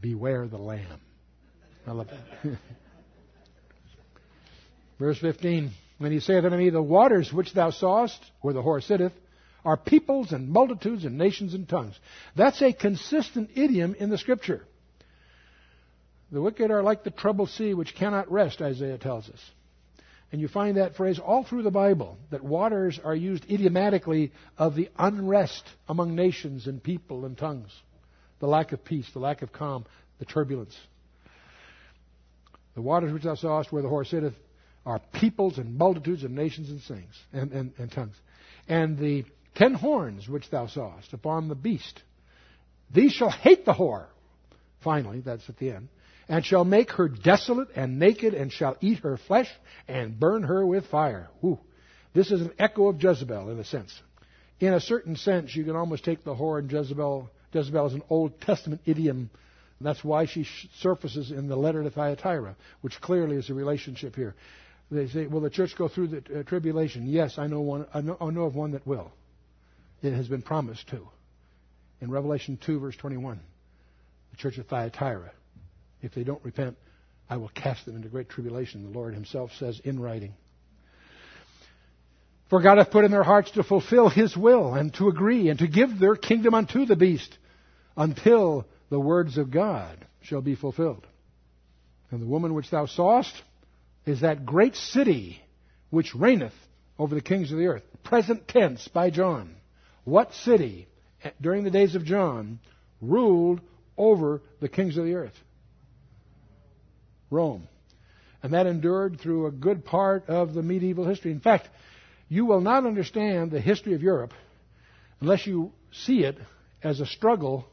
Beware 0.00 0.48
the 0.48 0.58
lamb. 0.58 1.00
I 1.86 1.92
love 1.92 2.08
that. 2.08 2.58
Verse 4.98 5.18
15. 5.18 5.70
When 5.98 6.12
he 6.12 6.18
saith 6.20 6.44
unto 6.44 6.56
me, 6.56 6.70
The 6.70 6.82
waters 6.82 7.32
which 7.32 7.54
thou 7.54 7.70
sawest, 7.70 8.20
where 8.40 8.52
the 8.52 8.62
whore 8.62 8.82
sitteth, 8.82 9.12
are 9.64 9.76
peoples 9.76 10.32
and 10.32 10.48
multitudes 10.48 11.04
and 11.04 11.16
nations 11.16 11.54
and 11.54 11.68
tongues. 11.68 11.98
That's 12.36 12.60
a 12.60 12.72
consistent 12.72 13.50
idiom 13.54 13.94
in 13.94 14.10
the 14.10 14.18
scripture. 14.18 14.66
The 16.32 16.42
wicked 16.42 16.70
are 16.70 16.82
like 16.82 17.04
the 17.04 17.10
troubled 17.10 17.50
sea 17.50 17.74
which 17.74 17.94
cannot 17.94 18.30
rest, 18.30 18.60
Isaiah 18.60 18.98
tells 18.98 19.28
us. 19.28 19.40
And 20.30 20.40
you 20.40 20.48
find 20.48 20.76
that 20.76 20.94
phrase 20.94 21.18
all 21.18 21.42
through 21.42 21.62
the 21.62 21.70
Bible, 21.70 22.18
that 22.30 22.44
waters 22.44 23.00
are 23.02 23.14
used 23.14 23.50
idiomatically 23.50 24.32
of 24.58 24.74
the 24.74 24.90
unrest 24.98 25.64
among 25.88 26.14
nations 26.14 26.66
and 26.66 26.82
people 26.82 27.24
and 27.24 27.36
tongues. 27.36 27.72
The 28.40 28.46
lack 28.46 28.72
of 28.72 28.84
peace, 28.84 29.08
the 29.12 29.20
lack 29.20 29.40
of 29.42 29.52
calm, 29.52 29.86
the 30.18 30.26
turbulence. 30.26 30.76
The 32.74 32.82
waters 32.82 33.12
which 33.12 33.22
thou 33.22 33.34
sawest 33.36 33.72
where 33.72 33.82
the 33.82 33.88
whore 33.88 34.06
sitteth 34.06 34.34
are 34.84 35.00
peoples 35.14 35.58
and 35.58 35.76
multitudes 35.76 36.24
of 36.24 36.30
nations 36.30 36.70
and 36.70 36.82
things 36.82 37.14
and, 37.32 37.52
and, 37.52 37.72
and 37.78 37.90
tongues. 37.90 38.16
And 38.68 38.98
the 38.98 39.24
ten 39.54 39.74
horns 39.74 40.28
which 40.28 40.50
thou 40.50 40.66
sawest 40.66 41.12
upon 41.14 41.48
the 41.48 41.54
beast, 41.54 42.02
these 42.92 43.12
shall 43.12 43.30
hate 43.30 43.64
the 43.64 43.72
whore. 43.72 44.06
Finally, 44.82 45.20
that's 45.20 45.48
at 45.48 45.56
the 45.56 45.72
end 45.72 45.88
and 46.28 46.44
shall 46.44 46.64
make 46.64 46.92
her 46.92 47.08
desolate 47.08 47.68
and 47.74 47.98
naked, 47.98 48.34
and 48.34 48.52
shall 48.52 48.76
eat 48.80 48.98
her 48.98 49.16
flesh, 49.16 49.48
and 49.86 50.18
burn 50.18 50.42
her 50.42 50.64
with 50.66 50.86
fire. 50.86 51.28
Whew. 51.40 51.58
This 52.12 52.30
is 52.30 52.40
an 52.40 52.52
echo 52.58 52.88
of 52.88 53.02
Jezebel, 53.02 53.50
in 53.50 53.58
a 53.58 53.64
sense. 53.64 53.98
In 54.60 54.74
a 54.74 54.80
certain 54.80 55.16
sense, 55.16 55.54
you 55.54 55.64
can 55.64 55.76
almost 55.76 56.04
take 56.04 56.24
the 56.24 56.34
whore 56.34 56.58
and 56.58 56.70
Jezebel, 56.70 57.30
Jezebel 57.52 57.86
is 57.86 57.94
an 57.94 58.02
Old 58.10 58.40
Testament 58.40 58.82
idiom. 58.84 59.30
That's 59.80 60.02
why 60.02 60.26
she 60.26 60.46
surfaces 60.80 61.30
in 61.30 61.48
the 61.48 61.56
letter 61.56 61.82
to 61.82 61.90
Thyatira, 61.90 62.56
which 62.80 63.00
clearly 63.00 63.36
is 63.36 63.48
a 63.48 63.54
relationship 63.54 64.16
here. 64.16 64.34
They 64.90 65.06
say, 65.06 65.26
"Will 65.26 65.40
the 65.40 65.50
church 65.50 65.76
go 65.76 65.86
through 65.86 66.08
the 66.08 66.40
uh, 66.40 66.42
tribulation?" 66.42 67.06
Yes, 67.06 67.38
I 67.38 67.46
know 67.46 67.60
one. 67.60 67.86
I 67.94 68.00
know, 68.00 68.16
I 68.20 68.30
know 68.30 68.44
of 68.44 68.56
one 68.56 68.72
that 68.72 68.86
will. 68.86 69.12
It 70.02 70.14
has 70.14 70.26
been 70.26 70.42
promised 70.42 70.88
to. 70.88 71.08
In 72.00 72.10
Revelation 72.10 72.58
2, 72.64 72.80
verse 72.80 72.96
21, 72.96 73.38
the 74.30 74.36
church 74.36 74.58
of 74.58 74.66
Thyatira 74.66 75.30
if 76.02 76.14
they 76.14 76.24
don't 76.24 76.44
repent, 76.44 76.76
I 77.28 77.36
will 77.36 77.50
cast 77.50 77.84
them 77.84 77.96
into 77.96 78.08
great 78.08 78.28
tribulation, 78.28 78.84
the 78.84 78.98
Lord 78.98 79.14
Himself 79.14 79.50
says 79.58 79.80
in 79.84 80.00
writing. 80.00 80.34
For 82.48 82.62
God 82.62 82.78
hath 82.78 82.90
put 82.90 83.04
in 83.04 83.10
their 83.10 83.22
hearts 83.22 83.50
to 83.52 83.62
fulfill 83.62 84.08
His 84.08 84.36
will, 84.36 84.74
and 84.74 84.94
to 84.94 85.08
agree, 85.08 85.50
and 85.50 85.58
to 85.58 85.68
give 85.68 85.98
their 85.98 86.16
kingdom 86.16 86.54
unto 86.54 86.86
the 86.86 86.96
beast, 86.96 87.36
until 87.96 88.66
the 88.88 89.00
words 89.00 89.36
of 89.36 89.50
God 89.50 90.06
shall 90.22 90.40
be 90.40 90.54
fulfilled. 90.54 91.06
And 92.10 92.22
the 92.22 92.26
woman 92.26 92.54
which 92.54 92.70
thou 92.70 92.86
sawest 92.86 93.34
is 94.06 94.22
that 94.22 94.46
great 94.46 94.76
city 94.76 95.42
which 95.90 96.14
reigneth 96.14 96.54
over 96.98 97.14
the 97.14 97.20
kings 97.20 97.52
of 97.52 97.58
the 97.58 97.66
earth. 97.66 97.82
Present 98.02 98.48
tense 98.48 98.88
by 98.88 99.10
John. 99.10 99.54
What 100.04 100.32
city, 100.32 100.88
during 101.40 101.64
the 101.64 101.70
days 101.70 101.94
of 101.94 102.04
John, 102.04 102.60
ruled 103.02 103.60
over 103.98 104.40
the 104.60 104.70
kings 104.70 104.96
of 104.96 105.04
the 105.04 105.14
earth? 105.14 105.34
Rome. 107.30 107.68
And 108.42 108.52
that 108.54 108.66
endured 108.66 109.20
through 109.20 109.46
a 109.46 109.50
good 109.50 109.84
part 109.84 110.28
of 110.28 110.54
the 110.54 110.62
medieval 110.62 111.06
history. 111.06 111.32
In 111.32 111.40
fact, 111.40 111.68
you 112.28 112.46
will 112.46 112.60
not 112.60 112.86
understand 112.86 113.50
the 113.50 113.60
history 113.60 113.94
of 113.94 114.02
Europe 114.02 114.32
unless 115.20 115.46
you 115.46 115.72
see 115.92 116.24
it 116.24 116.38
as 116.82 117.00
a 117.00 117.06
struggle 117.06 117.66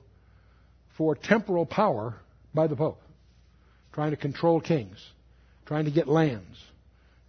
for 0.97 1.16
temporal 1.16 1.66
power 1.66 2.16
by 2.53 2.68
the 2.68 2.76
Pope, 2.76 3.01
trying 3.93 4.12
to 4.12 4.18
control 4.18 4.62
kings, 4.62 4.97
trying 5.66 5.86
to 5.86 5.91
get 5.91 6.08
lands. 6.08 6.58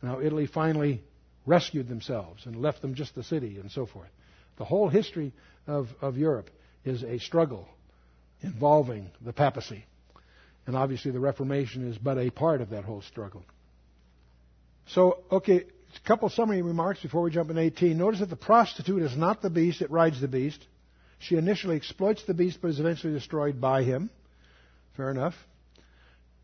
Now, 0.03 0.20
Italy 0.20 0.47
finally 0.47 1.03
rescued 1.47 1.89
themselves 1.89 2.47
and 2.47 2.57
left 2.57 2.81
them 2.81 2.95
just 2.95 3.14
the 3.14 3.24
city 3.24 3.59
and 3.59 3.70
so 3.70 3.87
forth. 3.87 4.09
The 4.57 4.64
whole 4.64 4.89
history 4.89 5.33
of, 5.66 5.89
of 6.01 6.16
Europe 6.16 6.51
is 6.85 7.03
a 7.03 7.18
struggle 7.18 7.68
involving 8.41 9.11
the 9.20 9.33
papacy. 9.33 9.85
And 10.67 10.77
obviously, 10.77 11.12
the 11.12 11.21
Reformation 11.21 11.89
is 11.89 11.97
but 11.97 12.19
a 12.19 12.31
part 12.31 12.61
of 12.61 12.71
that 12.71 12.85
whole 12.85 13.03
struggle. 13.03 13.45
So, 14.89 15.19
okay, 15.31 15.64
a 16.05 16.09
couple 16.09 16.29
summary 16.29 16.62
remarks 16.62 17.01
before 17.01 17.23
we 17.23 17.31
jump 17.31 17.51
in 17.51 17.59
18. 17.59 17.97
Notice 17.97 18.21
that 18.21 18.31
the 18.31 18.37
prostitute 18.37 19.03
is 19.03 19.17
not 19.17 19.43
the 19.43 19.51
beast, 19.51 19.83
it 19.83 19.91
rides 19.91 20.21
the 20.21 20.29
beast. 20.29 20.64
She 21.19 21.37
initially 21.37 21.77
exploits 21.77 22.23
the 22.25 22.35
beast, 22.35 22.59
but 22.61 22.69
is 22.69 22.81
eventually 22.81 23.12
destroyed 23.12 23.61
by 23.61 23.83
him. 23.83 24.11
Fair 24.97 25.11
enough. 25.11 25.35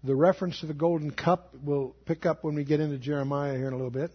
The 0.05 0.14
reference 0.14 0.61
to 0.61 0.66
the 0.66 0.75
golden 0.75 1.12
cup 1.12 1.55
will 1.62 1.95
pick 2.07 2.27
up 2.27 2.43
when 2.43 2.55
we 2.55 2.64
get 2.64 2.81
into 2.81 2.99
Jeremiah 2.99 3.57
here 3.57 3.68
in 3.68 3.73
a 3.73 3.77
little 3.77 3.91
bit. 3.91 4.11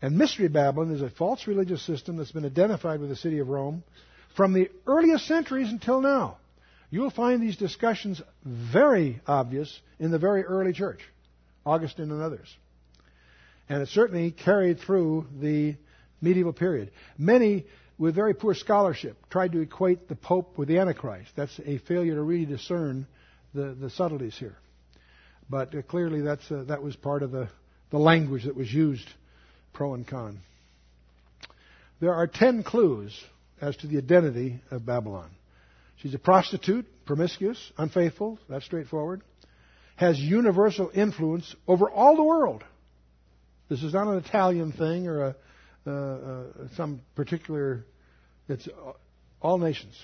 And 0.00 0.16
Mystery 0.16 0.48
Babylon 0.48 0.92
is 0.92 1.02
a 1.02 1.10
false 1.10 1.46
religious 1.46 1.82
system 1.84 2.16
that's 2.16 2.30
been 2.30 2.44
identified 2.44 3.00
with 3.00 3.08
the 3.08 3.16
city 3.16 3.40
of 3.40 3.48
Rome 3.48 3.82
from 4.36 4.52
the 4.52 4.70
earliest 4.86 5.26
centuries 5.26 5.70
until 5.70 6.00
now. 6.00 6.37
You'll 6.90 7.10
find 7.10 7.42
these 7.42 7.56
discussions 7.56 8.22
very 8.44 9.20
obvious 9.26 9.78
in 9.98 10.10
the 10.10 10.18
very 10.18 10.42
early 10.44 10.72
church, 10.72 11.00
Augustine 11.66 12.10
and 12.10 12.22
others. 12.22 12.48
And 13.68 13.82
it 13.82 13.88
certainly 13.88 14.30
carried 14.30 14.80
through 14.80 15.26
the 15.38 15.76
medieval 16.22 16.54
period. 16.54 16.90
Many, 17.18 17.66
with 17.98 18.14
very 18.14 18.32
poor 18.32 18.54
scholarship, 18.54 19.16
tried 19.28 19.52
to 19.52 19.60
equate 19.60 20.08
the 20.08 20.16
Pope 20.16 20.56
with 20.56 20.68
the 20.68 20.78
Antichrist. 20.78 21.30
That's 21.36 21.60
a 21.66 21.78
failure 21.78 22.14
to 22.14 22.22
really 22.22 22.46
discern 22.46 23.06
the, 23.52 23.76
the 23.78 23.90
subtleties 23.90 24.36
here. 24.38 24.56
But 25.50 25.74
uh, 25.74 25.82
clearly, 25.82 26.22
that's, 26.22 26.50
uh, 26.50 26.64
that 26.68 26.82
was 26.82 26.96
part 26.96 27.22
of 27.22 27.30
the, 27.30 27.48
the 27.90 27.98
language 27.98 28.44
that 28.44 28.56
was 28.56 28.72
used, 28.72 29.08
pro 29.74 29.94
and 29.94 30.06
con. 30.06 30.38
There 32.00 32.14
are 32.14 32.26
ten 32.26 32.62
clues 32.62 33.18
as 33.60 33.76
to 33.78 33.86
the 33.86 33.98
identity 33.98 34.60
of 34.70 34.86
Babylon. 34.86 35.30
She's 35.98 36.14
a 36.14 36.18
prostitute, 36.18 36.86
promiscuous, 37.06 37.72
unfaithful, 37.76 38.38
that's 38.48 38.64
straightforward. 38.64 39.22
Has 39.96 40.18
universal 40.18 40.90
influence 40.94 41.54
over 41.66 41.90
all 41.90 42.16
the 42.16 42.22
world. 42.22 42.62
This 43.68 43.82
is 43.82 43.92
not 43.92 44.06
an 44.06 44.18
Italian 44.18 44.72
thing 44.72 45.08
or 45.08 45.22
a, 45.22 45.36
uh, 45.86 45.90
uh, 45.90 46.42
some 46.76 47.00
particular, 47.16 47.84
it's 48.48 48.68
all 49.42 49.58
nations. 49.58 49.94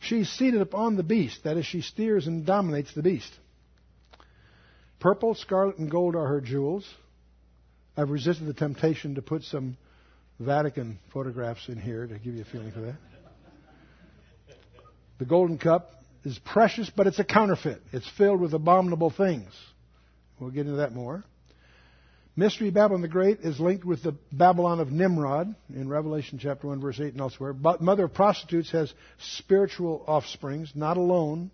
She's 0.00 0.28
seated 0.28 0.60
upon 0.60 0.96
the 0.96 1.02
beast, 1.02 1.44
that 1.44 1.56
is, 1.56 1.64
she 1.64 1.80
steers 1.80 2.26
and 2.26 2.44
dominates 2.44 2.92
the 2.94 3.02
beast. 3.02 3.32
Purple, 5.00 5.34
scarlet, 5.34 5.78
and 5.78 5.90
gold 5.90 6.16
are 6.16 6.26
her 6.26 6.40
jewels. 6.40 6.86
I've 7.96 8.10
resisted 8.10 8.46
the 8.46 8.54
temptation 8.54 9.14
to 9.14 9.22
put 9.22 9.44
some 9.44 9.76
Vatican 10.40 10.98
photographs 11.12 11.68
in 11.68 11.78
here 11.78 12.06
to 12.06 12.18
give 12.18 12.34
you 12.34 12.42
a 12.42 12.44
feeling 12.44 12.72
for 12.72 12.80
that. 12.80 12.96
The 15.24 15.30
golden 15.30 15.56
cup 15.56 15.90
is 16.26 16.38
precious, 16.38 16.90
but 16.94 17.06
it's 17.06 17.18
a 17.18 17.24
counterfeit. 17.24 17.80
It's 17.94 18.06
filled 18.18 18.42
with 18.42 18.52
abominable 18.52 19.08
things. 19.08 19.48
We'll 20.38 20.50
get 20.50 20.66
into 20.66 20.76
that 20.76 20.94
more. 20.94 21.24
Mystery 22.36 22.68
Babylon 22.68 23.00
the 23.00 23.08
Great 23.08 23.40
is 23.40 23.58
linked 23.58 23.86
with 23.86 24.02
the 24.02 24.14
Babylon 24.30 24.80
of 24.80 24.92
Nimrod 24.92 25.54
in 25.74 25.88
Revelation 25.88 26.38
chapter 26.38 26.66
1, 26.66 26.78
verse 26.78 27.00
8 27.00 27.12
and 27.12 27.22
elsewhere. 27.22 27.54
But 27.54 27.80
mother 27.80 28.04
of 28.04 28.12
prostitutes 28.12 28.70
has 28.72 28.92
spiritual 29.38 30.04
offsprings, 30.06 30.72
not 30.74 30.98
alone. 30.98 31.50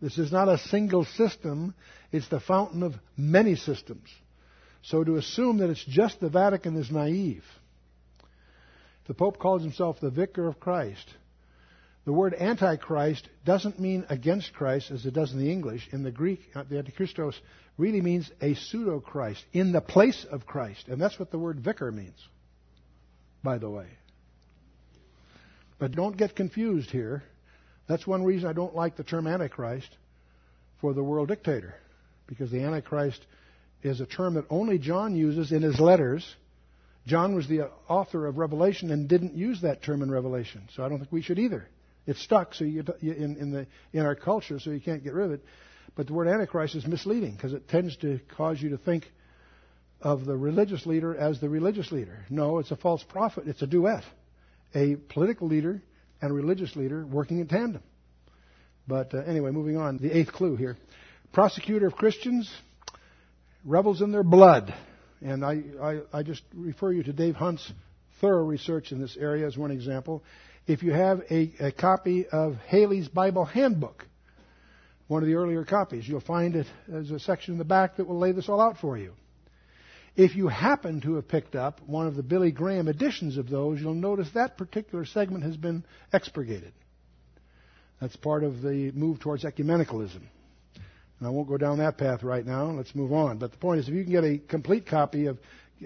This 0.00 0.16
is 0.16 0.32
not 0.32 0.48
a 0.48 0.56
single 0.56 1.04
system, 1.04 1.74
it's 2.10 2.28
the 2.28 2.40
fountain 2.40 2.82
of 2.82 2.94
many 3.18 3.54
systems. 3.54 4.08
So 4.80 5.04
to 5.04 5.16
assume 5.16 5.58
that 5.58 5.68
it's 5.68 5.84
just 5.84 6.20
the 6.20 6.30
Vatican 6.30 6.74
is 6.78 6.90
naive. 6.90 7.44
The 9.08 9.14
Pope 9.14 9.38
calls 9.38 9.60
himself 9.60 10.00
the 10.00 10.08
vicar 10.08 10.48
of 10.48 10.58
Christ. 10.58 11.06
The 12.04 12.12
word 12.12 12.34
antichrist 12.34 13.28
doesn't 13.46 13.80
mean 13.80 14.04
against 14.10 14.52
Christ 14.52 14.90
as 14.90 15.06
it 15.06 15.14
does 15.14 15.32
in 15.32 15.38
the 15.38 15.50
English. 15.50 15.88
In 15.90 16.02
the 16.02 16.10
Greek, 16.10 16.40
uh, 16.54 16.64
the 16.68 16.76
antichristos 16.76 17.34
really 17.78 18.02
means 18.02 18.30
a 18.42 18.54
pseudo 18.54 19.00
Christ, 19.00 19.42
in 19.52 19.72
the 19.72 19.80
place 19.80 20.26
of 20.30 20.46
Christ. 20.46 20.88
And 20.88 21.00
that's 21.00 21.18
what 21.18 21.30
the 21.30 21.38
word 21.38 21.60
vicar 21.60 21.90
means, 21.90 22.18
by 23.42 23.58
the 23.58 23.70
way. 23.70 23.86
But 25.78 25.92
don't 25.92 26.16
get 26.16 26.36
confused 26.36 26.90
here. 26.90 27.22
That's 27.88 28.06
one 28.06 28.22
reason 28.22 28.48
I 28.48 28.52
don't 28.52 28.76
like 28.76 28.96
the 28.96 29.02
term 29.02 29.26
antichrist 29.26 29.88
for 30.80 30.92
the 30.92 31.02
world 31.02 31.28
dictator, 31.28 31.74
because 32.26 32.50
the 32.50 32.62
antichrist 32.62 33.24
is 33.82 34.00
a 34.00 34.06
term 34.06 34.34
that 34.34 34.44
only 34.50 34.78
John 34.78 35.16
uses 35.16 35.52
in 35.52 35.62
his 35.62 35.80
letters. 35.80 36.24
John 37.06 37.34
was 37.34 37.48
the 37.48 37.70
author 37.88 38.26
of 38.26 38.38
Revelation 38.38 38.90
and 38.90 39.08
didn't 39.08 39.34
use 39.34 39.62
that 39.62 39.82
term 39.82 40.02
in 40.02 40.10
Revelation, 40.10 40.68
so 40.74 40.84
I 40.84 40.88
don't 40.88 40.98
think 40.98 41.12
we 41.12 41.22
should 41.22 41.38
either. 41.38 41.66
It's 42.06 42.22
stuck 42.22 42.54
so 42.54 42.64
you, 42.64 42.84
in, 43.00 43.36
in, 43.36 43.50
the, 43.50 43.66
in 43.92 44.00
our 44.00 44.14
culture, 44.14 44.58
so 44.58 44.70
you 44.70 44.80
can't 44.80 45.02
get 45.02 45.14
rid 45.14 45.26
of 45.26 45.32
it. 45.32 45.44
But 45.96 46.06
the 46.06 46.12
word 46.12 46.28
Antichrist 46.28 46.74
is 46.74 46.86
misleading 46.86 47.34
because 47.34 47.52
it 47.52 47.68
tends 47.68 47.96
to 47.98 48.20
cause 48.36 48.60
you 48.60 48.70
to 48.70 48.78
think 48.78 49.06
of 50.00 50.26
the 50.26 50.36
religious 50.36 50.84
leader 50.86 51.16
as 51.16 51.40
the 51.40 51.48
religious 51.48 51.90
leader. 51.92 52.24
No, 52.28 52.58
it's 52.58 52.70
a 52.70 52.76
false 52.76 53.02
prophet. 53.02 53.44
It's 53.46 53.62
a 53.62 53.66
duet. 53.66 54.04
A 54.74 54.96
political 54.96 55.48
leader 55.48 55.82
and 56.20 56.30
a 56.30 56.34
religious 56.34 56.74
leader 56.76 57.06
working 57.06 57.38
in 57.38 57.46
tandem. 57.46 57.82
But 58.86 59.14
uh, 59.14 59.18
anyway, 59.18 59.50
moving 59.50 59.76
on. 59.76 59.98
The 59.98 60.16
eighth 60.16 60.32
clue 60.32 60.56
here. 60.56 60.76
Prosecutor 61.32 61.86
of 61.86 61.94
Christians 61.94 62.50
rebels 63.64 64.02
in 64.02 64.12
their 64.12 64.22
blood. 64.22 64.74
And 65.22 65.44
I, 65.44 65.62
I, 65.82 66.00
I 66.12 66.22
just 66.22 66.42
refer 66.54 66.92
you 66.92 67.02
to 67.04 67.12
Dave 67.12 67.34
Hunt's 67.34 67.72
thorough 68.20 68.44
research 68.44 68.92
in 68.92 69.00
this 69.00 69.16
area 69.16 69.46
as 69.46 69.56
one 69.56 69.70
example. 69.70 70.22
If 70.66 70.82
you 70.82 70.92
have 70.92 71.20
a, 71.30 71.52
a 71.60 71.72
copy 71.72 72.26
of 72.26 72.56
Halley's 72.66 73.08
Bible 73.08 73.44
Handbook, 73.44 74.06
one 75.08 75.22
of 75.22 75.28
the 75.28 75.34
earlier 75.34 75.62
copies, 75.64 76.08
you'll 76.08 76.20
find 76.20 76.56
it 76.56 76.66
as 76.90 77.10
a 77.10 77.20
section 77.20 77.52
in 77.52 77.58
the 77.58 77.64
back 77.64 77.96
that 77.96 78.06
will 78.06 78.18
lay 78.18 78.32
this 78.32 78.48
all 78.48 78.62
out 78.62 78.78
for 78.78 78.96
you. 78.96 79.12
If 80.16 80.36
you 80.36 80.48
happen 80.48 81.02
to 81.02 81.16
have 81.16 81.28
picked 81.28 81.54
up 81.54 81.80
one 81.86 82.06
of 82.06 82.16
the 82.16 82.22
Billy 82.22 82.50
Graham 82.50 82.88
editions 82.88 83.36
of 83.36 83.50
those, 83.50 83.78
you'll 83.78 83.92
notice 83.92 84.28
that 84.32 84.56
particular 84.56 85.04
segment 85.04 85.44
has 85.44 85.56
been 85.56 85.84
expurgated. 86.14 86.72
That's 88.00 88.16
part 88.16 88.42
of 88.42 88.62
the 88.62 88.90
move 88.92 89.20
towards 89.20 89.44
ecumenicalism. 89.44 90.22
And 91.18 91.28
I 91.28 91.28
won't 91.28 91.48
go 91.48 91.58
down 91.58 91.78
that 91.78 91.98
path 91.98 92.22
right 92.22 92.46
now. 92.46 92.70
Let's 92.70 92.94
move 92.94 93.12
on. 93.12 93.36
But 93.36 93.50
the 93.50 93.58
point 93.58 93.80
is, 93.80 93.88
if 93.88 93.94
you 93.94 94.02
can 94.02 94.12
get 94.12 94.24
a 94.24 94.38
complete 94.38 94.86
copy 94.86 95.26
of 95.26 95.38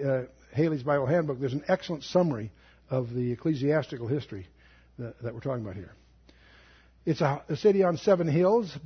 uh, 0.03 0.21
Halley's 0.53 0.83
Bible 0.83 1.05
Handbook, 1.05 1.39
there's 1.39 1.53
an 1.53 1.65
excellent 1.67 2.03
summary 2.03 2.51
of 2.89 3.13
the 3.13 3.33
ecclesiastical 3.33 4.07
history 4.07 4.47
that, 4.99 5.21
that 5.21 5.33
we're 5.33 5.39
talking 5.39 5.63
about 5.63 5.75
here. 5.75 5.93
It's 7.05 7.21
a, 7.21 7.41
a, 7.49 7.55
city 7.55 7.83
on 7.83 7.97
seven 7.97 8.27
hills. 8.27 8.77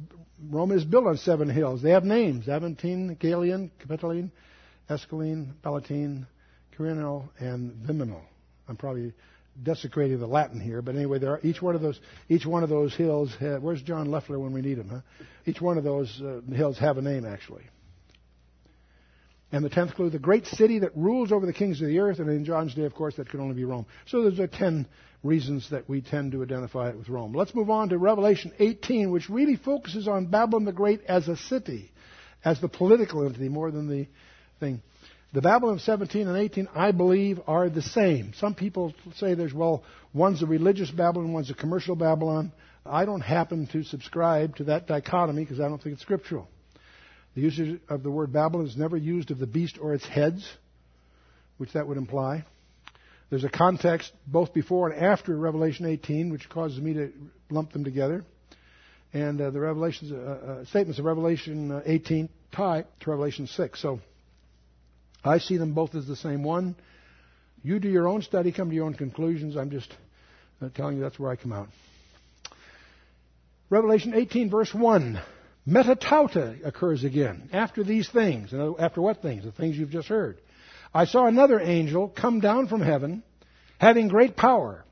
Rome 0.50 0.72
is 0.72 0.86
built 0.86 1.06
on 1.06 1.18
seven 1.18 1.50
hills. 1.50 1.82
They 1.82 1.92
have 1.92 2.04
names 2.04 2.48
Aventine, 2.48 3.18
Caelian, 3.18 3.72
Capitoline, 3.80 4.32
Esquiline, 4.90 5.54
Palatine, 5.62 6.28
Quirinal, 6.78 7.30
and 7.40 7.74
Viminal. 7.86 8.22
I'm 8.68 8.78
probably 8.78 9.14
desecrating 9.62 10.20
the 10.20 10.28
Latin 10.28 10.60
here, 10.60 10.82
but 10.82 10.96
anyway, 10.96 11.20
there 11.20 11.32
are, 11.32 11.40
each 11.44 11.62
one 11.62 11.76
of 11.76 11.82
those 11.82 12.00
each 12.30 12.46
one 12.46 12.64
of 12.64 12.70
those 12.70 12.96
hills. 12.96 13.36
Where's 13.40 13.82
John 13.82 14.10
Leffler 14.10 14.40
when 14.40 14.54
we 14.54 14.62
need 14.62 14.78
him? 14.78 14.90
Huh? 14.90 15.02
Each 15.46 15.62
one 15.62 15.78
of 15.78 15.84
those 15.84 16.22
uh, 16.22 16.42
hills 16.54 16.78
have 16.80 16.98
a 16.98 17.02
name 17.02 17.26
actually. 17.26 17.64
And 19.54 19.64
the 19.64 19.70
tenth 19.70 19.94
clue, 19.94 20.10
the 20.10 20.18
great 20.18 20.48
city 20.48 20.80
that 20.80 20.98
rules 20.98 21.32
over 21.32 21.46
the 21.46 21.54
kings 21.54 21.80
of 21.80 21.88
the 21.88 22.00
earth, 22.00 22.18
and 22.18 22.28
in 22.28 22.44
John's 22.44 22.74
day, 22.74 22.86
of 22.86 22.96
course, 22.96 23.18
that 23.18 23.30
could 23.30 23.40
only 23.40 23.54
be 23.54 23.64
Rome. 23.64 23.86
So 24.08 24.24
there's 24.24 24.40
a 24.40 24.48
ten 24.48 24.88
reasons 25.22 25.70
that 25.70 25.88
we 25.88 26.02
tend 26.02 26.32
to 26.32 26.42
identify 26.42 26.90
it 26.90 26.98
with 26.98 27.08
Rome. 27.08 27.36
Let's 27.36 27.54
move 27.54 27.70
on 27.70 27.90
to 27.90 28.00
Revelation 28.00 28.52
18, 28.58 29.12
which 29.12 29.30
really 29.30 29.56
focuses 29.56 30.08
on 30.08 30.26
Babylon 30.26 30.66
the 30.66 30.72
Great 30.72 31.02
as 31.08 31.28
a 31.28 31.38
city, 31.38 31.92
as 32.44 32.60
the 32.62 32.68
political 32.68 33.24
entity 33.28 33.48
more 33.48 33.70
than 33.70 33.88
the 33.88 34.08
thing. 34.60 34.82
The 35.34 35.42
Babylon 35.42 35.76
of 35.76 35.82
17 35.82 36.28
and 36.28 36.36
18, 36.36 36.70
I 36.74 36.92
believe, 36.92 37.40
are 37.46 37.70
the 37.70 37.84
same. 37.84 38.34
Some 38.34 38.56
people 38.56 38.96
say 39.18 39.36
there's, 39.36 39.54
well, 39.54 39.84
one's 40.16 40.42
a 40.42 40.48
religious 40.48 40.90
Babylon, 40.90 41.32
one's 41.32 41.52
a 41.52 41.56
commercial 41.56 41.96
Babylon. 41.96 42.52
I 42.88 43.06
don't 43.06 43.22
happen 43.22 43.68
to 43.68 43.84
subscribe 43.84 44.56
to 44.56 44.64
that 44.64 44.88
dichotomy 44.88 45.44
because 45.44 45.60
I 45.60 45.70
don't 45.70 45.82
think 45.82 45.94
it's 45.94 46.02
scriptural. 46.02 46.48
The 47.36 47.42
usage 47.42 47.82
of 47.90 48.04
the 48.04 48.12
word 48.12 48.32
Babylon 48.32 48.68
is 48.68 48.78
never 48.78 48.96
used 48.96 49.32
of 49.32 49.40
the 49.40 49.48
beast 49.48 49.80
or 49.82 49.94
its 49.94 50.06
heads, 50.06 50.48
which 51.58 51.74
that 51.74 51.88
would 51.88 51.98
imply. 51.98 52.46
There's 53.30 53.44
a 53.44 53.50
context 53.50 54.12
both 54.28 54.54
before 54.54 54.90
and 54.90 55.04
after 55.04 55.36
Revelation 55.36 55.88
18, 55.88 56.32
which 56.32 56.48
causes 56.50 56.80
me 56.80 56.94
to 56.94 57.12
lump 57.50 57.74
them 57.74 57.84
together. 57.84 58.24
And 59.14 59.42
uh, 59.42 59.50
the 59.50 59.60
revelations, 59.60 60.12
uh, 60.12 60.16
uh, 60.16 60.66
statements 60.66 61.00
of 61.00 61.06
Revelation 61.06 61.72
uh, 61.72 61.82
18 61.86 62.30
tie 62.52 62.86
to 63.00 63.10
Revelation 63.10 63.48
6. 63.48 63.82
So 63.82 64.00
I 65.24 65.40
see 65.40 65.58
them 65.58 65.74
both 65.74 65.96
as 65.96 66.06
the 66.06 66.16
same 66.16 66.44
one. 66.44 66.76
You 67.64 67.80
do 67.80 67.90
your 67.90 68.08
own 68.08 68.22
study, 68.22 68.52
come 68.52 68.70
to 68.70 68.76
your 68.76 68.86
own 68.86 68.94
conclusions. 68.94 69.56
I'm 69.56 69.72
just 69.72 69.92
uh, 70.62 70.70
telling 70.76 70.98
you 70.98 71.02
that's 71.02 71.18
where 71.18 71.32
I 71.32 71.36
come 71.36 71.54
out. 71.54 71.70
Revelation 73.70 74.14
18, 74.14 74.52
verse 74.52 74.74
1. 74.74 75.20
Metatauta 75.68 76.66
occurs 76.66 77.04
again 77.04 77.50
after 77.54 77.84
these 77.84 78.10
things. 78.10 78.54
After 78.54 79.02
what 79.02 79.22
things? 79.22 79.44
The 79.44 79.52
things 79.52 79.78
you've 79.78 79.90
just 79.90 80.08
heard. 80.08 80.40
I 80.94 81.06
saw 81.06 81.26
another 81.26 81.60
angel 81.60 82.10
come 82.10 82.40
down 82.40 82.68
from 82.68 82.82
heaven, 82.82 83.24
having 83.80 84.10
great 84.10 84.36
power, 84.36 84.86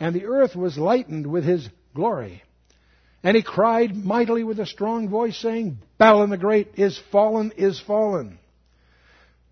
and 0.00 0.14
the 0.14 0.26
earth 0.26 0.56
was 0.56 0.78
lightened 0.78 1.26
with 1.26 1.44
his 1.44 1.68
glory. 1.94 2.42
And 3.22 3.36
he 3.36 3.42
cried 3.42 3.94
mightily 3.94 4.44
with 4.44 4.58
a 4.60 4.66
strong 4.66 5.08
voice, 5.08 5.36
saying, 5.36 5.78
Babylon 5.98 6.30
the 6.30 6.38
Great 6.38 6.74
is 6.76 7.00
fallen, 7.10 7.52
is 7.56 7.80
fallen 7.80 8.38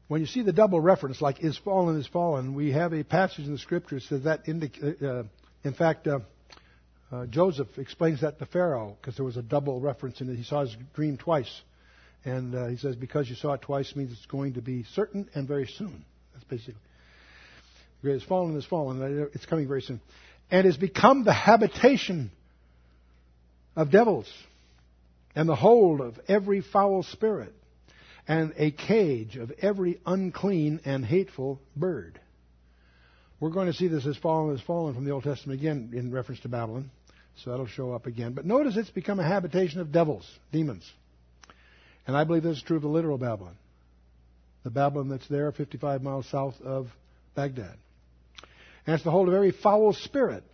when 0.08 0.20
you 0.20 0.26
see 0.26 0.42
the 0.42 0.52
double 0.52 0.80
reference, 0.80 1.20
like 1.20 1.42
is 1.42 1.58
fallen, 1.58 1.98
is 1.98 2.06
fallen, 2.06 2.54
we 2.54 2.72
have 2.72 2.92
a 2.92 3.02
passage 3.02 3.46
in 3.46 3.52
the 3.52 3.58
scriptures 3.58 4.06
that 4.10 4.24
that, 4.24 4.48
indica- 4.48 5.20
uh, 5.20 5.22
in 5.64 5.74
fact, 5.74 6.06
uh, 6.06 6.20
uh, 7.12 7.26
Joseph 7.26 7.68
explains 7.78 8.22
that 8.22 8.38
to 8.38 8.46
Pharaoh 8.46 8.96
because 9.00 9.16
there 9.16 9.24
was 9.24 9.36
a 9.36 9.42
double 9.42 9.80
reference 9.80 10.20
in 10.20 10.28
it. 10.28 10.36
He 10.36 10.42
saw 10.42 10.62
his 10.62 10.76
dream 10.94 11.16
twice. 11.16 11.62
And 12.24 12.54
uh, 12.54 12.66
he 12.66 12.76
says, 12.76 12.96
because 12.96 13.28
you 13.28 13.36
saw 13.36 13.52
it 13.52 13.62
twice 13.62 13.94
means 13.94 14.10
it's 14.12 14.26
going 14.26 14.54
to 14.54 14.62
be 14.62 14.84
certain 14.94 15.28
and 15.34 15.46
very 15.46 15.66
soon. 15.66 16.04
That's 16.32 16.44
basically. 16.44 16.74
It's 18.02 18.24
fallen, 18.24 18.56
is 18.56 18.64
fallen. 18.64 19.28
It's 19.34 19.46
coming 19.46 19.68
very 19.68 19.82
soon. 19.82 20.00
And 20.50 20.64
has 20.64 20.76
become 20.76 21.24
the 21.24 21.32
habitation 21.32 22.30
of 23.74 23.90
devils 23.90 24.32
and 25.34 25.48
the 25.48 25.54
hold 25.56 26.00
of 26.00 26.18
every 26.28 26.60
foul 26.60 27.02
spirit 27.04 27.52
and 28.28 28.54
a 28.56 28.70
cage 28.70 29.36
of 29.36 29.52
every 29.60 30.00
unclean 30.04 30.80
and 30.84 31.04
hateful 31.04 31.60
bird. 31.76 32.20
We're 33.38 33.50
going 33.50 33.66
to 33.66 33.74
see 33.74 33.88
this 33.88 34.06
as 34.06 34.16
fallen 34.16 34.54
as 34.54 34.62
fallen 34.62 34.94
from 34.94 35.04
the 35.04 35.10
Old 35.10 35.24
Testament 35.24 35.60
again 35.60 35.92
in 35.94 36.10
reference 36.10 36.40
to 36.40 36.48
Babylon. 36.48 36.90
So 37.42 37.50
that'll 37.50 37.66
show 37.66 37.92
up 37.92 38.06
again. 38.06 38.32
But 38.32 38.46
notice 38.46 38.76
it's 38.76 38.90
become 38.90 39.20
a 39.20 39.26
habitation 39.26 39.80
of 39.80 39.92
devils, 39.92 40.26
demons. 40.52 40.90
And 42.06 42.16
I 42.16 42.24
believe 42.24 42.42
this 42.42 42.58
is 42.58 42.62
true 42.62 42.76
of 42.76 42.82
the 42.82 42.88
literal 42.88 43.18
Babylon. 43.18 43.56
The 44.64 44.70
Babylon 44.70 45.08
that's 45.08 45.28
there 45.28 45.52
55 45.52 46.02
miles 46.02 46.26
south 46.30 46.54
of 46.62 46.88
Baghdad. 47.34 47.76
And 48.86 48.94
it's 48.94 49.04
the 49.04 49.10
hold 49.10 49.28
of 49.28 49.34
every 49.34 49.50
foul 49.52 49.92
spirit 49.92 50.44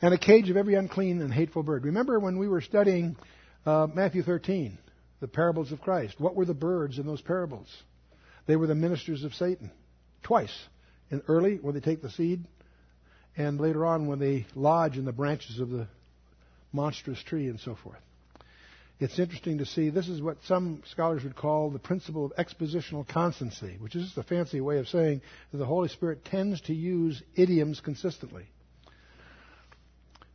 and 0.00 0.14
a 0.14 0.18
cage 0.18 0.48
of 0.50 0.56
every 0.56 0.74
unclean 0.74 1.20
and 1.20 1.32
hateful 1.32 1.62
bird. 1.62 1.84
Remember 1.84 2.18
when 2.18 2.38
we 2.38 2.48
were 2.48 2.60
studying 2.60 3.16
uh, 3.66 3.86
Matthew 3.92 4.22
13? 4.22 4.78
the 5.20 5.28
parables 5.28 5.70
of 5.70 5.80
Christ. 5.80 6.18
What 6.18 6.34
were 6.34 6.46
the 6.46 6.54
birds 6.54 6.98
in 6.98 7.06
those 7.06 7.20
parables? 7.20 7.68
They 8.46 8.56
were 8.56 8.66
the 8.66 8.74
ministers 8.74 9.22
of 9.22 9.34
Satan. 9.34 9.70
Twice. 10.22 10.56
In 11.10 11.22
early, 11.28 11.56
when 11.56 11.74
they 11.74 11.80
take 11.80 12.02
the 12.02 12.10
seed, 12.10 12.44
and 13.36 13.60
later 13.60 13.86
on 13.86 14.06
when 14.06 14.18
they 14.18 14.46
lodge 14.54 14.96
in 14.96 15.04
the 15.04 15.12
branches 15.12 15.60
of 15.60 15.70
the 15.70 15.86
monstrous 16.72 17.22
tree 17.22 17.48
and 17.48 17.60
so 17.60 17.74
forth. 17.74 17.98
It's 18.98 19.18
interesting 19.18 19.58
to 19.58 19.66
see, 19.66 19.88
this 19.88 20.08
is 20.08 20.20
what 20.20 20.36
some 20.44 20.82
scholars 20.90 21.24
would 21.24 21.34
call 21.34 21.70
the 21.70 21.78
principle 21.78 22.26
of 22.26 22.32
expositional 22.36 23.08
constancy, 23.08 23.76
which 23.80 23.96
is 23.96 24.04
just 24.04 24.18
a 24.18 24.22
fancy 24.22 24.60
way 24.60 24.78
of 24.78 24.88
saying 24.88 25.22
that 25.52 25.58
the 25.58 25.64
Holy 25.64 25.88
Spirit 25.88 26.24
tends 26.26 26.60
to 26.62 26.74
use 26.74 27.22
idioms 27.34 27.80
consistently. 27.80 28.44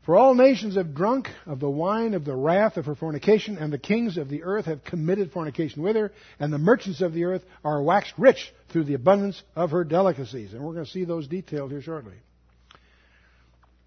For 0.03 0.15
all 0.15 0.35
nations 0.35 0.75
have 0.75 0.95
drunk 0.95 1.29
of 1.45 1.59
the 1.59 1.69
wine 1.69 2.15
of 2.15 2.25
the 2.25 2.35
wrath 2.35 2.77
of 2.77 2.85
her 2.85 2.95
fornication, 2.95 3.57
and 3.57 3.73
the 3.73 3.79
kings 3.79 4.17
of 4.17 4.29
the 4.29 4.43
earth 4.43 4.65
have 4.65 4.83
committed 4.83 5.31
fornication 5.31 5.83
with 5.83 5.95
her, 5.95 6.11
and 6.39 6.51
the 6.51 6.59
merchants 6.59 7.01
of 7.01 7.13
the 7.13 7.25
earth 7.25 7.43
are 7.63 7.81
waxed 7.81 8.13
rich 8.17 8.51
through 8.69 8.83
the 8.83 8.93
abundance 8.95 9.41
of 9.55 9.71
her 9.71 9.83
delicacies. 9.83 10.53
And 10.53 10.63
we're 10.63 10.73
going 10.73 10.85
to 10.85 10.91
see 10.91 11.05
those 11.05 11.27
detailed 11.27 11.71
here 11.71 11.81
shortly. 11.81 12.13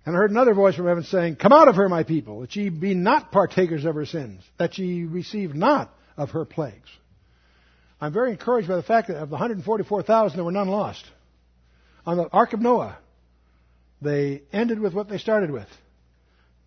And 0.09 0.17
I 0.17 0.21
heard 0.21 0.31
another 0.31 0.55
voice 0.55 0.75
from 0.75 0.87
heaven 0.87 1.05
saying, 1.05 1.37
Come 1.37 1.53
out 1.53 1.69
of 1.69 1.77
her, 1.77 1.87
my 1.87 2.03
people, 2.03 2.41
that 2.41 2.57
ye 2.57 2.71
be 2.71 2.95
not 2.95 3.31
partakers 3.31 3.85
of 3.85 3.95
her 3.95 4.07
sins, 4.07 4.43
that 4.57 4.79
ye 4.79 5.05
receive 5.05 5.55
not 5.55 5.95
of 6.17 6.31
her 6.31 6.47
plagues. 6.47 6.89
I'm 8.01 8.15
very 8.15 8.31
encouraged 8.31 8.69
by 8.69 8.77
the 8.77 8.83
fact 8.83 9.09
that 9.09 9.19
of 9.19 9.29
the 9.29 9.35
144,000, 9.35 10.35
there 10.35 10.47
were 10.47 10.51
none 10.51 10.69
lost. 10.69 11.05
On 12.07 12.17
the 12.17 12.27
Ark 12.33 12.55
of 12.55 12.61
Noah, 12.61 12.97
they 14.01 14.41
ended 14.51 14.81
with 14.81 14.95
what 14.95 15.11
they 15.11 15.19
started 15.19 15.51
with. 15.51 15.69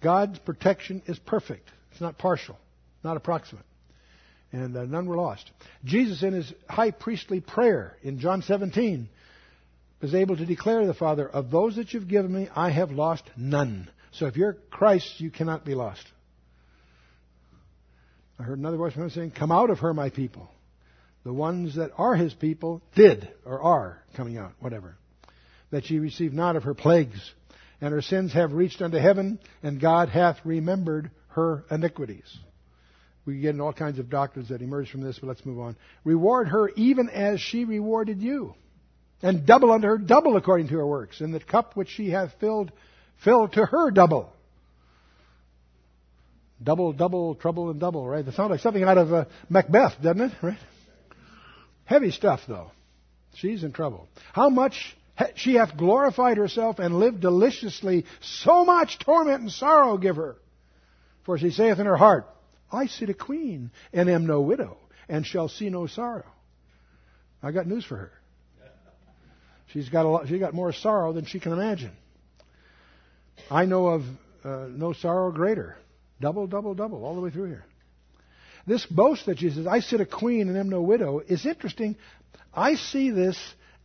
God's 0.04 0.38
protection 0.38 1.02
is 1.08 1.18
perfect. 1.18 1.68
It's 1.94 2.02
not 2.02 2.20
partial, 2.20 2.60
not 3.04 3.18
approximate. 3.18 3.66
And 4.52 4.78
uh, 4.78 4.86
none 4.86 5.08
were 5.08 5.18
lost. 5.18 5.50
Jesus, 5.84 6.22
in 6.22 6.34
his 6.34 6.54
high 6.70 6.92
priestly 6.92 7.40
prayer 7.40 7.98
in 8.04 8.20
John 8.20 8.44
17, 8.44 9.10
was 10.02 10.16
able 10.16 10.38
to 10.38 10.46
declare 10.46 10.82
to 10.82 10.88
the 10.88 10.94
Father, 10.94 11.28
Of 11.28 11.52
those 11.52 11.76
that 11.76 11.94
you've 11.94 12.08
given 12.08 12.34
me, 12.34 12.50
I 12.56 12.72
have 12.72 12.92
lost 12.92 13.24
none. 13.36 13.90
So 14.12 14.26
if 14.26 14.36
you're 14.36 14.58
Christ, 14.70 15.20
you 15.20 15.32
cannot 15.32 15.64
be 15.64 15.76
lost. 15.76 16.06
I 18.40 18.44
heard 18.44 18.58
another 18.58 18.78
voice 18.78 18.94
from 18.94 19.04
heaven 19.04 19.16
saying, 19.16 19.32
Come 19.32 19.52
out 19.52 19.70
of 19.70 19.80
her, 19.80 19.94
my 19.94 20.10
people. 20.10 20.50
The 21.24 21.34
ones 21.34 21.76
that 21.76 21.92
are 21.98 22.16
his 22.16 22.34
people 22.34 22.82
did, 22.96 23.30
or 23.46 23.62
are 23.62 24.02
coming 24.16 24.38
out, 24.38 24.54
whatever. 24.60 24.96
That 25.70 25.90
ye 25.90 26.00
receive 26.00 26.34
not 26.34 26.56
of 26.56 26.64
her 26.64 26.74
plagues 26.74 27.32
and 27.82 27.92
her 27.92 28.02
sins 28.02 28.32
have 28.34 28.54
reached 28.54 28.82
unto 28.82 28.98
heaven, 28.98 29.40
and 29.64 29.82
God 29.82 30.10
hath 30.10 30.38
remembered 30.46 31.10
her 31.30 31.66
iniquities. 31.72 32.38
We 33.26 33.40
get 33.40 33.56
in 33.56 33.62
all 33.62 33.74
kinds 33.74 34.00
of 34.00 34.10
doctrines 34.10 34.50
that 34.50 34.62
emerge 34.62 34.90
from 34.90 35.02
this, 35.02 35.18
but 35.20 35.28
let's 35.28 35.46
move 35.46 35.60
on. 35.60 35.76
Reward 36.04 36.48
her 36.50 36.70
even 36.76 37.10
as 37.10 37.42
she 37.42 37.66
rewarded 37.66 38.22
you, 38.22 38.54
and 39.22 39.46
double 39.46 39.72
unto 39.72 39.88
her 39.88 39.98
double 39.98 40.38
according 40.38 40.68
to 40.70 40.76
her 40.76 40.88
works. 40.88 41.22
And 41.22 41.34
the 41.34 41.40
cup 41.40 41.76
which 41.76 41.90
she 41.90 42.10
hath 42.10 42.34
filled 42.40 42.72
fell 43.24 43.48
to 43.50 43.66
her 43.66 43.92
double. 43.92 44.34
Double, 46.64 46.94
double, 46.94 47.36
trouble, 47.36 47.72
and 47.72 47.80
double, 47.80 48.08
right? 48.08 48.24
That 48.24 48.36
sounds 48.36 48.52
like 48.52 48.60
something 48.60 48.84
out 48.84 48.98
of 48.98 49.12
uh, 49.12 49.26
Macbeth, 49.50 49.94
doesn't 50.02 50.22
it? 50.22 50.32
Right? 50.44 50.60
Heavy 51.86 52.12
stuff, 52.12 52.42
though. 52.48 52.72
She's 53.36 53.64
in 53.64 53.72
trouble. 53.72 54.08
How 54.34 54.50
much 54.50 54.96
she 55.36 55.56
hath 55.56 55.78
glorified 55.78 56.38
herself 56.38 56.80
and 56.80 57.00
lived 57.00 57.22
deliciously, 57.22 58.06
so 58.22 58.66
much 58.66 59.00
torment 59.00 59.42
and 59.42 59.52
sorrow 59.52 59.98
give 59.98 60.16
her. 60.16 60.36
For 61.24 61.38
she 61.38 61.52
saith 61.52 61.80
in 61.80 61.86
her 61.86 61.98
heart, 61.98 62.28
I 62.72 62.88
sit 62.88 63.10
a 63.10 63.14
queen, 63.14 63.72
and 63.94 64.10
am 64.10 64.26
no 64.26 64.42
widow, 64.42 64.78
and 65.10 65.26
shall 65.26 65.50
see 65.50 65.70
no 65.70 65.88
sorrow. 65.88 66.26
I 67.44 67.52
got 67.52 67.68
news 67.68 67.86
for 67.86 67.98
her. 67.98 68.12
She's 69.74 69.90
got 69.90 70.06
a 70.06 70.10
lot, 70.10 70.28
she 70.28 70.40
got 70.40 70.54
more 70.54 70.74
sorrow 70.74 71.14
than 71.14 71.26
she 71.26 71.40
can 71.40 71.54
imagine. 71.54 71.92
I 73.50 73.66
know 73.66 73.88
of 73.88 74.04
uh, 74.44 74.68
no 74.70 74.94
sorrow 74.94 75.32
greater. 75.32 75.78
Double, 76.20 76.48
double, 76.48 76.76
double, 76.76 77.04
all 77.04 77.16
the 77.16 77.22
way 77.22 77.30
through 77.30 77.48
here. 77.48 77.66
This 78.68 78.86
boast 78.86 79.26
that 79.26 79.40
says, 79.40 79.66
I 79.66 79.80
sit 79.80 80.02
a 80.02 80.06
queen 80.06 80.48
and 80.48 80.58
am 80.58 80.70
no 80.70 80.82
widow, 80.82 81.20
is 81.20 81.46
interesting. 81.46 81.96
I 82.54 82.76
see 82.76 83.10
this 83.10 83.38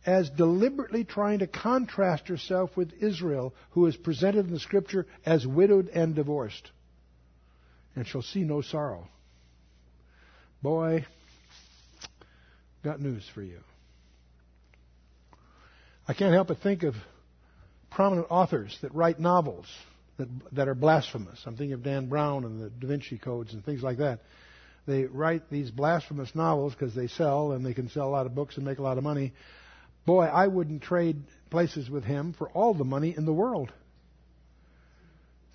as 0.05 0.29
deliberately 0.29 1.03
trying 1.03 1.39
to 1.39 1.47
contrast 1.47 2.27
herself 2.27 2.75
with 2.77 2.93
Israel, 3.01 3.53
who 3.71 3.87
is 3.87 3.97
presented 3.97 4.45
in 4.45 4.53
the 4.53 4.59
scripture 4.59 5.05
as 5.25 5.47
widowed 5.47 5.89
and 5.89 6.15
divorced. 6.15 6.69
And 7.95 8.07
shall 8.07 8.21
see 8.21 8.43
no 8.43 8.61
sorrow. 8.61 9.07
Boy, 10.61 11.05
got 12.83 13.01
news 13.01 13.27
for 13.33 13.41
you. 13.41 13.59
I 16.07 16.13
can't 16.13 16.33
help 16.33 16.47
but 16.47 16.59
think 16.59 16.83
of 16.83 16.95
prominent 17.91 18.27
authors 18.29 18.77
that 18.81 18.93
write 18.95 19.19
novels 19.19 19.65
that, 20.17 20.29
that 20.53 20.67
are 20.67 20.75
blasphemous. 20.75 21.41
I'm 21.45 21.57
thinking 21.57 21.73
of 21.73 21.83
Dan 21.83 22.07
Brown 22.07 22.45
and 22.45 22.61
the 22.61 22.69
Da 22.69 22.87
Vinci 22.87 23.17
Codes 23.17 23.53
and 23.53 23.63
things 23.63 23.83
like 23.83 23.97
that. 23.97 24.21
They 24.87 25.03
write 25.03 25.49
these 25.49 25.69
blasphemous 25.69 26.33
novels 26.33 26.73
because 26.73 26.95
they 26.95 27.07
sell 27.07 27.51
and 27.51 27.65
they 27.65 27.73
can 27.73 27.89
sell 27.89 28.07
a 28.07 28.09
lot 28.09 28.25
of 28.25 28.33
books 28.33 28.55
and 28.55 28.65
make 28.65 28.79
a 28.79 28.81
lot 28.81 28.97
of 28.97 29.03
money. 29.03 29.33
Boy, 30.05 30.23
I 30.23 30.47
wouldn't 30.47 30.81
trade 30.81 31.23
places 31.49 31.89
with 31.89 32.05
him 32.05 32.33
for 32.37 32.49
all 32.49 32.73
the 32.73 32.85
money 32.85 33.13
in 33.15 33.25
the 33.25 33.33
world. 33.33 33.73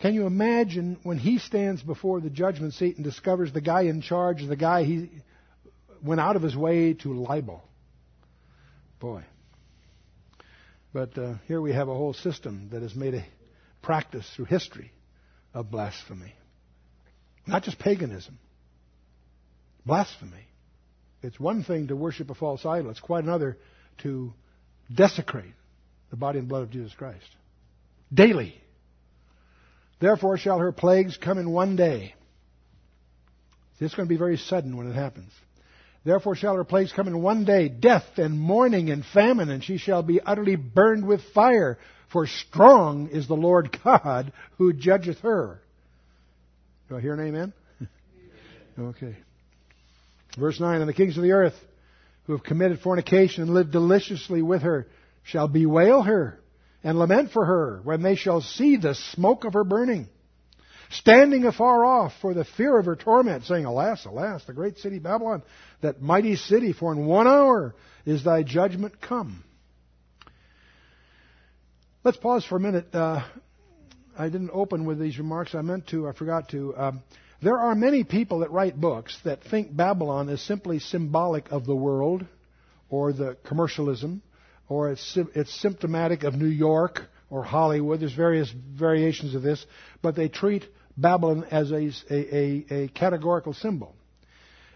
Can 0.01 0.15
you 0.15 0.27
imagine 0.27 0.99
when 1.05 1.17
he 1.17 1.39
stands 1.39 1.83
before 1.83 2.21
the 2.21 2.29
judgment 2.29 2.75
seat 2.75 2.97
and 2.97 3.05
discovers 3.05 3.53
the 3.53 3.61
guy 3.63 3.83
in 3.83 4.03
charge, 4.03 4.47
the 4.47 4.57
guy 4.57 4.85
he 4.85 5.11
went 6.05 6.21
out 6.21 6.37
of 6.37 6.43
his 6.43 6.57
way 6.57 6.93
to 6.93 7.15
libel? 7.15 7.63
Boy. 9.01 9.25
But 10.93 11.17
uh, 11.17 11.35
here 11.47 11.61
we 11.61 11.73
have 11.73 11.89
a 11.89 11.95
whole 11.95 12.13
system 12.13 12.69
that 12.73 12.83
has 12.83 12.95
made 12.95 13.15
a 13.15 13.25
practice 13.81 14.29
through 14.37 14.47
history 14.47 14.93
of 15.55 15.71
blasphemy. 15.71 16.35
Not 17.47 17.63
just 17.63 17.79
paganism, 17.79 18.39
blasphemy. 19.87 20.47
It's 21.23 21.39
one 21.41 21.65
thing 21.65 21.89
to 21.89 21.97
worship 21.97 22.31
a 22.31 22.35
false 22.35 22.65
idol, 22.67 22.91
it's 22.91 23.01
quite 23.01 23.25
another 23.25 23.57
to 24.03 24.33
desecrate 24.95 25.55
the 26.11 26.17
body 26.17 26.39
and 26.39 26.49
blood 26.49 26.63
of 26.63 26.71
Jesus 26.71 26.93
Christ. 26.95 27.27
Daily. 28.13 28.55
Therefore 30.01 30.37
shall 30.37 30.59
her 30.59 30.73
plagues 30.73 31.17
come 31.17 31.39
in 31.39 31.51
one 31.51 31.77
day. 31.77 32.15
It's 33.81 33.95
going 33.95 34.07
to 34.07 34.13
be 34.13 34.19
very 34.19 34.37
sudden 34.37 34.77
when 34.77 34.89
it 34.89 34.95
happens. 34.95 35.33
Therefore 36.05 36.35
shall 36.35 36.57
her 36.57 36.65
place 36.65 36.93
come 36.93 37.07
in 37.07 37.23
one 37.23 37.45
day, 37.45 37.69
death 37.69 38.05
and 38.17 38.39
mourning 38.39 38.91
and 38.91 39.05
famine, 39.05 39.51
and 39.51 39.63
she 39.63 39.79
shall 39.79 40.03
be 40.03 40.21
utterly 40.21 40.57
burned 40.57 41.07
with 41.07 41.21
fire. 41.35 41.79
For 42.11 42.27
strong 42.27 43.09
is 43.09 43.29
the 43.29 43.35
Lord 43.35 43.77
God 43.85 44.33
who 44.59 44.73
judgeth 44.73 45.21
her. 45.21 45.61
Do 46.89 46.97
I 46.97 47.01
hear 47.01 47.15
an 47.15 47.27
amen? 47.27 47.53
okay. 48.79 49.17
Verse 50.37 50.59
9, 50.59 50.81
And 50.81 50.89
the 50.89 50.95
kings 50.95 51.17
of 51.17 51.23
the 51.23 51.33
earth 51.33 51.55
who 52.25 52.33
have 52.33 52.43
committed 52.43 52.81
fornication 52.81 53.45
and 53.45 53.55
lived 53.55 53.73
deliciously 53.73 54.43
with 54.43 54.63
her 54.63 54.87
shall 55.23 55.49
bewail 55.49 56.03
her 56.03 56.41
and 56.83 56.99
lament 56.99 57.31
for 57.31 57.45
her 57.45 57.81
when 57.85 58.03
they 58.03 58.17
shall 58.17 58.41
see 58.41 58.77
the 58.77 58.95
smoke 58.95 59.45
of 59.45 59.53
her 59.53 59.65
burning 59.65 60.09
standing 60.93 61.45
afar 61.45 61.85
off 61.85 62.13
for 62.21 62.35
the 62.35 62.45
fear 62.45 62.79
of 62.79 62.87
her 62.87 62.97
torment, 62.97 63.45
saying, 63.45 63.65
Alas, 63.65 64.05
alas, 64.05 64.45
the 64.45 64.53
great 64.53 64.79
city 64.79 64.99
Babylon, 64.99 65.43
that 65.81 66.01
mighty 66.01 66.37
city, 66.37 66.73
for 66.73 66.93
in 66.93 67.07
one 67.07 67.27
hour 67.27 67.75
is 68.05 68.25
thy 68.25 68.43
judgment 68.43 69.01
come. 69.01 69.45
Let's 72.05 72.17
pause 72.17 72.45
for 72.45 72.57
a 72.57 72.61
minute. 72.61 72.93
Uh, 72.93 73.25
I 74.19 74.29
didn't 74.29 74.51
open 74.53 74.85
with 74.85 74.99
these 74.99 75.19
remarks. 75.19 75.55
I 75.55 75.63
meant 75.63 75.87
to. 75.89 76.09
I 76.09 76.13
forgot 76.13 76.49
to. 76.51 76.77
Um, 76.77 77.03
there 77.41 77.59
are 77.59 77.75
many 77.75 78.05
people 78.05 78.41
that 78.41 78.51
write 78.51 78.81
books 78.81 79.17
that 79.25 79.43
think 79.45 79.75
Babylon 79.75 80.29
is 80.29 80.41
simply 80.41 80.79
symbolic 80.79 81.51
of 81.51 81.65
the 81.65 81.75
world 81.75 82.25
or 82.89 83.13
the 83.13 83.37
commercialism 83.45 84.23
or 84.69 84.91
it's, 84.91 85.19
it's 85.35 85.61
symptomatic 85.61 86.23
of 86.23 86.35
New 86.35 86.47
York 86.47 87.03
or 87.31 87.43
Hollywood. 87.43 88.01
There's 88.01 88.15
various 88.15 88.51
variations 88.51 89.35
of 89.35 89.43
this, 89.43 89.65
but 90.01 90.17
they 90.17 90.29
treat 90.29 90.65
Babylon 90.97 91.45
as 91.51 91.71
a, 91.71 91.91
a, 92.11 92.15
a, 92.15 92.75
a 92.85 92.89
categorical 92.89 93.55
symbol. 93.55 93.95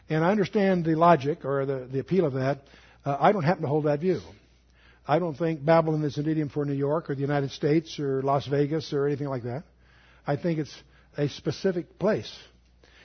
And 0.08 0.24
I 0.24 0.30
understand 0.30 0.84
the 0.84 0.94
logic 0.94 1.44
or 1.44 1.66
the, 1.66 1.88
the 1.90 1.98
appeal 1.98 2.24
of 2.24 2.34
that. 2.34 2.62
Uh, 3.04 3.16
I 3.18 3.32
don't 3.32 3.42
happen 3.42 3.62
to 3.62 3.68
hold 3.68 3.84
that 3.84 4.00
view. 4.00 4.20
I 5.06 5.18
don't 5.18 5.36
think 5.36 5.64
Babylon 5.64 6.02
is 6.04 6.16
an 6.18 6.28
idiom 6.28 6.48
for 6.48 6.64
New 6.64 6.72
York 6.72 7.10
or 7.10 7.14
the 7.14 7.20
United 7.20 7.50
States 7.52 7.98
or 7.98 8.22
Las 8.22 8.46
Vegas 8.46 8.92
or 8.92 9.06
anything 9.06 9.28
like 9.28 9.44
that. 9.44 9.64
I 10.26 10.36
think 10.36 10.58
it's 10.58 10.74
a 11.16 11.28
specific 11.28 11.98
place. 11.98 12.32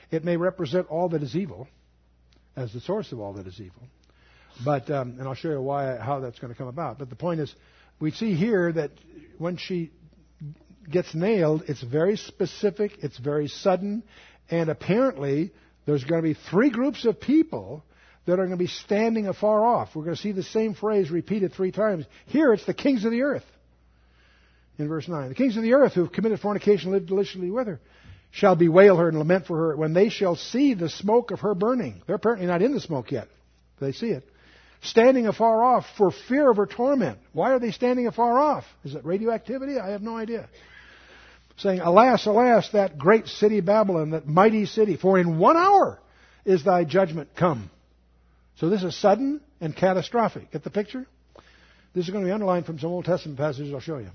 It 0.10 0.24
may 0.26 0.38
represent 0.38 0.88
all 0.88 1.10
that 1.10 1.22
is 1.22 1.36
evil 1.36 1.68
as 2.56 2.74
the 2.74 2.82
source 2.82 3.12
of 3.12 3.20
all 3.20 3.34
that 3.34 3.48
is 3.48 3.60
evil. 3.60 3.84
But 4.66 4.90
um, 4.90 5.16
and 5.20 5.28
I'll 5.28 5.36
show 5.36 5.50
you 5.50 5.62
why 5.62 5.98
how 5.98 6.20
that's 6.20 6.40
going 6.40 6.52
to 6.52 6.58
come 6.58 6.68
about. 6.68 7.00
But 7.00 7.10
the 7.10 7.16
point 7.16 7.40
is, 7.40 7.54
we 8.00 8.12
see 8.12 8.36
here 8.36 8.72
that 8.74 8.92
when 9.38 9.58
she 9.58 9.92
gets 10.90 11.14
nailed, 11.14 11.64
it's 11.68 11.82
very 11.82 12.18
specific, 12.18 12.92
it's 13.00 13.18
very 13.18 13.48
sudden, 13.48 14.04
and 14.50 14.70
apparently 14.70 15.52
there's 15.86 16.04
going 16.04 16.22
to 16.22 16.28
be 16.28 16.40
three 16.50 16.70
groups 16.70 17.06
of 17.06 17.20
people 17.20 17.84
that 18.26 18.34
are 18.34 18.46
going 18.46 18.52
to 18.52 18.58
be 18.58 18.68
standing 18.68 19.28
afar 19.28 19.66
off. 19.66 19.90
We're 19.96 20.04
going 20.04 20.16
to 20.16 20.22
see 20.22 20.32
the 20.32 20.44
same 20.44 20.74
phrase 20.74 21.10
repeated 21.10 21.54
three 21.54 21.72
times. 21.72 22.06
Here 22.28 22.54
it's 22.54 22.66
the 22.66 22.74
kings 22.74 23.04
of 23.04 23.12
the 23.12 23.24
earth. 23.24 23.46
In 24.78 24.88
verse 24.88 25.08
9. 25.08 25.30
The 25.30 25.36
kings 25.36 25.58
of 25.58 25.64
the 25.64 25.74
earth 25.74 25.94
who 25.94 26.04
have 26.04 26.14
committed 26.14 26.40
fornication 26.40 26.88
and 26.88 26.94
lived 26.94 27.08
deliciously 27.08 27.52
with 27.52 27.68
her 27.68 27.80
shall 28.32 28.56
bewail 28.56 28.96
her 28.98 29.10
and 29.10 29.18
lament 29.18 29.46
for 29.46 29.58
her 29.58 29.76
when 29.76 29.94
they 29.94 30.10
shall 30.10 30.36
see 30.36 30.74
the 30.74 30.90
smoke 30.90 31.32
of 31.32 31.42
her 31.42 31.54
burning. 31.54 32.02
They're 32.08 32.16
apparently 32.16 32.48
not 32.48 32.62
in 32.62 32.74
the 32.74 32.80
smoke 32.80 33.12
yet. 33.12 33.28
They 33.80 33.92
see 33.92 34.10
it. 34.10 34.24
Standing 34.84 35.28
afar 35.28 35.64
off 35.64 35.86
for 35.98 36.12
fear 36.30 36.50
of 36.50 36.58
her 36.58 36.66
torment. 36.66 37.20
Why 37.34 37.52
are 37.52 37.60
they 37.60 37.72
standing 37.72 38.08
afar 38.08 38.40
off? 38.40 38.64
Is 38.84 38.96
it 38.96 39.06
radioactivity? 39.06 39.78
I 39.78 39.90
have 39.90 40.02
no 40.02 40.16
idea 40.16 40.48
saying, 41.62 41.80
Alas, 41.80 42.26
alas, 42.26 42.70
that 42.74 42.98
great 42.98 43.28
city 43.28 43.62
Babylon, 43.62 44.12
that 44.12 44.28
mighty 44.28 44.66
city, 44.66 44.98
for 44.98 45.20
in 45.20 45.38
one 45.38 45.58
hour 45.58 46.00
is 46.46 46.64
thy 46.64 46.84
judgment 46.84 47.30
come. 47.36 47.70
So 48.58 48.70
this 48.70 48.84
is 48.84 48.96
sudden 48.96 49.42
and 49.60 49.76
catastrophic. 49.76 50.52
Get 50.52 50.64
the 50.64 50.70
picture? 50.70 51.06
This 51.94 52.06
is 52.06 52.12
going 52.12 52.24
to 52.24 52.28
be 52.28 52.34
underlined 52.34 52.66
from 52.66 52.80
some 52.80 52.90
Old 52.92 53.06
Testament 53.06 53.38
passages 53.38 53.74
I'll 53.74 53.80
show 53.80 53.98
you. 53.98 54.10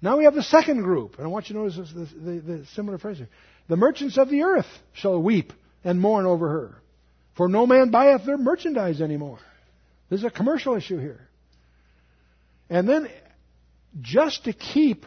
Now 0.00 0.16
we 0.16 0.24
have 0.24 0.34
the 0.34 0.42
second 0.42 0.82
group, 0.82 1.16
and 1.16 1.24
I 1.24 1.28
want 1.28 1.48
you 1.48 1.54
to 1.54 1.60
notice 1.60 1.92
the, 1.92 2.04
the, 2.04 2.40
the 2.40 2.66
similar 2.74 2.98
phrase 2.98 3.18
here. 3.18 3.28
The 3.68 3.76
merchants 3.76 4.16
of 4.16 4.30
the 4.30 4.42
earth 4.42 4.66
shall 4.92 5.20
weep 5.20 5.52
and 5.82 6.00
mourn 6.00 6.24
over 6.24 6.48
her, 6.48 6.74
for 7.36 7.48
no 7.48 7.66
man 7.66 7.90
buyeth 7.90 8.24
their 8.24 8.38
merchandise 8.38 9.00
anymore. 9.00 9.38
This 10.08 10.20
is 10.20 10.24
a 10.24 10.30
commercial 10.30 10.76
issue 10.76 10.98
here. 10.98 11.20
And 12.70 12.88
then, 12.88 13.08
just 14.00 14.44
to 14.44 14.52
keep 14.52 15.04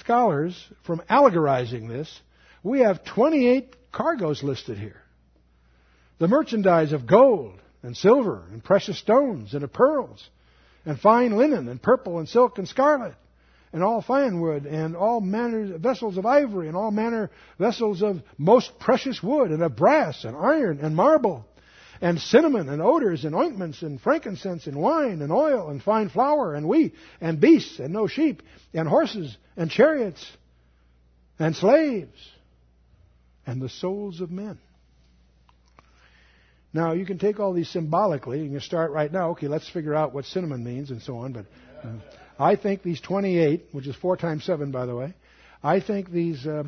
scholars 0.00 0.68
from 0.84 1.02
allegorizing 1.08 1.88
this, 1.88 2.20
we 2.62 2.80
have 2.80 3.04
28 3.04 3.92
cargoes 3.92 4.42
listed 4.42 4.78
here. 4.78 5.02
The 6.18 6.28
merchandise 6.28 6.92
of 6.92 7.06
gold 7.06 7.60
and 7.82 7.96
silver 7.96 8.44
and 8.50 8.62
precious 8.62 8.98
stones 8.98 9.54
and 9.54 9.62
of 9.62 9.72
pearls 9.72 10.28
and 10.84 10.98
fine 10.98 11.36
linen 11.36 11.68
and 11.68 11.80
purple 11.80 12.18
and 12.18 12.28
silk 12.28 12.58
and 12.58 12.68
scarlet 12.68 13.14
and 13.72 13.82
all 13.82 14.02
fine 14.02 14.40
wood 14.40 14.66
and 14.66 14.96
all 14.96 15.20
manner 15.20 15.78
vessels 15.78 16.16
of 16.16 16.26
ivory 16.26 16.68
and 16.68 16.76
all 16.76 16.90
manner 16.90 17.30
vessels 17.58 18.02
of 18.02 18.22
most 18.36 18.78
precious 18.78 19.22
wood 19.22 19.50
and 19.50 19.62
of 19.62 19.76
brass 19.76 20.24
and 20.24 20.36
iron 20.36 20.80
and 20.80 20.96
marble 20.96 21.46
and 22.00 22.20
cinnamon 22.20 22.68
and 22.68 22.80
odors 22.80 23.24
and 23.24 23.34
ointments 23.34 23.82
and 23.82 24.00
frankincense 24.00 24.66
and 24.66 24.76
wine 24.76 25.22
and 25.22 25.32
oil 25.32 25.70
and 25.70 25.82
fine 25.82 26.08
flour 26.08 26.54
and 26.54 26.68
wheat 26.68 26.94
and 27.20 27.40
beasts 27.40 27.78
and 27.78 27.92
no 27.92 28.06
sheep 28.06 28.42
and 28.72 28.88
horses 28.88 29.36
and 29.56 29.70
chariots 29.70 30.24
and 31.38 31.56
slaves 31.56 32.30
and 33.46 33.60
the 33.60 33.68
souls 33.68 34.20
of 34.20 34.30
men. 34.30 34.58
Now, 36.72 36.92
you 36.92 37.06
can 37.06 37.18
take 37.18 37.40
all 37.40 37.52
these 37.52 37.68
symbolically. 37.68 38.38
And 38.40 38.46
you 38.50 38.58
can 38.58 38.60
start 38.60 38.90
right 38.92 39.10
now. 39.10 39.30
Okay, 39.30 39.48
let's 39.48 39.68
figure 39.68 39.94
out 39.94 40.12
what 40.12 40.26
cinnamon 40.26 40.62
means 40.62 40.90
and 40.90 41.00
so 41.00 41.18
on. 41.18 41.32
But 41.32 41.46
uh, 41.82 41.88
I 42.38 42.56
think 42.56 42.82
these 42.82 43.00
28, 43.00 43.68
which 43.72 43.86
is 43.86 43.96
4 43.96 44.16
times 44.16 44.44
7, 44.44 44.70
by 44.70 44.86
the 44.86 44.94
way, 44.94 45.14
I 45.62 45.80
think 45.80 46.10
these 46.10 46.46
uh, 46.46 46.64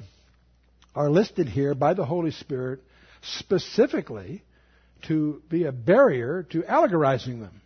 are 0.94 1.10
listed 1.10 1.48
here 1.48 1.74
by 1.74 1.94
the 1.94 2.04
Holy 2.04 2.30
Spirit 2.30 2.80
specifically 3.22 4.42
to 5.02 5.42
be 5.48 5.64
a 5.64 5.72
barrier 5.72 6.44
to 6.50 6.62
allegorizing 6.62 7.40
them. 7.40 7.60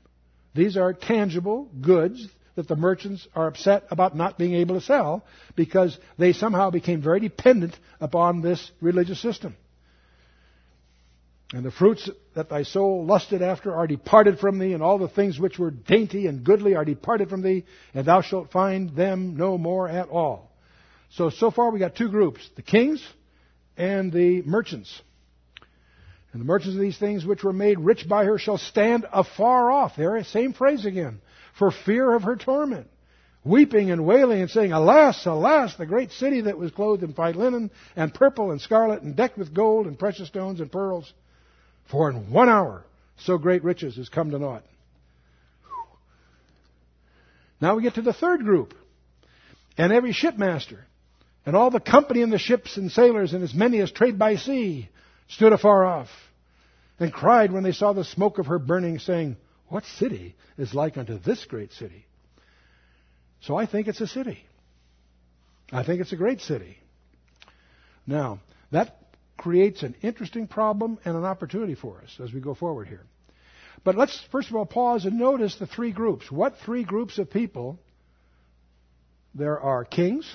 These 0.54 0.76
are 0.76 0.92
tangible 0.92 1.68
goods 1.80 2.26
that 2.54 2.68
the 2.68 2.76
merchants 2.76 3.26
are 3.34 3.48
upset 3.48 3.84
about 3.90 4.16
not 4.16 4.38
being 4.38 4.54
able 4.54 4.76
to 4.76 4.80
sell 4.80 5.24
because 5.56 5.98
they 6.18 6.32
somehow 6.32 6.70
became 6.70 7.02
very 7.02 7.20
dependent 7.20 7.76
upon 8.00 8.40
this 8.40 8.70
religious 8.80 9.20
system. 9.20 9.56
And 11.52 11.64
the 11.64 11.70
fruits 11.70 12.08
that 12.34 12.48
thy 12.48 12.62
soul 12.62 13.04
lusted 13.04 13.42
after 13.42 13.74
are 13.74 13.86
departed 13.86 14.38
from 14.38 14.58
thee, 14.58 14.72
and 14.72 14.82
all 14.82 14.98
the 14.98 15.08
things 15.08 15.38
which 15.38 15.58
were 15.58 15.70
dainty 15.70 16.26
and 16.26 16.42
goodly 16.42 16.74
are 16.74 16.84
departed 16.84 17.28
from 17.28 17.42
thee, 17.42 17.64
and 17.92 18.06
thou 18.06 18.22
shalt 18.22 18.50
find 18.50 18.96
them 18.96 19.36
no 19.36 19.58
more 19.58 19.88
at 19.88 20.08
all. 20.08 20.50
So, 21.10 21.30
so 21.30 21.50
far 21.50 21.70
we 21.70 21.78
got 21.78 21.94
two 21.94 22.08
groups, 22.08 22.48
the 22.56 22.62
kings 22.62 23.04
and 23.76 24.12
the 24.12 24.42
merchants. 24.42 25.00
And 26.34 26.40
the 26.40 26.46
merchants 26.46 26.74
of 26.74 26.80
these 26.80 26.98
things 26.98 27.24
which 27.24 27.44
were 27.44 27.52
made 27.52 27.78
rich 27.78 28.08
by 28.08 28.24
her 28.24 28.38
shall 28.38 28.58
stand 28.58 29.06
afar 29.12 29.70
off. 29.70 29.94
There, 29.96 30.22
same 30.24 30.52
phrase 30.52 30.84
again. 30.84 31.20
For 31.56 31.70
fear 31.70 32.12
of 32.12 32.24
her 32.24 32.34
torment. 32.34 32.88
Weeping 33.44 33.92
and 33.92 34.04
wailing 34.04 34.40
and 34.40 34.50
saying, 34.50 34.72
Alas, 34.72 35.24
alas, 35.26 35.76
the 35.76 35.86
great 35.86 36.10
city 36.10 36.40
that 36.40 36.58
was 36.58 36.72
clothed 36.72 37.04
in 37.04 37.12
fine 37.12 37.36
linen 37.36 37.70
and 37.94 38.12
purple 38.12 38.50
and 38.50 38.60
scarlet 38.60 39.02
and 39.02 39.14
decked 39.14 39.38
with 39.38 39.54
gold 39.54 39.86
and 39.86 39.96
precious 39.96 40.26
stones 40.26 40.58
and 40.58 40.72
pearls. 40.72 41.12
For 41.88 42.10
in 42.10 42.32
one 42.32 42.48
hour 42.48 42.84
so 43.18 43.38
great 43.38 43.62
riches 43.62 43.94
has 43.94 44.08
come 44.08 44.32
to 44.32 44.38
naught. 44.40 44.64
Now 47.60 47.76
we 47.76 47.84
get 47.84 47.94
to 47.94 48.02
the 48.02 48.12
third 48.12 48.42
group. 48.42 48.74
And 49.78 49.92
every 49.92 50.12
shipmaster 50.12 50.80
and 51.46 51.54
all 51.54 51.70
the 51.70 51.78
company 51.78 52.22
in 52.22 52.30
the 52.30 52.38
ships 52.38 52.76
and 52.76 52.90
sailors 52.90 53.34
and 53.34 53.44
as 53.44 53.54
many 53.54 53.80
as 53.80 53.92
trade 53.92 54.18
by 54.18 54.34
sea 54.34 54.88
stood 55.28 55.52
afar 55.52 55.84
off 55.84 56.08
and 56.98 57.12
cried 57.12 57.52
when 57.52 57.62
they 57.62 57.72
saw 57.72 57.92
the 57.92 58.04
smoke 58.04 58.38
of 58.38 58.46
her 58.46 58.58
burning, 58.58 58.98
saying, 58.98 59.36
What 59.68 59.84
city 59.84 60.36
is 60.56 60.74
like 60.74 60.96
unto 60.96 61.18
this 61.18 61.44
great 61.44 61.72
city? 61.72 62.06
So 63.40 63.56
I 63.56 63.66
think 63.66 63.88
it's 63.88 64.00
a 64.00 64.06
city. 64.06 64.44
I 65.72 65.84
think 65.84 66.00
it's 66.00 66.12
a 66.12 66.16
great 66.16 66.40
city. 66.40 66.78
Now, 68.06 68.40
that 68.70 68.96
creates 69.36 69.82
an 69.82 69.96
interesting 70.02 70.46
problem 70.46 70.98
and 71.04 71.16
an 71.16 71.24
opportunity 71.24 71.74
for 71.74 72.00
us 72.02 72.18
as 72.22 72.32
we 72.32 72.40
go 72.40 72.54
forward 72.54 72.88
here. 72.88 73.04
But 73.82 73.96
let's 73.96 74.18
first 74.30 74.48
of 74.48 74.56
all 74.56 74.66
pause 74.66 75.04
and 75.04 75.18
notice 75.18 75.56
the 75.56 75.66
three 75.66 75.92
groups. 75.92 76.30
What 76.30 76.56
three 76.64 76.84
groups 76.84 77.18
of 77.18 77.30
people? 77.30 77.78
There 79.34 79.58
are 79.58 79.84
kings, 79.84 80.32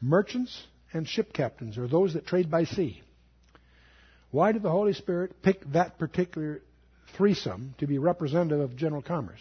merchants, 0.00 0.66
and 0.92 1.08
ship 1.08 1.32
captains, 1.32 1.78
or 1.78 1.86
those 1.86 2.14
that 2.14 2.26
trade 2.26 2.50
by 2.50 2.64
sea. 2.64 3.00
Why 4.30 4.52
did 4.52 4.62
the 4.62 4.70
Holy 4.70 4.92
Spirit 4.92 5.42
pick 5.42 5.60
that 5.72 5.98
particular 5.98 6.62
threesome 7.16 7.74
to 7.78 7.86
be 7.86 7.98
representative 7.98 8.60
of 8.60 8.76
general 8.76 9.02
commerce? 9.02 9.40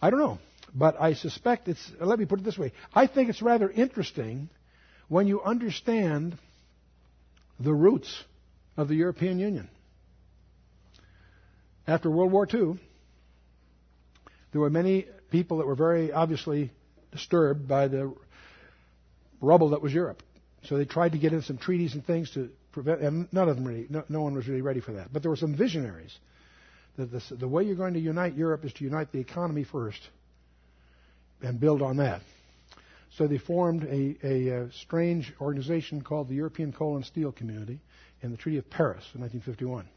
I 0.00 0.10
don't 0.10 0.20
know, 0.20 0.38
but 0.74 1.00
I 1.00 1.14
suspect 1.14 1.68
it's, 1.68 1.92
let 2.00 2.18
me 2.18 2.26
put 2.26 2.40
it 2.40 2.44
this 2.44 2.58
way. 2.58 2.72
I 2.94 3.06
think 3.06 3.28
it's 3.28 3.42
rather 3.42 3.68
interesting 3.68 4.48
when 5.08 5.26
you 5.26 5.42
understand 5.42 6.38
the 7.58 7.72
roots 7.72 8.22
of 8.76 8.88
the 8.88 8.94
European 8.94 9.38
Union. 9.38 9.68
After 11.86 12.10
World 12.10 12.32
War 12.32 12.46
II, 12.52 12.78
there 14.52 14.60
were 14.60 14.70
many 14.70 15.06
people 15.30 15.58
that 15.58 15.66
were 15.66 15.74
very 15.74 16.12
obviously 16.12 16.70
disturbed 17.12 17.66
by 17.66 17.88
the 17.88 18.14
rubble 19.40 19.70
that 19.70 19.82
was 19.82 19.92
Europe. 19.92 20.22
So 20.64 20.76
they 20.76 20.84
tried 20.84 21.12
to 21.12 21.18
get 21.18 21.32
in 21.32 21.42
some 21.42 21.58
treaties 21.58 21.94
and 21.94 22.04
things 22.04 22.30
to 22.32 22.50
prevent, 22.82 23.00
and 23.00 23.32
none 23.32 23.48
of 23.48 23.56
them 23.56 23.66
really, 23.66 23.86
no, 23.88 24.04
no 24.08 24.20
one 24.22 24.34
was 24.34 24.46
really 24.46 24.60
ready 24.60 24.80
for 24.80 24.92
that. 24.92 25.12
But 25.12 25.22
there 25.22 25.30
were 25.30 25.36
some 25.36 25.54
visionaries 25.56 26.16
that 26.96 27.10
this, 27.10 27.26
the 27.30 27.48
way 27.48 27.64
you're 27.64 27.74
going 27.76 27.94
to 27.94 28.00
unite 28.00 28.34
Europe 28.34 28.64
is 28.64 28.72
to 28.74 28.84
unite 28.84 29.12
the 29.12 29.18
economy 29.18 29.64
first 29.64 30.00
and 31.42 31.58
build 31.58 31.80
on 31.80 31.96
that. 31.98 32.20
So 33.16 33.26
they 33.26 33.38
formed 33.38 33.84
a, 33.84 34.16
a, 34.22 34.48
a, 34.64 34.72
strange 34.72 35.32
organization 35.40 36.02
called 36.02 36.28
the 36.28 36.34
European 36.34 36.72
Coal 36.72 36.96
and 36.96 37.04
Steel 37.06 37.32
Community 37.32 37.80
in 38.20 38.30
the 38.30 38.36
Treaty 38.36 38.58
of 38.58 38.68
Paris 38.68 39.04
in 39.14 39.20
1951. 39.22 39.88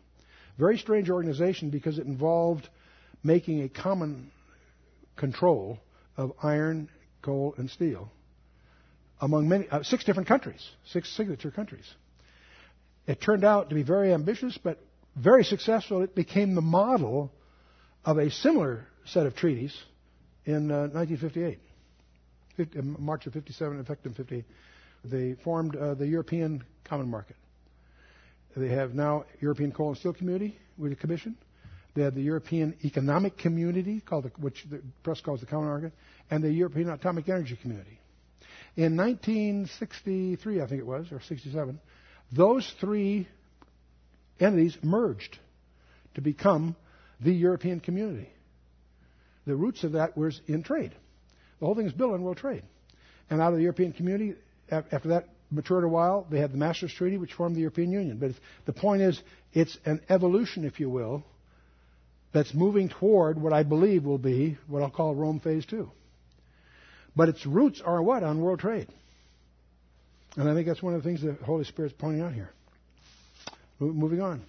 Very 0.57 0.77
strange 0.77 1.09
organization 1.09 1.69
because 1.69 1.99
it 1.99 2.05
involved 2.05 2.69
making 3.23 3.61
a 3.63 3.69
common 3.69 4.31
control 5.17 5.79
of 6.15 6.31
iron, 6.41 6.89
coal, 7.21 7.55
and 7.57 7.69
steel 7.69 8.09
among 9.21 9.49
many, 9.49 9.67
uh, 9.69 9.83
six 9.83 10.05
different 10.05 10.29
countries, 10.29 10.65
six 10.85 11.09
signature 11.15 11.51
countries. 11.51 11.85
It 13.09 13.19
turned 13.19 13.43
out 13.43 13.69
to 13.69 13.75
be 13.75 13.81
very 13.81 14.13
ambitious, 14.13 14.55
but 14.63 14.77
very 15.15 15.43
successful. 15.43 16.03
It 16.03 16.13
became 16.13 16.53
the 16.53 16.61
model 16.61 17.31
of 18.05 18.19
a 18.19 18.29
similar 18.29 18.85
set 19.05 19.25
of 19.25 19.35
treaties 19.35 19.75
in 20.45 20.69
uh, 20.69 20.89
1958. 20.93 21.57
50, 22.55 22.77
uh, 22.77 22.81
March 22.83 23.25
of 23.25 23.33
57, 23.33 23.79
effective 23.79 24.15
58. 24.15 24.45
They 25.05 25.33
formed 25.43 25.75
uh, 25.75 25.95
the 25.95 26.05
European 26.05 26.63
Common 26.83 27.09
Market. 27.09 27.35
They 28.55 28.67
have 28.69 28.93
now 28.93 29.25
European 29.41 29.71
Coal 29.71 29.89
and 29.89 29.97
Steel 29.97 30.13
Community 30.13 30.55
with 30.77 30.91
a 30.91 30.95
commission. 30.95 31.35
They 31.95 32.03
have 32.03 32.13
the 32.13 32.21
European 32.21 32.75
Economic 32.85 33.39
Community, 33.39 34.01
called 34.01 34.25
the, 34.25 34.31
which 34.39 34.67
the 34.69 34.83
press 35.01 35.19
calls 35.19 35.39
the 35.39 35.47
Common 35.47 35.67
Market, 35.69 35.93
and 36.29 36.43
the 36.43 36.51
European 36.51 36.91
Atomic 36.91 37.27
Energy 37.27 37.57
Community. 37.59 37.99
In 38.75 38.95
1963, 38.95 40.61
I 40.61 40.67
think 40.67 40.79
it 40.79 40.85
was, 40.85 41.11
or 41.11 41.19
67, 41.21 41.79
those 42.31 42.71
three 42.79 43.27
entities 44.39 44.77
merged 44.81 45.37
to 46.15 46.21
become 46.21 46.75
the 47.19 47.31
European 47.31 47.79
community. 47.79 48.29
The 49.45 49.55
roots 49.55 49.83
of 49.83 49.93
that 49.93 50.17
was 50.17 50.39
in 50.47 50.63
trade. 50.63 50.91
The 51.59 51.65
whole 51.65 51.75
thing 51.75 51.87
is 51.87 51.93
built 51.93 52.13
on 52.13 52.21
world 52.21 52.37
trade. 52.37 52.63
And 53.29 53.41
out 53.41 53.51
of 53.51 53.57
the 53.57 53.63
European 53.63 53.93
community, 53.93 54.35
after 54.71 55.09
that 55.09 55.29
matured 55.51 55.83
a 55.83 55.87
while, 55.87 56.25
they 56.29 56.39
had 56.39 56.53
the 56.53 56.57
Maastricht 56.57 56.95
Treaty, 56.95 57.17
which 57.17 57.33
formed 57.33 57.55
the 57.55 57.61
European 57.61 57.91
Union. 57.91 58.17
But 58.17 58.31
the 58.65 58.73
point 58.73 59.01
is, 59.01 59.21
it's 59.53 59.77
an 59.85 60.01
evolution, 60.09 60.65
if 60.65 60.79
you 60.79 60.89
will, 60.89 61.23
that's 62.31 62.53
moving 62.53 62.89
toward 62.89 63.41
what 63.41 63.53
I 63.53 63.63
believe 63.63 64.05
will 64.05 64.19
be 64.19 64.57
what 64.67 64.83
I'll 64.83 64.91
call 64.91 65.15
Rome 65.15 65.39
Phase 65.39 65.65
2. 65.65 65.89
But 67.15 67.29
its 67.29 67.45
roots 67.45 67.81
are 67.83 68.01
what? 68.01 68.23
On 68.23 68.39
world 68.39 68.59
trade. 68.59 68.87
And 70.35 70.49
I 70.49 70.53
think 70.53 70.67
that's 70.67 70.81
one 70.81 70.93
of 70.93 71.03
the 71.03 71.09
things 71.09 71.21
the 71.21 71.33
Holy 71.45 71.63
Spirit's 71.63 71.95
pointing 71.97 72.21
out 72.21 72.33
here. 72.33 72.49
Moving 73.79 74.21
on. 74.21 74.41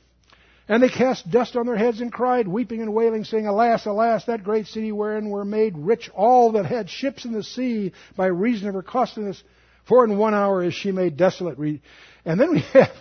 And 0.68 0.83
they 0.83 0.89
cast 0.89 1.28
dust 1.28 1.57
on 1.57 1.66
their 1.66 1.76
heads 1.76 2.01
and 2.01 2.12
cried, 2.12 2.47
weeping 2.47 2.81
and 2.81 2.95
wailing, 2.95 3.24
saying, 3.24 3.47
Alas, 3.47 3.87
alas, 3.87 4.24
that 4.26 4.45
great 4.45 4.66
city 4.66 4.93
wherein 4.93 5.28
were 5.28 5.45
made 5.45 5.76
rich 5.76 6.09
all 6.14 6.53
that 6.53 6.64
had 6.64 6.89
ships 6.89 7.24
in 7.24 7.33
the 7.33 7.43
sea 7.43 7.93
by 8.16 8.26
reason 8.26 8.68
of 8.68 8.74
her 8.74 8.83
costliness. 8.83 9.43
For 9.87 10.05
in 10.05 10.16
one 10.16 10.35
hour 10.35 10.62
is 10.62 10.74
she 10.74 10.93
made 10.93 11.16
desolate. 11.16 11.59
And 11.59 12.41
then 12.41 12.51
we 12.53 12.61
have, 12.72 12.93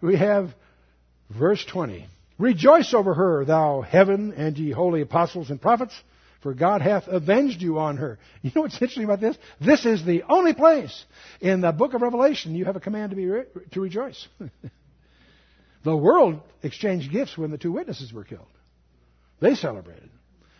we 0.00 0.16
have 0.16 0.52
verse 1.30 1.64
20. 1.64 2.06
Rejoice 2.38 2.92
over 2.92 3.14
her, 3.14 3.44
thou 3.44 3.82
heaven 3.82 4.32
and 4.32 4.58
ye 4.58 4.72
holy 4.72 5.02
apostles 5.02 5.50
and 5.50 5.62
prophets, 5.62 5.94
for 6.42 6.54
God 6.54 6.82
hath 6.82 7.06
avenged 7.06 7.62
you 7.62 7.78
on 7.78 7.96
her. 7.98 8.18
You 8.42 8.50
know 8.54 8.62
what's 8.62 8.74
interesting 8.74 9.04
about 9.04 9.20
this? 9.20 9.36
This 9.60 9.86
is 9.86 10.04
the 10.04 10.24
only 10.28 10.54
place 10.54 11.04
in 11.40 11.60
the 11.60 11.72
book 11.72 11.94
of 11.94 12.02
Revelation 12.02 12.54
you 12.54 12.64
have 12.64 12.76
a 12.76 12.80
command 12.80 13.10
to 13.10 13.16
be 13.16 13.26
re- 13.26 13.44
to 13.72 13.80
rejoice. 13.80 14.26
the 15.84 15.96
world 15.96 16.40
exchanged 16.62 17.12
gifts 17.12 17.38
when 17.38 17.52
the 17.52 17.58
two 17.58 17.72
witnesses 17.72 18.12
were 18.12 18.24
killed. 18.24 18.48
They 19.40 19.54
celebrated. 19.54 20.10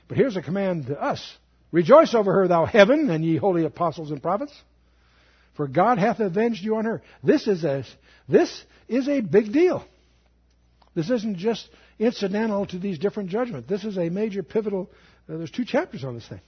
But 0.07 0.17
here's 0.17 0.37
a 0.37 0.43
command 0.43 0.87
to 0.87 1.01
us. 1.01 1.37
Rejoice 1.73 2.15
over 2.15 2.33
her, 2.33 2.49
thou 2.49 2.65
heaven, 2.65 3.11
and 3.11 3.25
ye 3.25 3.37
holy 3.37 3.65
apostles 3.65 4.11
and 4.11 4.23
prophets, 4.23 4.53
for 5.57 5.67
God 5.67 5.99
hath 5.99 6.21
avenged 6.21 6.63
you 6.63 6.77
on 6.77 6.85
her. 6.85 7.03
This 7.25 7.49
is 7.49 7.65
a, 7.65 7.85
this 8.29 8.65
is 8.89 9.09
a 9.09 9.21
big 9.21 9.53
deal. 9.53 9.85
This 10.95 11.11
isn't 11.11 11.39
just 11.39 11.69
incidental 11.99 12.67
to 12.67 12.79
these 12.79 12.99
different 12.99 13.31
judgments. 13.31 13.69
This 13.69 13.85
is 13.85 13.97
a 13.97 14.11
major 14.11 14.43
pivotal 14.43 14.91
uh, 15.29 15.37
there's 15.37 15.51
two 15.51 15.65
chapters 15.65 16.05
on 16.05 16.15
this 16.15 16.27
thing. 16.27 16.41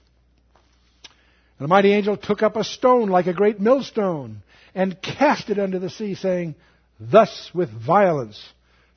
And 1.58 1.64
the 1.64 1.68
mighty 1.68 1.92
angel 1.92 2.16
took 2.16 2.42
up 2.42 2.56
a 2.56 2.64
stone 2.64 3.08
like 3.08 3.26
a 3.26 3.32
great 3.32 3.60
millstone 3.60 4.42
and 4.74 5.00
cast 5.00 5.50
it 5.50 5.58
under 5.58 5.78
the 5.78 5.90
sea, 5.90 6.14
saying, 6.14 6.56
Thus 6.98 7.50
with 7.54 7.70
violence 7.70 8.40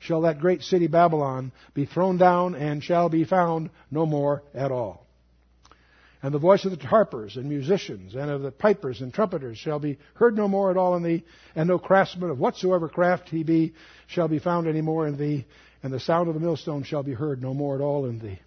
shall 0.00 0.22
that 0.22 0.40
great 0.40 0.62
city 0.62 0.86
Babylon 0.86 1.52
be 1.74 1.86
thrown 1.86 2.18
down 2.18 2.54
and 2.54 2.82
shall 2.82 3.08
be 3.08 3.24
found 3.24 3.70
no 3.90 4.06
more 4.06 4.42
at 4.54 4.72
all. 4.72 5.06
And 6.20 6.34
the 6.34 6.38
voice 6.38 6.64
of 6.64 6.76
the 6.76 6.86
harpers 6.86 7.36
and 7.36 7.48
musicians 7.48 8.16
and 8.16 8.28
of 8.28 8.42
the 8.42 8.50
pipers 8.50 9.00
and 9.00 9.14
trumpeters 9.14 9.56
shall 9.56 9.78
be 9.78 9.98
heard 10.14 10.36
no 10.36 10.48
more 10.48 10.70
at 10.70 10.76
all 10.76 10.96
in 10.96 11.04
thee, 11.04 11.24
and 11.54 11.68
no 11.68 11.78
craftsman 11.78 12.30
of 12.30 12.40
whatsoever 12.40 12.88
craft 12.88 13.28
he 13.28 13.44
be 13.44 13.74
shall 14.08 14.26
be 14.26 14.40
found 14.40 14.66
any 14.66 14.80
more 14.80 15.06
in 15.06 15.16
thee, 15.16 15.46
and 15.82 15.92
the 15.92 16.00
sound 16.00 16.26
of 16.28 16.34
the 16.34 16.40
millstone 16.40 16.82
shall 16.82 17.04
be 17.04 17.14
heard 17.14 17.40
no 17.40 17.54
more 17.54 17.76
at 17.76 17.80
all 17.80 18.06
in 18.06 18.18
thee. 18.18 18.40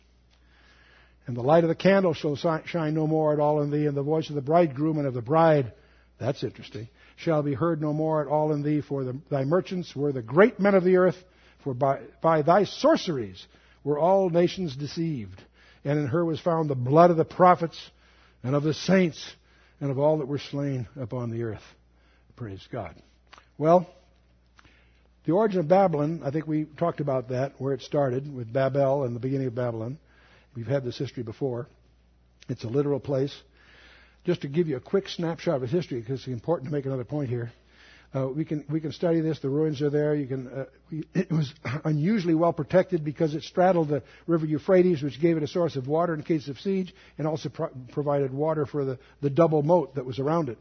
And 1.31 1.37
the 1.37 1.43
light 1.43 1.63
of 1.63 1.69
the 1.69 1.75
candle 1.75 2.13
shall 2.13 2.35
shine 2.35 2.93
no 2.93 3.07
more 3.07 3.31
at 3.31 3.39
all 3.39 3.61
in 3.61 3.71
thee, 3.71 3.85
and 3.85 3.95
the 3.95 4.03
voice 4.03 4.27
of 4.27 4.35
the 4.35 4.41
bridegroom 4.41 4.97
and 4.97 5.07
of 5.07 5.13
the 5.13 5.21
bride, 5.21 5.71
that's 6.19 6.43
interesting, 6.43 6.89
shall 7.15 7.41
be 7.41 7.53
heard 7.53 7.81
no 7.81 7.93
more 7.93 8.21
at 8.21 8.27
all 8.27 8.51
in 8.51 8.63
thee, 8.63 8.81
for 8.81 9.05
the, 9.05 9.17
thy 9.29 9.45
merchants 9.45 9.95
were 9.95 10.11
the 10.11 10.21
great 10.21 10.59
men 10.59 10.75
of 10.75 10.83
the 10.83 10.97
earth, 10.97 11.15
for 11.63 11.73
by, 11.73 12.01
by 12.21 12.41
thy 12.41 12.65
sorceries 12.65 13.47
were 13.85 13.97
all 13.97 14.29
nations 14.29 14.75
deceived. 14.75 15.41
And 15.85 15.97
in 15.99 16.07
her 16.07 16.25
was 16.25 16.41
found 16.41 16.69
the 16.69 16.75
blood 16.75 17.11
of 17.11 17.15
the 17.15 17.23
prophets 17.23 17.79
and 18.43 18.53
of 18.53 18.63
the 18.63 18.73
saints 18.73 19.33
and 19.79 19.89
of 19.89 19.97
all 19.97 20.17
that 20.17 20.27
were 20.27 20.37
slain 20.37 20.85
upon 20.99 21.31
the 21.31 21.43
earth. 21.43 21.63
Praise 22.35 22.67
God. 22.69 22.93
Well, 23.57 23.89
the 25.23 25.31
origin 25.31 25.61
of 25.61 25.69
Babylon, 25.69 26.23
I 26.25 26.31
think 26.31 26.45
we 26.45 26.65
talked 26.65 26.99
about 26.99 27.29
that, 27.29 27.53
where 27.57 27.73
it 27.73 27.83
started 27.83 28.35
with 28.35 28.51
Babel 28.51 29.05
and 29.05 29.15
the 29.15 29.21
beginning 29.21 29.47
of 29.47 29.55
Babylon. 29.55 29.97
We've 30.55 30.67
had 30.67 30.83
this 30.83 30.97
history 30.97 31.23
before. 31.23 31.67
It's 32.49 32.63
a 32.63 32.67
literal 32.67 32.99
place. 32.99 33.35
Just 34.25 34.41
to 34.41 34.47
give 34.47 34.67
you 34.67 34.77
a 34.77 34.81
quick 34.81 35.09
snapshot 35.09 35.55
of 35.55 35.63
its 35.63 35.71
history, 35.71 35.99
because 35.99 36.19
it's 36.19 36.27
important 36.27 36.69
to 36.69 36.73
make 36.73 36.85
another 36.85 37.05
point 37.05 37.29
here. 37.29 37.51
Uh, 38.13 38.27
we 38.27 38.43
can 38.43 38.65
we 38.69 38.81
can 38.81 38.91
study 38.91 39.21
this. 39.21 39.39
The 39.39 39.49
ruins 39.49 39.81
are 39.81 39.89
there. 39.89 40.13
You 40.13 40.27
can. 40.27 40.47
Uh, 40.47 40.65
it 41.13 41.31
was 41.31 41.53
unusually 41.85 42.35
well 42.35 42.51
protected 42.51 43.05
because 43.05 43.33
it 43.33 43.43
straddled 43.43 43.87
the 43.87 44.03
river 44.27 44.45
Euphrates, 44.45 45.01
which 45.01 45.19
gave 45.21 45.37
it 45.37 45.43
a 45.43 45.47
source 45.47 45.77
of 45.77 45.87
water 45.87 46.13
in 46.13 46.21
case 46.23 46.49
of 46.49 46.59
siege, 46.59 46.93
and 47.17 47.25
also 47.25 47.47
pro- 47.47 47.69
provided 47.93 48.33
water 48.33 48.65
for 48.65 48.83
the, 48.83 48.99
the 49.21 49.29
double 49.29 49.63
moat 49.63 49.95
that 49.95 50.05
was 50.05 50.19
around 50.19 50.49
it. 50.49 50.57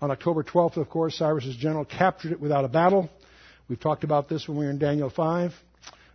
On 0.00 0.12
October 0.12 0.44
12th, 0.44 0.76
of 0.76 0.88
course, 0.88 1.18
Cyrus's 1.18 1.56
general 1.56 1.84
captured 1.84 2.30
it 2.30 2.40
without 2.40 2.64
a 2.64 2.68
battle. 2.68 3.10
We've 3.68 3.80
talked 3.80 4.04
about 4.04 4.28
this 4.28 4.46
when 4.46 4.56
we 4.56 4.64
were 4.64 4.70
in 4.70 4.78
Daniel 4.78 5.10
5. 5.10 5.52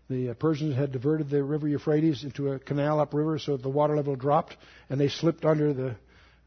The 0.10 0.30
uh, 0.30 0.34
Persians 0.34 0.76
had 0.76 0.92
diverted 0.92 1.30
the 1.30 1.44
river 1.44 1.68
Euphrates 1.68 2.24
into 2.24 2.52
a 2.52 2.60
canal 2.60 3.00
upriver 3.00 3.40
so 3.40 3.54
that 3.54 3.64
the 3.64 3.70
water 3.70 3.96
level 3.96 4.16
dropped, 4.16 4.58
and 4.90 5.00
they 5.00 5.08
slipped 5.08 5.46
under 5.46 5.74
the 5.74 5.96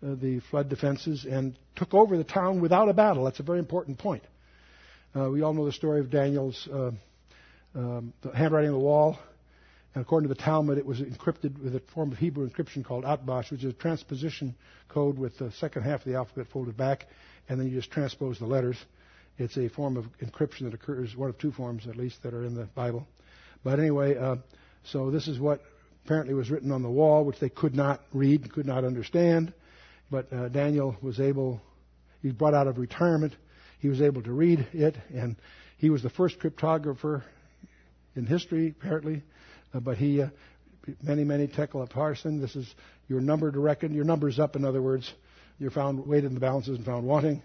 uh, 0.02 0.14
the 0.14 0.40
flood 0.50 0.68
defenses 0.68 1.24
and 1.24 1.58
took 1.74 1.94
over 1.94 2.18
the 2.18 2.24
town 2.24 2.60
without 2.60 2.88
a 2.88 2.92
battle. 2.92 3.24
That's 3.24 3.40
a 3.40 3.42
very 3.42 3.58
important 3.58 3.98
point. 3.98 4.22
Uh, 5.14 5.30
we 5.30 5.40
all 5.40 5.54
know 5.54 5.64
the 5.64 5.72
story 5.72 6.00
of 6.00 6.10
Daniel's 6.10 6.68
uh, 6.70 6.90
um, 7.74 8.12
handwriting 8.34 8.70
on 8.70 8.78
the 8.78 8.84
wall. 8.84 9.18
And 9.94 10.02
according 10.02 10.28
to 10.28 10.34
the 10.34 10.40
Talmud, 10.40 10.76
it 10.76 10.84
was 10.84 11.00
encrypted 11.00 11.62
with 11.62 11.74
a 11.74 11.80
form 11.94 12.12
of 12.12 12.18
Hebrew 12.18 12.46
encryption 12.46 12.84
called 12.84 13.04
Atbash, 13.04 13.50
which 13.50 13.64
is 13.64 13.70
a 13.70 13.76
transposition 13.76 14.54
code 14.90 15.18
with 15.18 15.38
the 15.38 15.50
second 15.52 15.84
half 15.84 16.00
of 16.00 16.04
the 16.04 16.16
alphabet 16.16 16.48
folded 16.52 16.76
back, 16.76 17.06
and 17.48 17.58
then 17.58 17.66
you 17.66 17.74
just 17.74 17.90
transpose 17.90 18.38
the 18.38 18.44
letters. 18.44 18.76
It's 19.38 19.56
a 19.56 19.68
form 19.68 19.96
of 19.96 20.04
encryption 20.22 20.64
that 20.64 20.74
occurs, 20.74 21.16
one 21.16 21.30
of 21.30 21.38
two 21.38 21.52
forms 21.52 21.86
at 21.86 21.96
least, 21.96 22.22
that 22.22 22.34
are 22.34 22.44
in 22.44 22.54
the 22.54 22.64
Bible. 22.64 23.06
But 23.66 23.80
anyway, 23.80 24.16
uh, 24.16 24.36
so 24.84 25.10
this 25.10 25.26
is 25.26 25.40
what 25.40 25.60
apparently 26.04 26.34
was 26.34 26.52
written 26.52 26.70
on 26.70 26.84
the 26.84 26.88
wall, 26.88 27.24
which 27.24 27.40
they 27.40 27.48
could 27.48 27.74
not 27.74 28.00
read, 28.12 28.52
could 28.52 28.64
not 28.64 28.84
understand. 28.84 29.52
But 30.08 30.32
uh, 30.32 30.50
Daniel 30.50 30.96
was 31.02 31.18
able, 31.18 31.60
he 32.22 32.30
brought 32.30 32.54
out 32.54 32.68
of 32.68 32.78
retirement, 32.78 33.34
he 33.80 33.88
was 33.88 34.00
able 34.00 34.22
to 34.22 34.30
read 34.30 34.68
it, 34.72 34.96
and 35.12 35.34
he 35.78 35.90
was 35.90 36.00
the 36.00 36.10
first 36.10 36.38
cryptographer 36.38 37.24
in 38.14 38.24
history, 38.24 38.68
apparently. 38.68 39.24
Uh, 39.74 39.80
but 39.80 39.98
he, 39.98 40.22
uh, 40.22 40.28
mene, 41.02 41.26
mene 41.26 41.48
tekel 41.48 41.84
Parsin, 41.88 42.40
this 42.40 42.54
is 42.54 42.72
your 43.08 43.20
number 43.20 43.50
to 43.50 43.58
reckon, 43.58 43.92
your 43.92 44.04
number's 44.04 44.38
up, 44.38 44.54
in 44.54 44.64
other 44.64 44.80
words. 44.80 45.12
You're 45.58 45.72
found 45.72 46.06
weighed 46.06 46.22
in 46.22 46.34
the 46.34 46.40
balances 46.40 46.76
and 46.76 46.86
found 46.86 47.04
wanting. 47.04 47.42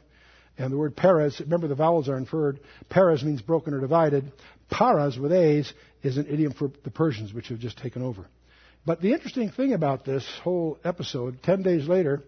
And 0.57 0.71
the 0.71 0.77
word 0.77 0.95
Peres, 0.95 1.39
remember 1.39 1.67
the 1.67 1.75
vowels 1.75 2.09
are 2.09 2.17
inferred. 2.17 2.59
Peres 2.89 3.23
means 3.23 3.41
broken 3.41 3.73
or 3.73 3.79
divided. 3.79 4.31
Paras 4.69 5.17
with 5.17 5.31
A's 5.31 5.73
is 6.03 6.17
an 6.17 6.27
idiom 6.27 6.53
for 6.53 6.71
the 6.83 6.91
Persians, 6.91 7.33
which 7.33 7.47
have 7.49 7.59
just 7.59 7.77
taken 7.77 8.01
over. 8.01 8.25
But 8.85 9.01
the 9.01 9.13
interesting 9.13 9.49
thing 9.49 9.73
about 9.73 10.05
this 10.05 10.25
whole 10.43 10.79
episode, 10.83 11.43
ten 11.43 11.61
days 11.61 11.87
later, 11.87 12.23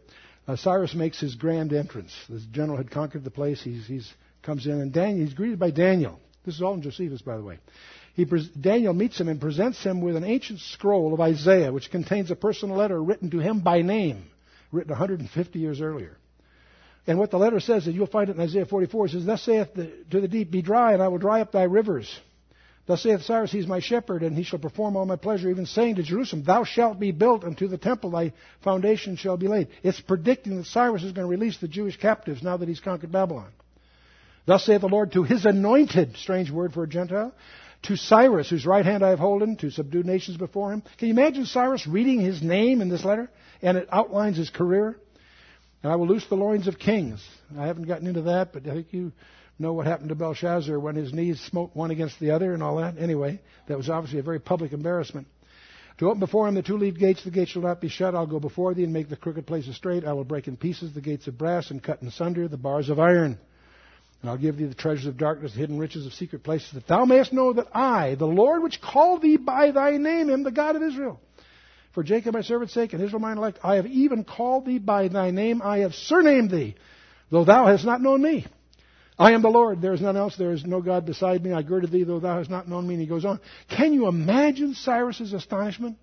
uh, 0.47 0.55
Cyrus 0.55 0.93
makes 0.93 1.19
his 1.19 1.35
grand 1.35 1.73
entrance. 1.73 2.13
The 2.29 2.39
general 2.51 2.77
had 2.77 2.91
conquered 2.91 3.23
the 3.23 3.31
place. 3.31 3.61
He's, 3.61 3.87
he's 3.87 4.13
comes 4.43 4.67
in, 4.67 4.79
and 4.81 4.91
Daniel, 4.91 5.25
he's 5.25 5.33
greeted 5.33 5.57
by 5.57 5.71
Daniel. 5.71 6.19
This 6.45 6.55
is 6.55 6.61
all 6.61 6.73
in 6.73 6.81
Josephus, 6.81 7.21
by 7.21 7.37
the 7.37 7.43
way. 7.43 7.59
He, 8.15 8.25
Daniel 8.59 8.93
meets 8.93 9.19
him 9.19 9.27
and 9.27 9.41
presents 9.41 9.81
him 9.81 10.01
with 10.01 10.15
an 10.15 10.23
ancient 10.23 10.59
scroll 10.59 11.13
of 11.13 11.21
Isaiah, 11.21 11.71
which 11.71 11.89
contains 11.89 12.29
a 12.29 12.35
personal 12.35 12.75
letter 12.75 13.01
written 13.01 13.31
to 13.31 13.39
him 13.39 13.61
by 13.61 13.81
name, 13.81 14.25
written 14.71 14.91
150 14.91 15.59
years 15.59 15.81
earlier. 15.81 16.17
And 17.07 17.17
what 17.17 17.31
the 17.31 17.37
letter 17.37 17.59
says, 17.59 17.87
and 17.87 17.95
you'll 17.95 18.07
find 18.07 18.29
it 18.29 18.35
in 18.35 18.41
Isaiah 18.41 18.65
44, 18.65 19.05
it 19.05 19.11
says, 19.11 19.25
Thus 19.25 19.41
saith 19.41 19.73
the, 19.73 19.91
to 20.11 20.21
the 20.21 20.27
deep, 20.27 20.51
Be 20.51 20.61
dry, 20.61 20.93
and 20.93 21.01
I 21.01 21.07
will 21.07 21.17
dry 21.17 21.41
up 21.41 21.51
thy 21.51 21.63
rivers. 21.63 22.13
Thus 22.85 23.01
saith 23.01 23.21
Cyrus, 23.23 23.51
He 23.51 23.59
is 23.59 23.67
my 23.67 23.79
shepherd, 23.79 24.23
and 24.23 24.35
he 24.35 24.43
shall 24.43 24.59
perform 24.59 24.97
all 24.97 25.05
my 25.05 25.15
pleasure, 25.15 25.49
even 25.49 25.65
saying 25.65 25.95
to 25.95 26.03
Jerusalem, 26.03 26.43
Thou 26.43 26.65
shalt 26.65 26.99
be 26.99 27.11
built, 27.11 27.43
and 27.43 27.57
to 27.57 27.67
the 27.67 27.77
temple 27.77 28.11
thy 28.11 28.33
foundation 28.61 29.15
shall 29.15 29.37
be 29.37 29.47
laid. 29.47 29.69
It's 29.83 30.01
predicting 30.01 30.57
that 30.57 30.65
Cyrus 30.65 31.03
is 31.03 31.13
going 31.13 31.25
to 31.25 31.31
release 31.31 31.57
the 31.57 31.69
Jewish 31.69 31.97
captives 31.97 32.43
now 32.43 32.57
that 32.57 32.67
he's 32.67 32.81
conquered 32.81 33.11
Babylon. 33.11 33.51
Thus 34.45 34.65
saith 34.65 34.81
the 34.81 34.89
Lord 34.89 35.13
to 35.13 35.23
his 35.23 35.45
anointed, 35.45 36.17
strange 36.17 36.51
word 36.51 36.73
for 36.73 36.83
a 36.83 36.87
Gentile, 36.87 37.33
to 37.83 37.95
Cyrus, 37.95 38.49
whose 38.49 38.65
right 38.65 38.85
hand 38.85 39.03
I 39.03 39.09
have 39.09 39.19
holden, 39.19 39.55
to 39.57 39.69
subdue 39.69 40.03
nations 40.03 40.35
before 40.35 40.73
him. 40.73 40.83
Can 40.97 41.07
you 41.07 41.13
imagine 41.13 41.45
Cyrus 41.45 41.87
reading 41.87 42.19
his 42.19 42.41
name 42.41 42.81
in 42.81 42.89
this 42.89 43.05
letter? 43.05 43.29
And 43.61 43.77
it 43.77 43.87
outlines 43.91 44.35
his 44.35 44.49
career. 44.49 44.97
And 45.81 45.91
I 45.91 45.95
will 45.95 46.07
loose 46.07 46.25
the 46.27 46.35
loins 46.35 46.67
of 46.67 46.79
kings. 46.79 47.25
I 47.57 47.67
haven't 47.67 47.87
gotten 47.87 48.07
into 48.07 48.23
that, 48.23 48.51
but 48.53 48.67
I 48.67 48.73
think 48.73 48.87
you 48.91 49.13
know 49.63 49.73
what 49.73 49.87
happened 49.87 50.09
to 50.09 50.15
Belshazzar 50.15 50.79
when 50.79 50.95
his 50.95 51.11
knees 51.11 51.41
smote 51.41 51.71
one 51.73 51.89
against 51.89 52.19
the 52.19 52.31
other 52.31 52.53
and 52.53 52.61
all 52.61 52.77
that. 52.77 52.97
Anyway, 52.99 53.41
that 53.67 53.77
was 53.77 53.89
obviously 53.89 54.19
a 54.19 54.23
very 54.23 54.39
public 54.39 54.73
embarrassment. 54.73 55.25
To 55.99 56.07
open 56.07 56.19
before 56.19 56.47
him 56.47 56.55
the 56.55 56.61
two 56.61 56.77
leaved 56.77 56.99
gates, 56.99 57.23
the 57.23 57.31
gates 57.31 57.51
shall 57.51 57.61
not 57.61 57.81
be 57.81 57.87
shut. 57.87 58.13
I'll 58.13 58.27
go 58.27 58.39
before 58.39 58.73
thee 58.73 58.83
and 58.83 58.93
make 58.93 59.09
the 59.09 59.15
crooked 59.15 59.47
places 59.47 59.75
straight. 59.75 60.05
I 60.05 60.13
will 60.13 60.23
break 60.23 60.47
in 60.47 60.57
pieces 60.57 60.93
the 60.93 61.01
gates 61.01 61.27
of 61.27 61.37
brass 61.37 61.71
and 61.71 61.81
cut 61.81 62.01
in 62.01 62.11
sunder 62.11 62.47
the 62.47 62.57
bars 62.57 62.89
of 62.89 62.99
iron. 62.99 63.39
And 64.21 64.29
I'll 64.29 64.37
give 64.37 64.57
thee 64.57 64.65
the 64.65 64.73
treasures 64.73 65.05
of 65.05 65.17
darkness, 65.17 65.53
the 65.53 65.59
hidden 65.59 65.79
riches 65.79 66.05
of 66.05 66.13
secret 66.13 66.43
places, 66.43 66.71
that 66.73 66.87
thou 66.87 67.05
mayest 67.05 67.33
know 67.33 67.53
that 67.53 67.67
I, 67.75 68.15
the 68.15 68.25
Lord 68.25 68.63
which 68.63 68.81
called 68.81 69.21
thee 69.21 69.37
by 69.37 69.71
thy 69.71 69.97
name, 69.97 70.29
am 70.29 70.43
the 70.43 70.51
God 70.51 70.75
of 70.75 70.83
Israel. 70.83 71.19
For 71.93 72.03
Jacob 72.03 72.33
my 72.33 72.41
servant's 72.41 72.73
sake 72.73 72.93
and 72.93 73.03
Israel 73.03 73.19
mine 73.19 73.37
elect, 73.37 73.59
I 73.63 73.75
have 73.75 73.85
even 73.85 74.23
called 74.23 74.65
thee 74.65 74.79
by 74.79 75.09
thy 75.09 75.31
name, 75.31 75.61
I 75.61 75.79
have 75.79 75.93
surnamed 75.93 76.51
thee, 76.51 76.75
though 77.29 77.43
thou 77.43 77.67
hast 77.67 77.85
not 77.85 78.01
known 78.01 78.21
me. 78.21 78.47
I 79.17 79.33
am 79.33 79.41
the 79.41 79.49
Lord. 79.49 79.81
There 79.81 79.93
is 79.93 80.01
none 80.01 80.17
else. 80.17 80.35
There 80.37 80.51
is 80.51 80.65
no 80.65 80.81
God 80.81 81.05
beside 81.05 81.43
me. 81.43 81.53
I 81.53 81.61
girded 81.61 81.91
thee, 81.91 82.03
though 82.03 82.19
thou 82.19 82.37
hast 82.37 82.49
not 82.49 82.67
known 82.67 82.87
me. 82.87 82.95
And 82.95 83.01
he 83.01 83.07
goes 83.07 83.25
on. 83.25 83.39
Can 83.69 83.93
you 83.93 84.07
imagine 84.07 84.73
Cyrus's 84.73 85.33
astonishment 85.33 85.97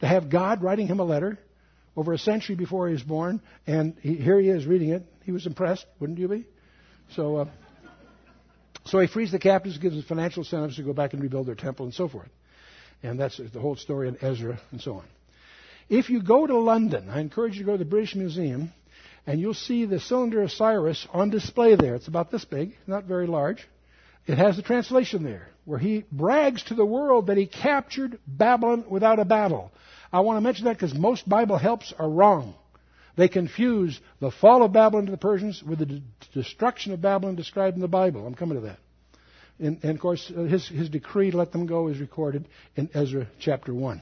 to 0.00 0.06
have 0.06 0.30
God 0.30 0.62
writing 0.62 0.86
him 0.86 1.00
a 1.00 1.04
letter 1.04 1.38
over 1.96 2.12
a 2.12 2.18
century 2.18 2.54
before 2.54 2.86
he 2.86 2.92
was 2.92 3.02
born, 3.02 3.42
and 3.66 3.96
he, 4.00 4.14
here 4.14 4.40
he 4.40 4.48
is 4.48 4.64
reading 4.66 4.90
it? 4.90 5.04
He 5.24 5.32
was 5.32 5.46
impressed, 5.46 5.84
wouldn't 6.00 6.18
you 6.18 6.28
be? 6.28 6.46
So, 7.14 7.36
uh, 7.36 7.48
so 8.86 9.00
he 9.00 9.08
frees 9.08 9.30
the 9.30 9.38
captives, 9.38 9.76
gives 9.78 9.96
them 9.96 10.04
financial 10.04 10.42
incentives 10.42 10.76
to 10.76 10.82
go 10.82 10.92
back 10.92 11.12
and 11.12 11.22
rebuild 11.22 11.46
their 11.46 11.54
temple, 11.54 11.84
and 11.84 11.94
so 11.94 12.08
forth. 12.08 12.28
And 13.02 13.20
that's 13.20 13.38
the 13.38 13.60
whole 13.60 13.76
story 13.76 14.08
in 14.08 14.16
Ezra 14.22 14.58
and 14.70 14.80
so 14.80 14.94
on. 14.94 15.04
If 15.88 16.10
you 16.10 16.22
go 16.22 16.46
to 16.46 16.58
London, 16.58 17.08
I 17.08 17.20
encourage 17.20 17.54
you 17.54 17.60
to 17.60 17.66
go 17.66 17.72
to 17.72 17.78
the 17.78 17.84
British 17.84 18.14
Museum 18.14 18.72
and 19.28 19.38
you'll 19.38 19.52
see 19.52 19.84
the 19.84 20.00
cylinder 20.00 20.42
of 20.42 20.50
Cyrus 20.50 21.06
on 21.12 21.28
display 21.28 21.76
there. 21.76 21.94
It's 21.94 22.08
about 22.08 22.30
this 22.30 22.46
big, 22.46 22.74
not 22.86 23.04
very 23.04 23.26
large. 23.26 23.68
It 24.26 24.38
has 24.38 24.56
the 24.56 24.62
translation 24.62 25.22
there, 25.22 25.48
where 25.66 25.78
he 25.78 26.06
brags 26.10 26.62
to 26.64 26.74
the 26.74 26.86
world 26.86 27.26
that 27.26 27.36
he 27.36 27.44
captured 27.46 28.18
Babylon 28.26 28.86
without 28.88 29.18
a 29.18 29.26
battle. 29.26 29.70
I 30.10 30.20
want 30.20 30.38
to 30.38 30.40
mention 30.40 30.64
that 30.64 30.78
because 30.78 30.94
most 30.94 31.28
Bible 31.28 31.58
helps 31.58 31.92
are 31.98 32.08
wrong. 32.08 32.54
They 33.16 33.28
confuse 33.28 34.00
the 34.18 34.30
fall 34.30 34.62
of 34.62 34.72
Babylon 34.72 35.04
to 35.04 35.10
the 35.10 35.18
Persians 35.18 35.62
with 35.62 35.80
the 35.80 35.86
d- 35.86 36.02
destruction 36.32 36.94
of 36.94 37.02
Babylon 37.02 37.34
described 37.34 37.76
in 37.76 37.82
the 37.82 37.88
Bible. 37.88 38.26
I'm 38.26 38.34
coming 38.34 38.56
to 38.56 38.66
that. 38.66 38.78
And, 39.60 39.78
and 39.82 39.92
of 39.92 40.00
course, 40.00 40.32
uh, 40.34 40.44
his, 40.44 40.66
his 40.66 40.88
decree 40.88 41.32
to 41.32 41.36
let 41.36 41.52
them 41.52 41.66
go 41.66 41.88
is 41.88 41.98
recorded 41.98 42.48
in 42.76 42.88
Ezra 42.94 43.26
chapter 43.38 43.74
1 43.74 44.00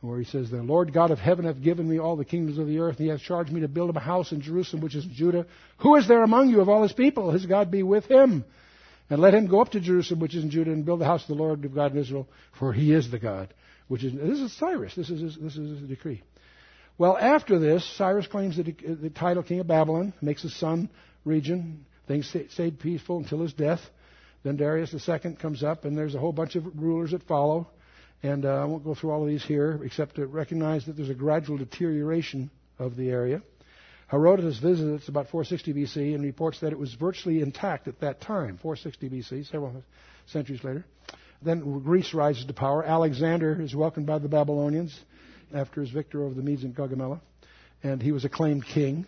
where 0.00 0.18
he 0.18 0.24
says, 0.24 0.50
The 0.50 0.62
Lord 0.62 0.92
God 0.92 1.10
of 1.10 1.18
heaven 1.18 1.44
hath 1.44 1.60
given 1.60 1.88
me 1.88 1.98
all 1.98 2.16
the 2.16 2.24
kingdoms 2.24 2.58
of 2.58 2.66
the 2.66 2.78
earth, 2.78 2.98
and 2.98 3.04
he 3.04 3.08
hath 3.08 3.20
charged 3.20 3.52
me 3.52 3.62
to 3.62 3.68
build 3.68 3.90
him 3.90 3.96
a 3.96 4.00
house 4.00 4.32
in 4.32 4.40
Jerusalem, 4.40 4.82
which 4.82 4.94
is 4.94 5.04
in 5.04 5.12
Judah. 5.12 5.46
Who 5.78 5.96
is 5.96 6.06
there 6.06 6.22
among 6.22 6.50
you 6.50 6.60
of 6.60 6.68
all 6.68 6.82
his 6.82 6.92
people? 6.92 7.32
His 7.32 7.46
God 7.46 7.70
be 7.70 7.82
with 7.82 8.06
him. 8.06 8.44
And 9.10 9.20
let 9.20 9.34
him 9.34 9.46
go 9.46 9.60
up 9.60 9.70
to 9.70 9.80
Jerusalem, 9.80 10.20
which 10.20 10.34
is 10.34 10.44
in 10.44 10.50
Judah, 10.50 10.70
and 10.70 10.84
build 10.84 11.00
the 11.00 11.06
house 11.06 11.22
of 11.22 11.28
the 11.28 11.42
Lord 11.42 11.64
of 11.64 11.74
God 11.74 11.92
of 11.92 11.96
Israel, 11.96 12.28
for 12.58 12.72
he 12.72 12.92
is 12.92 13.10
the 13.10 13.18
God. 13.18 13.52
Which 13.88 14.04
is 14.04 14.12
this 14.12 14.38
is 14.38 14.52
Cyrus. 14.58 14.94
This 14.94 15.08
is 15.08 15.20
his, 15.20 15.36
this 15.36 15.56
is 15.56 15.80
his 15.80 15.88
decree. 15.88 16.22
Well, 16.98 17.16
after 17.16 17.58
this, 17.58 17.84
Cyrus 17.96 18.26
claims 18.26 18.56
the, 18.56 18.64
the 18.64 19.10
title 19.10 19.42
king 19.42 19.60
of 19.60 19.66
Babylon, 19.66 20.12
makes 20.20 20.42
his 20.42 20.54
son 20.54 20.90
region. 21.24 21.86
Things 22.06 22.34
stayed 22.50 22.80
peaceful 22.80 23.18
until 23.18 23.40
his 23.40 23.52
death. 23.52 23.80
Then 24.42 24.56
Darius 24.56 24.94
II 24.94 25.34
comes 25.34 25.62
up, 25.62 25.84
and 25.84 25.96
there's 25.96 26.14
a 26.14 26.18
whole 26.18 26.32
bunch 26.32 26.54
of 26.56 26.64
rulers 26.76 27.12
that 27.12 27.22
follow. 27.24 27.68
And 28.22 28.44
uh, 28.44 28.62
I 28.62 28.64
won't 28.64 28.84
go 28.84 28.94
through 28.94 29.10
all 29.10 29.22
of 29.22 29.28
these 29.28 29.44
here, 29.44 29.80
except 29.84 30.16
to 30.16 30.26
recognize 30.26 30.86
that 30.86 30.96
there's 30.96 31.10
a 31.10 31.14
gradual 31.14 31.56
deterioration 31.56 32.50
of 32.78 32.96
the 32.96 33.10
area. 33.10 33.42
Herodotus 34.08 34.58
visits 34.58 35.08
about 35.08 35.28
460 35.28 35.74
BC 35.74 36.14
and 36.14 36.24
reports 36.24 36.60
that 36.60 36.72
it 36.72 36.78
was 36.78 36.94
virtually 36.94 37.40
intact 37.42 37.86
at 37.88 38.00
that 38.00 38.20
time, 38.20 38.58
460 38.60 39.10
BC, 39.10 39.50
several 39.50 39.84
centuries 40.26 40.64
later. 40.64 40.84
Then 41.42 41.80
Greece 41.80 42.14
rises 42.14 42.46
to 42.46 42.54
power. 42.54 42.82
Alexander 42.82 43.60
is 43.60 43.74
welcomed 43.74 44.06
by 44.06 44.18
the 44.18 44.28
Babylonians. 44.28 44.98
after 45.54 45.80
his 45.80 45.90
victory 45.90 46.24
over 46.24 46.34
the 46.34 46.42
Medes 46.42 46.64
and 46.64 46.74
Gaugamela, 46.74 47.20
and 47.82 48.02
he 48.02 48.12
was 48.12 48.24
acclaimed 48.24 48.64
king. 48.66 49.06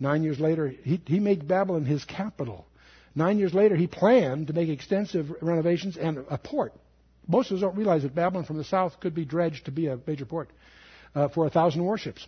Nine 0.00 0.22
years 0.22 0.40
later, 0.40 0.68
he, 0.68 1.00
he 1.06 1.20
made 1.20 1.46
Babylon 1.46 1.84
his 1.84 2.04
capital. 2.04 2.66
Nine 3.14 3.38
years 3.38 3.54
later, 3.54 3.76
he 3.76 3.86
planned 3.86 4.46
to 4.46 4.52
make 4.52 4.68
extensive 4.68 5.30
renovations 5.40 5.96
and 5.96 6.24
a 6.30 6.38
port. 6.38 6.72
Most 7.28 7.50
of 7.50 7.56
us 7.56 7.60
don't 7.60 7.76
realize 7.76 8.02
that 8.02 8.14
Babylon 8.14 8.44
from 8.44 8.56
the 8.56 8.64
south 8.64 8.98
could 9.00 9.14
be 9.14 9.26
dredged 9.26 9.66
to 9.66 9.70
be 9.70 9.86
a 9.86 9.98
major 10.06 10.24
port 10.24 10.48
uh, 11.14 11.28
for 11.28 11.46
a 11.46 11.50
thousand 11.50 11.84
warships. 11.84 12.26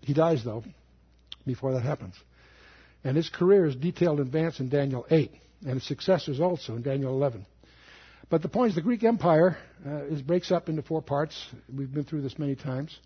He 0.00 0.12
dies, 0.12 0.44
though, 0.44 0.64
before 1.46 1.72
that 1.72 1.82
happens. 1.82 2.14
And 3.04 3.16
his 3.16 3.28
career 3.28 3.64
is 3.66 3.76
detailed 3.76 4.20
in 4.20 4.26
advance 4.26 4.60
in 4.60 4.68
Daniel 4.68 5.06
8, 5.10 5.30
and 5.62 5.74
his 5.74 5.86
successors 5.86 6.40
also 6.40 6.74
in 6.74 6.82
Daniel 6.82 7.12
11. 7.14 7.46
But 8.28 8.42
the 8.42 8.48
point 8.48 8.70
is, 8.70 8.74
the 8.74 8.82
Greek 8.82 9.04
Empire 9.04 9.56
uh, 9.86 10.04
is, 10.04 10.20
breaks 10.20 10.50
up 10.50 10.68
into 10.68 10.82
four 10.82 11.00
parts. 11.00 11.46
We've 11.74 11.92
been 11.92 12.04
through 12.04 12.22
this 12.22 12.38
many 12.38 12.56
times. 12.56 12.96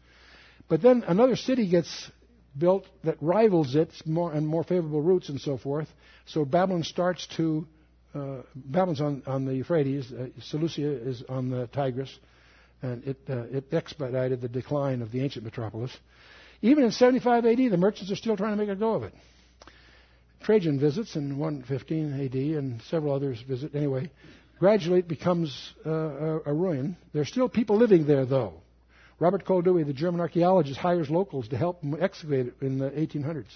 But 0.68 0.82
then 0.82 1.05
another 1.07 1.36
city 1.36 1.68
gets 1.68 2.11
built 2.57 2.86
that 3.05 3.16
rivals 3.20 3.74
it 3.74 3.90
more 4.07 4.32
and 4.32 4.47
more 4.47 4.64
favorable 4.64 5.03
routes 5.03 5.28
and 5.28 5.40
so 5.40 5.59
forth. 5.59 5.88
So 6.26 6.45
Babylon 6.45 6.84
starts 6.84 7.26
to 7.36 7.66
uh, 8.14 8.42
Babylon's 8.54 9.00
on, 9.00 9.22
on 9.26 9.44
the 9.44 9.54
Euphrates, 9.54 10.12
uh, 10.12 10.28
Seleucia 10.40 11.08
is 11.08 11.22
on 11.28 11.50
the 11.50 11.66
Tigris, 11.68 12.18
and 12.82 13.04
it, 13.04 13.18
uh, 13.28 13.42
it 13.50 13.72
expedited 13.72 14.40
the 14.40 14.48
decline 14.48 15.02
of 15.02 15.10
the 15.10 15.20
ancient 15.20 15.44
metropolis. 15.44 15.96
Even 16.62 16.84
in 16.84 16.92
75 16.92 17.44
AD, 17.44 17.56
the 17.56 17.76
merchants 17.76 18.10
are 18.10 18.16
still 18.16 18.36
trying 18.36 18.56
to 18.56 18.56
make 18.56 18.70
a 18.70 18.76
go 18.76 18.94
of 18.94 19.02
it. 19.02 19.14
Trajan 20.42 20.78
visits 20.78 21.16
in 21.16 21.38
115 21.38 22.20
AD, 22.20 22.34
and 22.34 22.82
several 22.82 23.14
others 23.14 23.40
visit. 23.40 23.74
Anyway, 23.74 24.10
gradually 24.58 24.98
it 25.00 25.08
becomes 25.08 25.72
uh, 25.86 25.90
a, 25.90 26.40
a 26.46 26.52
ruin. 26.52 26.96
There 27.12 27.22
are 27.22 27.26
still 27.26 27.48
people 27.48 27.76
living 27.76 28.06
there, 28.06 28.26
though. 28.26 28.54
Robert 29.18 29.44
Koldewey, 29.44 29.86
the 29.86 29.92
German 29.92 30.20
archaeologist, 30.20 30.78
hires 30.78 31.08
locals 31.08 31.48
to 31.48 31.56
help 31.56 31.82
him 31.82 31.96
excavate 31.98 32.48
it 32.48 32.54
in 32.60 32.78
the 32.78 32.90
1800s. 32.90 33.46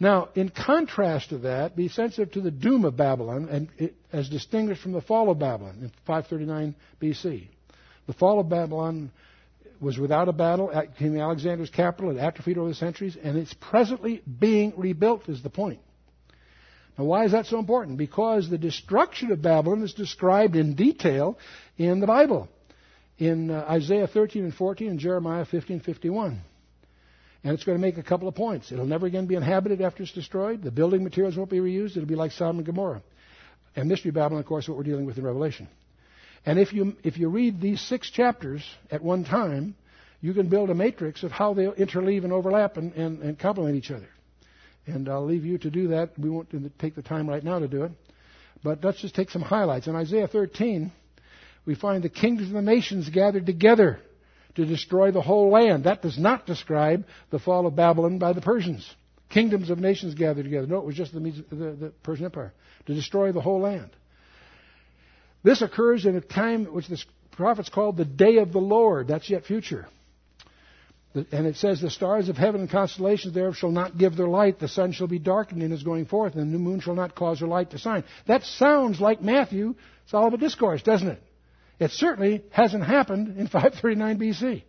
Now, 0.00 0.28
in 0.34 0.48
contrast 0.48 1.30
to 1.30 1.38
that, 1.38 1.74
be 1.74 1.88
sensitive 1.88 2.32
to 2.32 2.40
the 2.40 2.52
doom 2.52 2.84
of 2.84 2.96
Babylon, 2.96 3.48
and 3.50 3.68
it, 3.78 3.94
as 4.12 4.28
distinguished 4.28 4.80
from 4.80 4.92
the 4.92 5.00
fall 5.00 5.30
of 5.30 5.38
Babylon 5.40 5.78
in 5.82 5.92
539 6.06 6.74
BC. 7.00 7.48
The 8.06 8.12
fall 8.12 8.38
of 8.38 8.48
Babylon 8.48 9.10
was 9.80 9.98
without 9.98 10.28
a 10.28 10.32
battle, 10.32 10.72
King 10.98 11.20
Alexander's 11.20 11.70
capital, 11.70 12.10
it 12.10 12.18
atrophied 12.18 12.58
over 12.58 12.68
the 12.68 12.74
centuries, 12.74 13.16
and 13.20 13.36
it's 13.36 13.54
presently 13.54 14.22
being 14.38 14.72
rebuilt, 14.76 15.28
is 15.28 15.42
the 15.42 15.50
point. 15.50 15.80
Now, 16.96 17.04
why 17.04 17.24
is 17.24 17.32
that 17.32 17.46
so 17.46 17.58
important? 17.58 17.96
Because 17.98 18.48
the 18.48 18.58
destruction 18.58 19.30
of 19.30 19.40
Babylon 19.42 19.82
is 19.82 19.94
described 19.94 20.56
in 20.56 20.74
detail 20.74 21.38
in 21.76 22.00
the 22.00 22.06
Bible, 22.06 22.48
in 23.18 23.50
uh, 23.50 23.66
Isaiah 23.68 24.08
13 24.08 24.44
and 24.44 24.54
14 24.54 24.88
and 24.88 24.98
Jeremiah 24.98 25.44
15 25.44 25.80
51. 25.80 26.40
And 27.44 27.52
it's 27.52 27.64
going 27.64 27.78
to 27.78 27.82
make 27.82 27.98
a 27.98 28.02
couple 28.02 28.26
of 28.26 28.34
points. 28.34 28.72
It'll 28.72 28.86
never 28.86 29.06
again 29.06 29.26
be 29.26 29.36
inhabited 29.36 29.80
after 29.80 30.02
it's 30.02 30.12
destroyed. 30.12 30.62
The 30.62 30.72
building 30.72 31.04
materials 31.04 31.36
won't 31.36 31.50
be 31.50 31.58
reused. 31.58 31.96
It'll 31.96 32.06
be 32.08 32.16
like 32.16 32.32
Sodom 32.32 32.58
and 32.58 32.66
Gomorrah. 32.66 33.02
And 33.76 33.88
Mystery 33.88 34.10
Babylon, 34.10 34.40
of 34.40 34.46
course, 34.46 34.66
what 34.68 34.76
we're 34.76 34.82
dealing 34.82 35.06
with 35.06 35.18
in 35.18 35.24
Revelation. 35.24 35.68
And 36.44 36.58
if 36.58 36.72
you, 36.72 36.96
if 37.04 37.16
you 37.16 37.28
read 37.28 37.60
these 37.60 37.80
six 37.80 38.10
chapters 38.10 38.64
at 38.90 39.02
one 39.02 39.24
time, 39.24 39.76
you 40.20 40.34
can 40.34 40.48
build 40.48 40.70
a 40.70 40.74
matrix 40.74 41.22
of 41.22 41.30
how 41.30 41.54
they 41.54 41.66
interleave 41.66 42.24
and 42.24 42.32
overlap 42.32 42.76
and, 42.76 42.92
and, 42.94 43.20
and 43.20 43.38
complement 43.38 43.76
each 43.76 43.90
other. 43.90 44.08
And 44.86 45.08
I'll 45.08 45.24
leave 45.24 45.44
you 45.44 45.58
to 45.58 45.70
do 45.70 45.88
that. 45.88 46.18
We 46.18 46.30
won't 46.30 46.48
take 46.78 46.96
the 46.96 47.02
time 47.02 47.28
right 47.28 47.44
now 47.44 47.58
to 47.58 47.68
do 47.68 47.84
it. 47.84 47.92
But 48.64 48.82
let's 48.82 49.00
just 49.00 49.14
take 49.14 49.30
some 49.30 49.42
highlights. 49.42 49.86
In 49.86 49.94
Isaiah 49.94 50.26
13, 50.26 50.90
we 51.66 51.74
find 51.74 52.02
the 52.02 52.08
kings 52.08 52.42
of 52.42 52.50
the 52.50 52.62
nations 52.62 53.08
gathered 53.10 53.46
together 53.46 54.00
to 54.58 54.66
destroy 54.66 55.12
the 55.12 55.22
whole 55.22 55.50
land. 55.50 55.84
That 55.84 56.02
does 56.02 56.18
not 56.18 56.44
describe 56.44 57.04
the 57.30 57.38
fall 57.38 57.66
of 57.66 57.76
Babylon 57.76 58.18
by 58.18 58.32
the 58.32 58.40
Persians. 58.40 58.92
Kingdoms 59.30 59.70
of 59.70 59.78
nations 59.78 60.14
gathered 60.14 60.42
together. 60.42 60.66
No, 60.66 60.78
it 60.78 60.84
was 60.84 60.96
just 60.96 61.12
the, 61.12 61.20
the, 61.20 61.54
the 61.54 61.92
Persian 62.02 62.24
Empire 62.24 62.52
to 62.86 62.94
destroy 62.94 63.30
the 63.30 63.40
whole 63.40 63.60
land. 63.60 63.90
This 65.44 65.62
occurs 65.62 66.06
in 66.06 66.16
a 66.16 66.20
time 66.20 66.64
which 66.64 66.88
the 66.88 67.00
prophets 67.30 67.68
called 67.68 67.96
the 67.96 68.04
day 68.04 68.38
of 68.38 68.52
the 68.52 68.58
Lord. 68.58 69.06
That's 69.06 69.30
yet 69.30 69.44
future. 69.44 69.86
And 71.14 71.46
it 71.46 71.56
says, 71.56 71.80
The 71.80 71.88
stars 71.88 72.28
of 72.28 72.36
heaven 72.36 72.60
and 72.60 72.70
constellations 72.70 73.34
thereof 73.34 73.56
shall 73.56 73.70
not 73.70 73.96
give 73.96 74.16
their 74.16 74.26
light. 74.26 74.58
The 74.58 74.66
sun 74.66 74.90
shall 74.90 75.06
be 75.06 75.20
darkened 75.20 75.62
in 75.62 75.70
his 75.70 75.84
going 75.84 76.06
forth, 76.06 76.34
and 76.34 76.42
the 76.42 76.58
new 76.58 76.58
moon 76.58 76.80
shall 76.80 76.96
not 76.96 77.14
cause 77.14 77.38
her 77.38 77.46
light 77.46 77.70
to 77.70 77.78
shine. 77.78 78.02
That 78.26 78.42
sounds 78.42 79.00
like 79.00 79.22
Matthew, 79.22 79.76
Olivet 80.12 80.40
Discourse, 80.40 80.82
doesn't 80.82 81.08
it? 81.08 81.22
It 81.78 81.90
certainly 81.92 82.42
hasn't 82.50 82.84
happened 82.84 83.38
in 83.38 83.46
539 83.48 84.18
BC. 84.18 84.62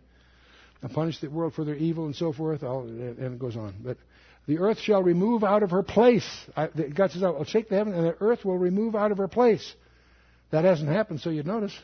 I 0.82 0.88
punish 0.88 1.20
the 1.20 1.28
world 1.28 1.54
for 1.54 1.64
their 1.64 1.74
evil 1.74 2.06
and 2.06 2.16
so 2.16 2.32
forth, 2.32 2.62
and 2.62 3.18
it 3.18 3.38
goes 3.38 3.56
on. 3.56 3.74
But 3.82 3.98
the 4.46 4.58
earth 4.58 4.80
shall 4.80 5.02
remove 5.02 5.44
out 5.44 5.62
of 5.62 5.70
her 5.70 5.82
place. 5.82 6.26
God 6.56 7.10
says, 7.10 7.22
I'll 7.22 7.44
shake 7.44 7.68
the 7.68 7.76
heaven, 7.76 7.92
and 7.92 8.06
the 8.06 8.16
earth 8.20 8.44
will 8.44 8.56
remove 8.56 8.96
out 8.96 9.12
of 9.12 9.18
her 9.18 9.28
place. 9.28 9.74
That 10.50 10.64
hasn't 10.64 10.88
happened, 10.88 11.20
so 11.20 11.30
you'd 11.30 11.46
notice. 11.46 11.76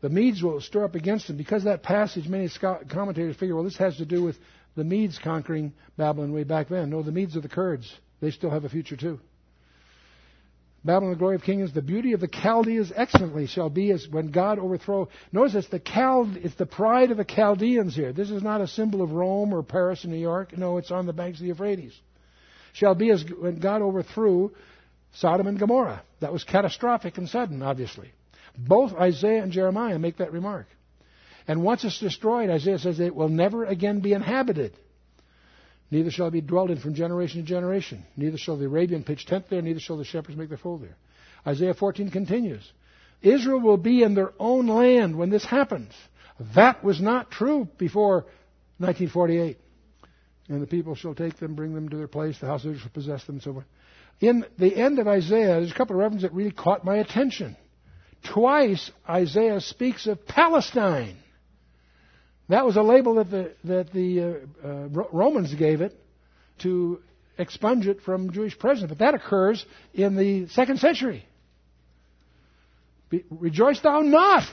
The 0.00 0.08
Medes 0.08 0.42
will 0.42 0.60
stir 0.60 0.84
up 0.84 0.94
against 0.94 1.26
them. 1.26 1.36
Because 1.36 1.64
that 1.64 1.82
passage, 1.82 2.28
many 2.28 2.48
commentators 2.88 3.36
figure, 3.36 3.54
well, 3.54 3.64
this 3.64 3.76
has 3.78 3.96
to 3.96 4.04
do 4.04 4.22
with 4.22 4.36
the 4.76 4.84
Medes 4.84 5.18
conquering 5.18 5.72
Babylon 5.96 6.32
way 6.32 6.44
back 6.44 6.68
then. 6.68 6.90
No, 6.90 7.02
the 7.02 7.12
Medes 7.12 7.36
are 7.36 7.40
the 7.40 7.48
Kurds. 7.48 7.92
They 8.20 8.30
still 8.30 8.50
have 8.50 8.64
a 8.64 8.68
future 8.68 8.96
too. 8.96 9.18
Babylon, 10.86 11.12
the 11.12 11.18
glory 11.18 11.34
of 11.34 11.42
kings, 11.42 11.72
the 11.72 11.82
beauty 11.82 12.12
of 12.12 12.20
the 12.20 12.28
Chaldeans 12.28 12.92
excellently 12.94 13.46
shall 13.46 13.68
be 13.68 13.90
as 13.90 14.06
when 14.08 14.30
God 14.30 14.58
overthrow. 14.58 15.08
Notice 15.32 15.56
it's 15.56 15.68
the 15.68 15.80
Chald, 15.80 16.36
it's 16.36 16.54
the 16.54 16.64
pride 16.66 17.10
of 17.10 17.16
the 17.16 17.24
Chaldeans 17.24 17.94
here. 17.96 18.12
This 18.12 18.30
is 18.30 18.42
not 18.42 18.60
a 18.60 18.68
symbol 18.68 19.02
of 19.02 19.10
Rome 19.10 19.52
or 19.52 19.62
Paris 19.62 20.04
or 20.04 20.08
New 20.08 20.16
York. 20.16 20.56
No, 20.56 20.78
it's 20.78 20.92
on 20.92 21.06
the 21.06 21.12
banks 21.12 21.38
of 21.38 21.42
the 21.42 21.48
Euphrates. 21.48 21.92
Shall 22.72 22.94
be 22.94 23.10
as 23.10 23.24
when 23.24 23.58
God 23.58 23.82
overthrew 23.82 24.52
Sodom 25.14 25.46
and 25.46 25.58
Gomorrah. 25.58 26.02
That 26.20 26.32
was 26.32 26.44
catastrophic 26.44 27.18
and 27.18 27.28
sudden, 27.28 27.62
obviously. 27.62 28.12
Both 28.56 28.92
Isaiah 28.94 29.42
and 29.42 29.52
Jeremiah 29.52 29.98
make 29.98 30.18
that 30.18 30.32
remark. 30.32 30.66
And 31.48 31.62
once 31.62 31.84
it's 31.84 32.00
destroyed, 32.00 32.50
Isaiah 32.50 32.78
says 32.78 33.00
it 33.00 33.14
will 33.14 33.28
never 33.28 33.64
again 33.64 34.00
be 34.00 34.12
inhabited. 34.12 34.72
Neither 35.90 36.10
shall 36.10 36.28
it 36.28 36.32
be 36.32 36.40
dwelt 36.40 36.70
in 36.70 36.78
from 36.78 36.94
generation 36.94 37.42
to 37.42 37.46
generation. 37.46 38.04
Neither 38.16 38.38
shall 38.38 38.56
the 38.56 38.66
Arabian 38.66 39.04
pitch 39.04 39.26
tent 39.26 39.46
there, 39.48 39.62
neither 39.62 39.80
shall 39.80 39.96
the 39.96 40.04
shepherds 40.04 40.36
make 40.36 40.48
their 40.48 40.58
fold 40.58 40.82
there. 40.82 40.96
Isaiah 41.46 41.74
14 41.74 42.10
continues. 42.10 42.72
Israel 43.22 43.60
will 43.60 43.76
be 43.76 44.02
in 44.02 44.14
their 44.14 44.32
own 44.38 44.66
land 44.66 45.16
when 45.16 45.30
this 45.30 45.44
happens. 45.44 45.92
That 46.54 46.82
was 46.82 47.00
not 47.00 47.30
true 47.30 47.68
before 47.78 48.26
1948. 48.78 49.58
And 50.48 50.62
the 50.62 50.66
people 50.66 50.94
shall 50.94 51.14
take 51.14 51.38
them, 51.38 51.54
bring 51.54 51.74
them 51.74 51.88
to 51.88 51.96
their 51.96 52.08
place, 52.08 52.38
the 52.38 52.46
house 52.46 52.64
of 52.64 52.70
Israel 52.72 52.82
shall 52.82 52.90
possess 52.90 53.24
them, 53.24 53.36
and 53.36 53.42
so. 53.42 53.64
In 54.20 54.44
the 54.58 54.74
end 54.76 54.98
of 54.98 55.08
Isaiah, 55.08 55.56
there's 55.60 55.70
a 55.70 55.74
couple 55.74 55.96
of 55.96 56.00
references 56.00 56.22
that 56.22 56.32
really 56.32 56.52
caught 56.52 56.84
my 56.84 56.96
attention. 56.96 57.56
Twice 58.32 58.90
Isaiah 59.08 59.60
speaks 59.60 60.06
of 60.06 60.26
Palestine. 60.26 61.18
That 62.48 62.64
was 62.64 62.76
a 62.76 62.82
label 62.82 63.16
that 63.16 63.30
the, 63.30 63.52
that 63.64 63.92
the 63.92 64.20
uh, 64.64 64.66
uh, 64.66 65.04
Romans 65.12 65.52
gave 65.54 65.80
it 65.80 65.98
to 66.62 67.00
expunge 67.38 67.86
it 67.86 68.02
from 68.02 68.32
Jewish 68.32 68.58
presence. 68.58 68.88
But 68.88 68.98
that 68.98 69.14
occurs 69.14 69.64
in 69.92 70.16
the 70.16 70.48
second 70.48 70.78
century. 70.78 71.26
Be, 73.10 73.24
Rejoice 73.30 73.80
thou 73.80 74.00
not, 74.00 74.44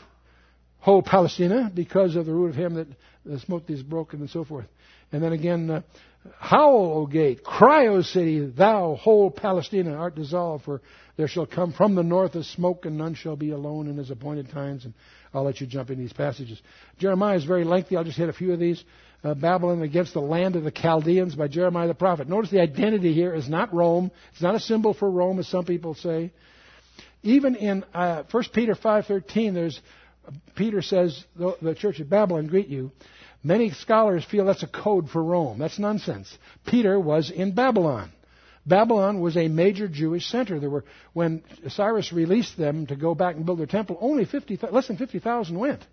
whole 0.80 1.02
Palestina, 1.02 1.72
because 1.74 2.16
of 2.16 2.26
the 2.26 2.34
root 2.34 2.50
of 2.50 2.56
him 2.56 2.76
that 2.76 2.88
the 3.26 3.40
smote 3.40 3.68
thee 3.68 3.74
is 3.76 3.84
broken 3.84 4.20
and 4.22 4.30
so 4.30 4.44
forth. 4.44 4.66
And 5.12 5.24
then 5.24 5.32
again, 5.32 5.70
uh, 5.70 5.82
Howl, 6.40 6.94
O 6.96 7.06
gate, 7.06 7.44
cry, 7.44 7.88
O 7.88 8.02
city, 8.02 8.46
thou 8.46 8.96
whole 8.96 9.30
Palestina 9.30 9.94
art 9.96 10.16
dissolved, 10.16 10.64
for 10.64 10.82
there 11.18 11.28
shall 11.28 11.46
come 11.46 11.74
from 11.74 11.96
the 11.96 12.04
north 12.04 12.36
a 12.36 12.44
smoke, 12.44 12.86
and 12.86 12.98
none 12.98 13.14
shall 13.14 13.36
be 13.36 13.52
alone 13.52 13.88
in 13.88 13.98
his 13.98 14.10
appointed 14.10 14.50
times. 14.50 14.86
And 14.86 14.94
I'll 15.34 15.44
let 15.44 15.62
you 15.62 15.68
jump 15.68 15.90
in 15.90 15.98
these 15.98 16.14
passages. 16.14 16.62
Jeremiah 17.00 17.38
is 17.38 17.46
very 17.46 17.64
lengthy. 17.64 17.98
I'll 17.98 18.04
just 18.04 18.18
hit 18.18 18.30
a 18.30 18.34
few 18.34 18.54
of 18.54 18.60
these. 18.60 18.84
Uh, 19.24 19.34
Babylon 19.34 19.82
against 19.82 20.14
the 20.14 20.20
land 20.20 20.56
of 20.56 20.64
the 20.64 20.72
Chaldeans 20.72 21.36
by 21.36 21.48
Jeremiah 21.48 21.88
the 21.88 21.94
prophet. 21.94 22.28
Notice 22.28 22.52
the 22.52 22.60
identity 22.60 23.14
here 23.14 23.34
is 23.34 23.48
not 23.48 23.74
Rome. 23.74 24.12
It's 24.34 24.42
not 24.42 24.56
a 24.56 24.60
symbol 24.60 24.94
for 24.94 25.10
Rome, 25.10 25.40
as 25.40 25.48
some 25.48 25.66
people 25.66 25.96
say. 25.96 26.32
Even 27.22 27.56
in 27.56 27.86
uh, 27.94 28.24
1 28.30 28.44
Peter 28.54 28.76
5.13, 28.76 29.54
there's 29.54 29.80
Peter 30.56 30.82
says, 30.82 31.24
the, 31.36 31.58
the 31.62 31.76
church 31.76 32.00
of 32.00 32.10
Babylon 32.10 32.48
greet 32.48 32.68
you. 32.68 32.92
Many 33.44 33.72
scholars 33.72 34.24
feel 34.24 34.46
that's 34.46 34.64
a 34.64 34.68
code 34.68 35.10
for 35.10 35.22
Rome. 35.22 35.60
That's 35.60 35.80
nonsense. 35.80 36.38
Peter 36.66 37.00
was 37.00 37.30
in 37.30 37.54
Babylon. 37.54 38.12
Babylon 38.66 39.20
was 39.20 39.36
a 39.36 39.48
major 39.48 39.88
Jewish 39.88 40.28
center. 40.28 40.60
There 40.60 40.70
were, 40.70 40.86
when 41.12 41.44
Cyrus 41.68 42.14
released 42.14 42.58
them 42.58 42.88
to 42.88 42.96
go 42.96 43.14
back 43.14 43.36
and 43.36 43.46
build 43.46 43.60
their 43.60 43.66
temple, 43.66 43.98
only 44.00 44.26
50, 44.26 44.60
less 44.72 44.88
than 44.88 44.98
50,000 44.98 45.58
went. 45.58 45.86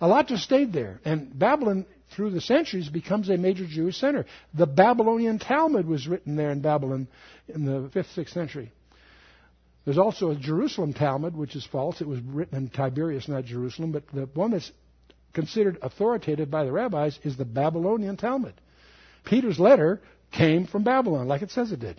A 0.00 0.08
lot 0.08 0.26
just 0.26 0.42
stayed 0.42 0.72
there. 0.72 1.00
And 1.04 1.38
Babylon, 1.38 1.86
through 2.10 2.30
the 2.30 2.40
centuries, 2.40 2.88
becomes 2.88 3.28
a 3.28 3.36
major 3.36 3.66
Jewish 3.66 3.98
center. 3.98 4.26
The 4.52 4.66
Babylonian 4.66 5.38
Talmud 5.38 5.86
was 5.86 6.08
written 6.08 6.34
there 6.34 6.50
in 6.50 6.60
Babylon 6.60 7.06
in 7.46 7.64
the 7.64 7.88
5th, 7.94 8.16
6th 8.16 8.30
century. 8.30 8.72
There's 9.84 9.98
also 9.98 10.30
a 10.30 10.36
Jerusalem 10.36 10.92
Talmud, 10.92 11.36
which 11.36 11.54
is 11.54 11.64
false. 11.64 12.00
It 12.00 12.08
was 12.08 12.20
written 12.20 12.58
in 12.58 12.68
Tiberias, 12.68 13.28
not 13.28 13.44
Jerusalem. 13.44 13.92
But 13.92 14.04
the 14.12 14.28
one 14.34 14.50
that's 14.50 14.72
considered 15.32 15.78
authoritative 15.82 16.50
by 16.50 16.64
the 16.64 16.72
rabbis 16.72 17.18
is 17.22 17.36
the 17.36 17.44
Babylonian 17.44 18.16
Talmud. 18.16 18.54
Peter's 19.24 19.58
letter 19.58 20.00
came 20.32 20.66
from 20.66 20.82
Babylon, 20.82 21.28
like 21.28 21.42
it 21.42 21.50
says 21.50 21.72
it 21.72 21.80
did. 21.80 21.96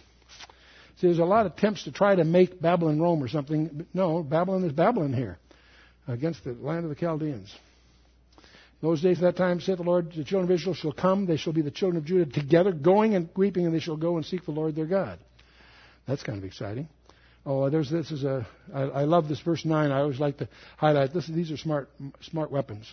See, 0.98 1.08
there's 1.08 1.20
a 1.20 1.26
lot 1.26 1.46
of 1.46 1.54
attempts 1.54 1.84
to 1.86 1.92
try 1.92 2.16
to 2.16 2.24
make 2.24 2.62
Babylon 2.62 3.00
Rome 3.00 3.24
or 3.24 3.28
something. 3.28 3.86
No, 3.94 4.24
Babylon 4.24 4.64
is 4.64 4.72
Babylon 4.72 5.14
here, 5.14 5.38
against 6.08 6.44
the 6.44 6.54
land 6.54 6.84
of 6.86 6.90
the 6.90 6.96
Chaldeans. 6.96 7.54
Those 8.82 9.02
days, 9.02 9.18
at 9.20 9.36
that 9.36 9.38
time, 9.38 9.62
saith 9.62 9.78
the 9.78 9.84
Lord, 9.84 10.12
the 10.12 10.26
children 10.26 10.44
of 10.44 10.52
Israel 10.52 10.76
shall 10.76 10.92
come, 10.92 11.26
they 11.26 11.38
shall 11.38 11.54
be 11.54 11.62
the 11.62 11.72
children 11.72 11.98
of 11.98 12.06
Judah 12.06 12.30
together, 12.30 12.74
going 12.74 13.16
and 13.16 13.30
weeping, 13.36 13.66
and 13.66 13.74
they 13.74 13.80
shall 13.80 13.96
go 13.96 14.18
and 14.18 14.26
seek 14.26 14.44
the 14.46 14.52
Lord 14.52 14.76
their 14.76 14.86
God. 14.86 15.20
That's 16.06 16.22
kind 16.22 16.38
of 16.38 16.44
exciting. 16.44 16.90
Oh, 17.46 17.70
there's 17.70 17.90
this 17.90 18.12
is 18.12 18.24
a. 18.24 18.46
I, 18.74 18.82
I 18.82 19.04
love 19.04 19.28
this 19.28 19.40
verse 19.40 19.66
nine. 19.66 19.92
I 19.92 20.00
always 20.00 20.20
like 20.20 20.38
to 20.38 20.50
highlight 20.78 21.14
this. 21.14 21.28
These 21.28 21.52
are 21.52 21.58
smart, 21.58 21.90
smart 22.22 22.52
weapons. 22.52 22.92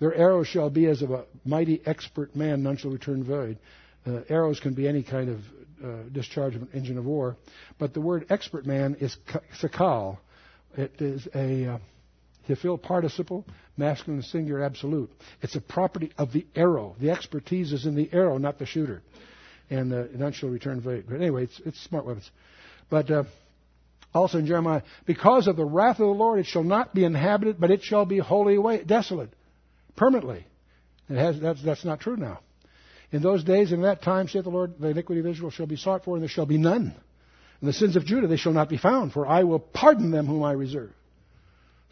Their 0.00 0.14
arrows 0.14 0.48
shall 0.48 0.68
be 0.68 0.86
as 0.86 1.00
of 1.00 1.10
a 1.10 1.24
mighty 1.44 1.80
expert 1.86 2.36
man; 2.36 2.62
none 2.62 2.76
shall 2.76 2.90
return 2.90 3.24
void. 3.24 3.58
Uh, 4.06 4.20
arrows 4.28 4.60
can 4.60 4.74
be 4.74 4.86
any 4.86 5.02
kind 5.02 5.28
of 5.28 5.40
uh, 5.84 6.02
discharge 6.12 6.54
of 6.54 6.62
an 6.62 6.68
engine 6.72 6.96
of 6.96 7.04
war, 7.04 7.36
but 7.78 7.92
the 7.92 8.00
word 8.00 8.26
expert 8.30 8.64
man 8.64 8.96
is 9.00 9.16
sakal. 9.60 10.18
It 10.76 10.92
is 11.00 11.26
a 11.34 11.66
uh, 11.66 12.76
participle, 12.78 13.44
masculine 13.76 14.22
singular 14.22 14.62
absolute. 14.62 15.10
It's 15.42 15.56
a 15.56 15.60
property 15.60 16.12
of 16.16 16.32
the 16.32 16.46
arrow. 16.54 16.94
The 17.00 17.10
expertise 17.10 17.72
is 17.72 17.86
in 17.86 17.94
the 17.94 18.08
arrow, 18.12 18.38
not 18.38 18.58
the 18.58 18.66
shooter. 18.66 19.02
And 19.68 19.92
uh, 19.92 20.04
none 20.14 20.32
shall 20.32 20.50
return. 20.50 20.80
But 20.80 21.16
anyway, 21.16 21.44
it's, 21.44 21.60
it's 21.64 21.82
smart 21.84 22.06
weapons. 22.06 22.30
But 22.88 23.10
uh, 23.10 23.24
also 24.14 24.38
in 24.38 24.46
Jeremiah, 24.46 24.82
because 25.06 25.48
of 25.48 25.56
the 25.56 25.64
wrath 25.64 25.98
of 25.98 26.06
the 26.06 26.12
Lord, 26.12 26.38
it 26.38 26.46
shall 26.46 26.62
not 26.62 26.94
be 26.94 27.04
inhabited, 27.04 27.58
but 27.58 27.70
it 27.70 27.82
shall 27.82 28.06
be 28.06 28.18
wholly 28.18 28.54
away, 28.54 28.84
desolate, 28.84 29.30
permanently. 29.96 30.46
It 31.08 31.16
has, 31.16 31.40
that's, 31.40 31.62
that's 31.62 31.84
not 31.84 32.00
true 32.00 32.16
now. 32.16 32.40
In 33.12 33.22
those 33.22 33.44
days, 33.44 33.72
in 33.72 33.82
that 33.82 34.02
time, 34.02 34.28
saith 34.28 34.44
the 34.44 34.50
Lord, 34.50 34.74
the 34.78 34.88
iniquity 34.88 35.20
of 35.20 35.26
Israel 35.26 35.50
shall 35.50 35.66
be 35.66 35.76
sought 35.76 36.04
for, 36.04 36.14
and 36.16 36.22
there 36.22 36.28
shall 36.28 36.46
be 36.46 36.58
none. 36.58 36.94
And 37.60 37.68
the 37.68 37.72
sins 37.72 37.96
of 37.96 38.04
Judah 38.04 38.26
they 38.26 38.36
shall 38.36 38.52
not 38.52 38.68
be 38.68 38.76
found, 38.76 39.12
for 39.12 39.26
I 39.26 39.44
will 39.44 39.60
pardon 39.60 40.10
them 40.10 40.26
whom 40.26 40.42
I 40.42 40.52
reserve. 40.52 40.92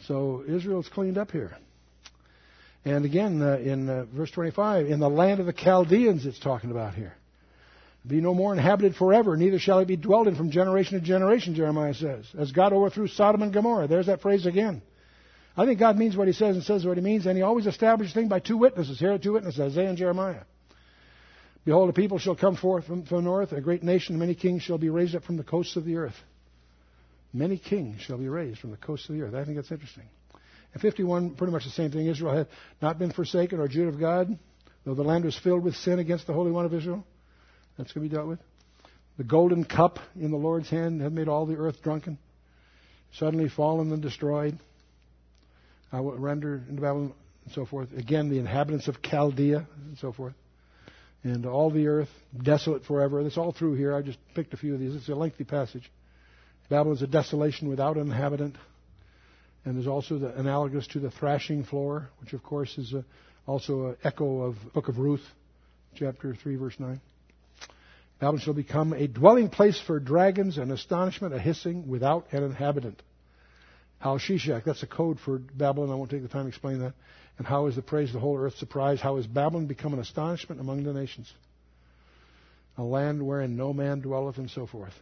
So 0.06 0.44
Israel's 0.46 0.88
cleaned 0.88 1.16
up 1.16 1.30
here. 1.30 1.56
And 2.84 3.04
again, 3.04 3.40
uh, 3.40 3.56
in 3.56 3.88
uh, 3.88 4.04
verse 4.14 4.30
25, 4.32 4.86
in 4.86 5.00
the 5.00 5.08
land 5.08 5.40
of 5.40 5.46
the 5.46 5.54
Chaldeans, 5.54 6.26
it's 6.26 6.38
talking 6.38 6.70
about 6.70 6.94
here. 6.94 7.14
Be 8.06 8.20
no 8.20 8.34
more 8.34 8.52
inhabited 8.52 8.96
forever, 8.96 9.34
neither 9.36 9.58
shall 9.58 9.78
it 9.78 9.88
be 9.88 9.96
dwelt 9.96 10.28
in 10.28 10.36
from 10.36 10.50
generation 10.50 11.00
to 11.00 11.06
generation, 11.06 11.54
Jeremiah 11.54 11.94
says. 11.94 12.26
As 12.38 12.52
God 12.52 12.74
overthrew 12.74 13.08
Sodom 13.08 13.40
and 13.40 13.52
Gomorrah. 13.52 13.88
There's 13.88 14.06
that 14.06 14.20
phrase 14.20 14.44
again. 14.44 14.82
I 15.56 15.64
think 15.64 15.78
God 15.78 15.96
means 15.96 16.14
what 16.14 16.26
he 16.26 16.34
says 16.34 16.56
and 16.56 16.64
says 16.64 16.84
what 16.84 16.98
he 16.98 17.02
means, 17.02 17.24
and 17.24 17.36
he 17.36 17.42
always 17.42 17.66
establishes 17.66 18.12
things 18.12 18.28
by 18.28 18.40
two 18.40 18.58
witnesses. 18.58 18.98
Here 18.98 19.14
are 19.14 19.18
two 19.18 19.32
witnesses, 19.32 19.60
Isaiah 19.60 19.88
and 19.88 19.96
Jeremiah. 19.96 20.42
Behold, 21.64 21.88
a 21.88 21.92
people 21.92 22.18
shall 22.18 22.36
come 22.36 22.56
forth 22.56 22.86
from, 22.86 23.04
from 23.04 23.18
the 23.18 23.22
north, 23.22 23.52
a 23.52 23.60
great 23.60 23.82
nation, 23.82 24.18
many 24.18 24.34
kings 24.34 24.62
shall 24.62 24.78
be 24.78 24.90
raised 24.90 25.14
up 25.14 25.24
from 25.24 25.36
the 25.36 25.44
coasts 25.44 25.76
of 25.76 25.84
the 25.84 25.96
earth. 25.96 26.16
Many 27.32 27.58
kings 27.58 28.00
shall 28.00 28.18
be 28.18 28.28
raised 28.28 28.60
from 28.60 28.70
the 28.70 28.76
coasts 28.76 29.08
of 29.08 29.14
the 29.14 29.22
earth. 29.22 29.34
I 29.34 29.44
think 29.44 29.56
that's 29.56 29.72
interesting. 29.72 30.04
And 30.72 30.82
51, 30.82 31.36
pretty 31.36 31.52
much 31.52 31.64
the 31.64 31.70
same 31.70 31.90
thing. 31.90 32.06
Israel 32.06 32.36
had 32.36 32.48
not 32.82 32.98
been 32.98 33.12
forsaken 33.12 33.60
or 33.60 33.68
Judah 33.68 33.88
of 33.88 33.98
God, 33.98 34.38
though 34.84 34.94
the 34.94 35.02
land 35.02 35.24
was 35.24 35.38
filled 35.38 35.64
with 35.64 35.74
sin 35.76 35.98
against 35.98 36.26
the 36.26 36.32
Holy 36.32 36.50
One 36.50 36.66
of 36.66 36.74
Israel. 36.74 37.04
That's 37.78 37.92
going 37.92 38.06
to 38.06 38.10
be 38.10 38.14
dealt 38.14 38.28
with. 38.28 38.40
The 39.16 39.24
golden 39.24 39.64
cup 39.64 39.98
in 40.16 40.30
the 40.30 40.36
Lord's 40.36 40.68
hand 40.68 41.00
had 41.00 41.12
made 41.12 41.28
all 41.28 41.46
the 41.46 41.56
earth 41.56 41.82
drunken, 41.82 42.18
suddenly 43.14 43.48
fallen 43.48 43.92
and 43.92 44.02
destroyed. 44.02 44.58
Uh, 45.92 45.96
I 45.96 46.00
will 46.00 46.16
render 46.16 46.62
into 46.68 46.82
Babylon 46.82 47.14
and 47.44 47.54
so 47.54 47.64
forth. 47.64 47.92
Again, 47.96 48.28
the 48.28 48.38
inhabitants 48.38 48.88
of 48.88 49.00
Chaldea 49.02 49.66
and 49.86 49.98
so 49.98 50.12
forth. 50.12 50.34
And 51.24 51.46
all 51.46 51.70
the 51.70 51.86
earth 51.88 52.10
desolate 52.40 52.84
forever. 52.84 53.22
That's 53.22 53.38
all 53.38 53.52
through 53.52 53.74
here. 53.74 53.94
I 53.94 54.02
just 54.02 54.18
picked 54.34 54.52
a 54.52 54.58
few 54.58 54.74
of 54.74 54.80
these. 54.80 54.94
It's 54.94 55.08
a 55.08 55.14
lengthy 55.14 55.44
passage. 55.44 55.90
Babylon 56.68 56.96
is 56.96 57.02
a 57.02 57.06
desolation 57.06 57.68
without 57.68 57.96
an 57.96 58.02
inhabitant. 58.02 58.56
And 59.64 59.76
there's 59.76 59.86
also 59.86 60.18
the 60.18 60.38
analogous 60.38 60.86
to 60.88 61.00
the 61.00 61.10
thrashing 61.10 61.64
floor, 61.64 62.10
which 62.20 62.34
of 62.34 62.42
course 62.42 62.76
is 62.76 62.92
a, 62.92 63.04
also 63.46 63.88
an 63.88 63.96
echo 64.04 64.42
of 64.42 64.56
Book 64.74 64.88
of 64.88 64.98
Ruth, 64.98 65.24
chapter 65.94 66.34
3, 66.34 66.56
verse 66.56 66.74
9. 66.78 67.00
Babylon 68.20 68.40
shall 68.40 68.54
become 68.54 68.92
a 68.92 69.08
dwelling 69.08 69.48
place 69.48 69.80
for 69.80 69.98
dragons, 69.98 70.58
an 70.58 70.70
astonishment, 70.70 71.34
a 71.34 71.38
hissing, 71.38 71.88
without 71.88 72.26
an 72.32 72.42
inhabitant. 72.42 73.02
How 73.98 74.18
Sheshach, 74.18 74.64
that's 74.64 74.82
a 74.82 74.86
code 74.86 75.18
for 75.18 75.38
Babylon. 75.38 75.90
I 75.90 75.94
won't 75.94 76.10
take 76.10 76.22
the 76.22 76.28
time 76.28 76.42
to 76.42 76.48
explain 76.48 76.80
that. 76.80 76.92
And 77.38 77.46
how 77.46 77.66
is 77.66 77.74
the 77.74 77.82
praise 77.82 78.10
of 78.10 78.14
the 78.14 78.20
whole 78.20 78.38
earth 78.38 78.56
surprised? 78.56 79.00
How 79.00 79.16
is 79.16 79.26
Babylon 79.26 79.66
become 79.66 79.92
an 79.92 80.00
astonishment 80.00 80.60
among 80.60 80.84
the 80.84 80.92
nations? 80.92 81.32
A 82.76 82.82
land 82.82 83.24
wherein 83.24 83.56
no 83.56 83.72
man 83.72 84.00
dwelleth, 84.00 84.38
and 84.38 84.50
so 84.50 84.66
forth. 84.66 84.94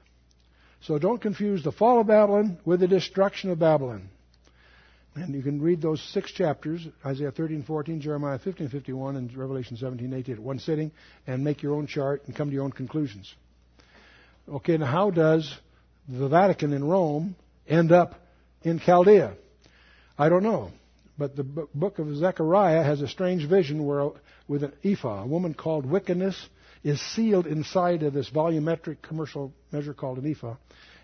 So 0.82 0.98
don't 0.98 1.20
confuse 1.20 1.62
the 1.62 1.72
fall 1.72 2.00
of 2.00 2.06
Babylon 2.06 2.58
with 2.64 2.80
the 2.80 2.88
destruction 2.88 3.50
of 3.50 3.58
Babylon. 3.58 4.08
And 5.14 5.34
you 5.34 5.42
can 5.42 5.60
read 5.60 5.82
those 5.82 6.00
six 6.12 6.32
chapters, 6.32 6.86
Isaiah 7.04 7.30
13, 7.30 7.64
14, 7.64 8.00
Jeremiah 8.00 8.38
15, 8.38 8.70
51, 8.70 9.16
and 9.16 9.36
Revelation 9.36 9.76
17, 9.76 10.12
18, 10.12 10.34
at 10.36 10.40
one 10.40 10.58
sitting, 10.58 10.90
and 11.26 11.44
make 11.44 11.62
your 11.62 11.74
own 11.74 11.86
chart 11.86 12.22
and 12.26 12.34
come 12.34 12.48
to 12.48 12.54
your 12.54 12.64
own 12.64 12.72
conclusions. 12.72 13.32
Okay, 14.48 14.78
now 14.78 14.86
how 14.86 15.10
does 15.10 15.54
the 16.08 16.28
Vatican 16.28 16.72
in 16.72 16.82
Rome 16.82 17.36
end 17.68 17.92
up 17.92 18.14
in 18.62 18.80
Chaldea? 18.80 19.34
I 20.18 20.30
don't 20.30 20.42
know. 20.42 20.70
But 21.18 21.36
the 21.36 21.44
book 21.44 21.98
of 21.98 22.16
Zechariah 22.16 22.82
has 22.82 23.02
a 23.02 23.08
strange 23.08 23.46
vision 23.48 23.84
where, 23.86 24.10
with 24.48 24.64
an 24.64 24.72
ephah, 24.84 25.22
a 25.22 25.26
woman 25.26 25.54
called 25.54 25.84
wickedness 25.84 26.48
is 26.82 27.00
sealed 27.00 27.46
inside 27.46 28.02
of 28.02 28.12
this 28.12 28.30
volumetric 28.30 29.02
commercial 29.02 29.52
measure 29.70 29.94
called 29.94 30.18
an 30.18 30.30
ephah 30.30 30.56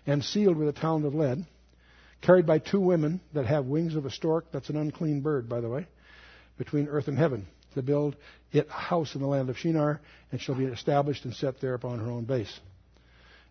and 0.05 0.23
sealed 0.23 0.57
with 0.57 0.67
a 0.67 0.73
talent 0.73 1.05
of 1.05 1.13
lead, 1.13 1.45
carried 2.21 2.45
by 2.45 2.59
two 2.59 2.79
women 2.79 3.21
that 3.33 3.45
have 3.45 3.65
wings 3.65 3.95
of 3.95 4.05
a 4.05 4.11
stork. 4.11 4.45
That's 4.51 4.69
an 4.69 4.77
unclean 4.77 5.21
bird, 5.21 5.47
by 5.47 5.61
the 5.61 5.69
way, 5.69 5.87
between 6.57 6.87
earth 6.87 7.07
and 7.07 7.17
heaven 7.17 7.47
to 7.75 7.83
build 7.83 8.15
it 8.51 8.67
a 8.67 8.73
house 8.73 9.13
in 9.13 9.21
the 9.21 9.27
land 9.27 9.49
of 9.49 9.57
Shinar, 9.57 10.01
and 10.31 10.41
shall 10.41 10.55
be 10.55 10.65
established 10.65 11.25
and 11.25 11.33
set 11.33 11.61
there 11.61 11.75
upon 11.75 11.99
her 11.99 12.09
own 12.09 12.25
base. 12.25 12.59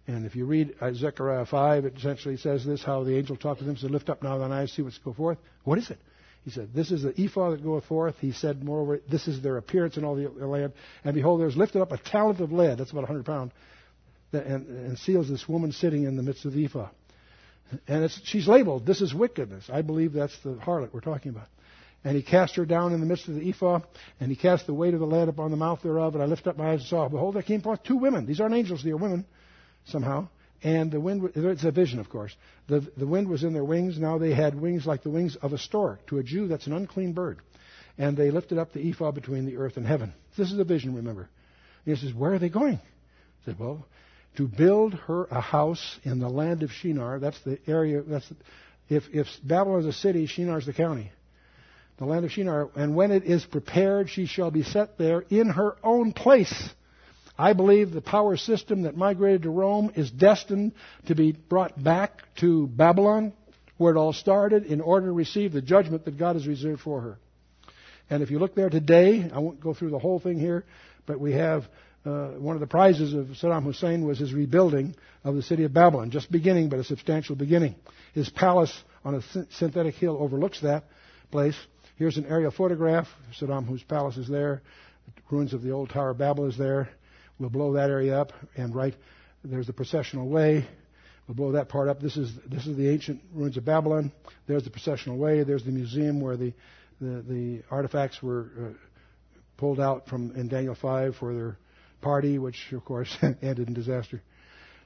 And 0.08 0.26
if 0.26 0.34
you 0.34 0.46
read 0.46 0.74
uh, 0.80 0.92
Zechariah 0.92 1.46
5, 1.46 1.84
it 1.84 1.96
essentially 1.96 2.36
says 2.36 2.64
this, 2.64 2.82
how 2.82 3.04
the 3.04 3.16
angel 3.16 3.36
talked 3.36 3.60
to 3.60 3.66
them, 3.66 3.76
said, 3.76 3.90
Lift 3.90 4.08
up 4.08 4.22
now 4.22 4.38
thine 4.38 4.52
eyes, 4.52 4.72
see 4.72 4.82
what's 4.82 4.98
go 4.98 5.12
forth. 5.12 5.38
What 5.64 5.78
is 5.78 5.90
it? 5.90 5.98
He 6.44 6.50
said, 6.50 6.70
This 6.74 6.90
is 6.90 7.02
the 7.02 7.14
ephah 7.20 7.50
that 7.50 7.62
goeth 7.62 7.84
forth. 7.84 8.16
He 8.20 8.32
said, 8.32 8.62
Moreover, 8.62 9.00
this 9.10 9.28
is 9.28 9.42
their 9.42 9.56
appearance 9.56 9.96
in 9.96 10.04
all 10.04 10.16
the 10.16 10.28
land. 10.28 10.72
And 11.04 11.14
behold, 11.14 11.40
there 11.40 11.48
is 11.48 11.56
lifted 11.56 11.82
up 11.82 11.92
a 11.92 11.98
talent 11.98 12.40
of 12.40 12.52
lead, 12.52 12.78
that's 12.78 12.90
about 12.90 13.00
a 13.00 13.12
100 13.12 13.26
pound, 13.26 13.52
and, 14.32 14.66
and 14.66 14.98
seals 14.98 15.28
this 15.28 15.48
woman 15.48 15.72
sitting 15.72 16.04
in 16.04 16.16
the 16.16 16.22
midst 16.22 16.44
of 16.44 16.52
the 16.52 16.64
ephah. 16.64 16.88
And 17.86 18.10
she's 18.24 18.48
labeled, 18.48 18.86
This 18.86 19.00
is 19.00 19.12
wickedness. 19.12 19.68
I 19.72 19.82
believe 19.82 20.12
that's 20.12 20.38
the 20.42 20.54
harlot 20.54 20.92
we're 20.92 21.00
talking 21.00 21.30
about. 21.30 21.48
And 22.04 22.16
he 22.16 22.22
cast 22.22 22.54
her 22.56 22.64
down 22.64 22.92
in 22.92 23.00
the 23.00 23.06
midst 23.06 23.28
of 23.28 23.34
the 23.34 23.48
ephah, 23.50 23.80
and 24.20 24.30
he 24.30 24.36
cast 24.36 24.66
the 24.66 24.74
weight 24.74 24.94
of 24.94 25.00
the 25.00 25.06
lead 25.06 25.28
upon 25.28 25.50
the 25.50 25.56
mouth 25.56 25.82
thereof. 25.82 26.14
And 26.14 26.22
I 26.22 26.26
lifted 26.26 26.50
up 26.50 26.56
my 26.56 26.70
eyes 26.70 26.80
and 26.80 26.88
saw, 26.88 27.08
behold, 27.08 27.34
there 27.34 27.42
came 27.42 27.60
forth 27.60 27.82
two 27.82 27.96
women. 27.96 28.24
These 28.24 28.40
aren't 28.40 28.54
angels, 28.54 28.84
they 28.84 28.90
are 28.90 28.96
women, 28.96 29.26
somehow. 29.86 30.28
And 30.62 30.90
the 30.90 31.00
wind, 31.00 31.30
it's 31.34 31.64
a 31.64 31.70
vision, 31.70 32.00
of 32.00 32.08
course. 32.08 32.34
The, 32.66 32.80
the 32.96 33.06
wind 33.06 33.28
was 33.28 33.44
in 33.44 33.52
their 33.52 33.64
wings. 33.64 33.98
Now 33.98 34.18
they 34.18 34.34
had 34.34 34.60
wings 34.60 34.86
like 34.86 35.02
the 35.02 35.10
wings 35.10 35.36
of 35.36 35.52
a 35.52 35.58
stork. 35.58 36.04
To 36.08 36.18
a 36.18 36.22
Jew, 36.22 36.48
that's 36.48 36.66
an 36.66 36.72
unclean 36.72 37.12
bird. 37.12 37.38
And 37.96 38.16
they 38.16 38.30
lifted 38.30 38.58
up 38.58 38.72
the 38.72 38.90
ephah 38.90 39.12
between 39.12 39.46
the 39.46 39.56
earth 39.56 39.76
and 39.76 39.86
heaven. 39.86 40.12
This 40.36 40.50
is 40.50 40.58
a 40.58 40.64
vision, 40.64 40.94
remember. 40.96 41.28
And 41.84 41.96
he 41.96 42.06
says, 42.06 42.14
Where 42.14 42.34
are 42.34 42.38
they 42.38 42.48
going? 42.48 42.76
He 42.76 43.44
said, 43.44 43.58
Well, 43.58 43.86
to 44.36 44.46
build 44.46 44.94
her 44.94 45.24
a 45.24 45.40
house 45.40 45.98
in 46.04 46.20
the 46.20 46.28
land 46.28 46.62
of 46.62 46.70
Shinar. 46.70 47.18
That's 47.18 47.40
the 47.40 47.58
area. 47.66 48.02
That's 48.02 48.32
if 48.88 49.04
if 49.12 49.26
Babylon 49.42 49.80
is 49.80 49.86
a 49.86 49.92
city, 49.92 50.26
Shinar 50.26 50.58
is 50.58 50.66
the 50.66 50.72
county. 50.72 51.10
The 51.98 52.04
land 52.04 52.24
of 52.24 52.30
Shinar. 52.30 52.70
And 52.76 52.94
when 52.94 53.10
it 53.10 53.24
is 53.24 53.44
prepared, 53.44 54.10
she 54.10 54.26
shall 54.26 54.50
be 54.50 54.62
set 54.62 54.98
there 54.98 55.24
in 55.30 55.48
her 55.48 55.76
own 55.82 56.12
place. 56.12 56.70
I 57.38 57.52
believe 57.52 57.92
the 57.92 58.00
power 58.00 58.36
system 58.36 58.82
that 58.82 58.96
migrated 58.96 59.42
to 59.42 59.50
Rome 59.50 59.92
is 59.94 60.10
destined 60.10 60.72
to 61.06 61.14
be 61.14 61.32
brought 61.32 61.82
back 61.82 62.22
to 62.40 62.66
Babylon, 62.66 63.32
where 63.76 63.94
it 63.94 63.98
all 63.98 64.12
started, 64.12 64.66
in 64.66 64.80
order 64.80 65.06
to 65.06 65.12
receive 65.12 65.52
the 65.52 65.62
judgment 65.62 66.04
that 66.06 66.18
God 66.18 66.34
has 66.34 66.48
reserved 66.48 66.80
for 66.80 67.00
her. 67.00 67.18
And 68.10 68.22
if 68.22 68.30
you 68.30 68.40
look 68.40 68.56
there 68.56 68.70
today, 68.70 69.30
I 69.32 69.38
won't 69.38 69.60
go 69.60 69.72
through 69.72 69.90
the 69.90 69.98
whole 70.00 70.18
thing 70.18 70.40
here, 70.40 70.64
but 71.06 71.20
we 71.20 71.32
have 71.34 71.64
uh, 72.04 72.30
one 72.30 72.56
of 72.56 72.60
the 72.60 72.66
prizes 72.66 73.14
of 73.14 73.26
Saddam 73.36 73.64
Hussein 73.64 74.04
was 74.04 74.18
his 74.18 74.32
rebuilding 74.32 74.96
of 75.22 75.36
the 75.36 75.42
city 75.42 75.64
of 75.64 75.72
Babylon. 75.72 76.10
Just 76.10 76.32
beginning, 76.32 76.70
but 76.70 76.80
a 76.80 76.84
substantial 76.84 77.36
beginning. 77.36 77.76
His 78.14 78.28
palace 78.30 78.72
on 79.04 79.14
a 79.14 79.22
synthetic 79.52 79.94
hill 79.94 80.16
overlooks 80.18 80.60
that 80.62 80.84
place. 81.30 81.56
Here's 81.96 82.16
an 82.16 82.26
aerial 82.26 82.50
photograph. 82.50 83.06
Saddam, 83.38 83.66
Hussein's 83.66 83.84
palace 83.84 84.16
is 84.16 84.28
there. 84.28 84.62
The 85.06 85.22
ruins 85.30 85.52
of 85.54 85.62
the 85.62 85.70
old 85.70 85.90
Tower 85.90 86.10
of 86.10 86.18
Babel 86.18 86.46
is 86.46 86.56
there. 86.56 86.88
We'll 87.38 87.50
blow 87.50 87.74
that 87.74 87.90
area 87.90 88.18
up, 88.18 88.32
and 88.56 88.74
right 88.74 88.94
there's 89.44 89.66
the 89.66 89.72
processional 89.72 90.28
way. 90.28 90.66
We'll 91.26 91.34
blow 91.34 91.52
that 91.52 91.68
part 91.68 91.88
up. 91.88 92.00
This 92.00 92.16
is 92.16 92.32
this 92.46 92.66
is 92.66 92.76
the 92.76 92.88
ancient 92.88 93.20
ruins 93.32 93.56
of 93.56 93.64
Babylon. 93.64 94.12
There's 94.46 94.64
the 94.64 94.70
processional 94.70 95.18
way. 95.18 95.44
There's 95.44 95.64
the 95.64 95.70
museum 95.70 96.20
where 96.20 96.36
the 96.36 96.52
the, 97.00 97.22
the 97.22 97.62
artifacts 97.70 98.22
were 98.22 98.50
uh, 98.60 98.72
pulled 99.56 99.78
out 99.78 100.08
from 100.08 100.34
in 100.34 100.48
Daniel 100.48 100.74
5 100.74 101.16
for 101.16 101.34
their 101.34 101.58
party, 102.00 102.38
which 102.38 102.72
of 102.72 102.84
course 102.84 103.14
ended 103.22 103.68
in 103.68 103.74
disaster. 103.74 104.20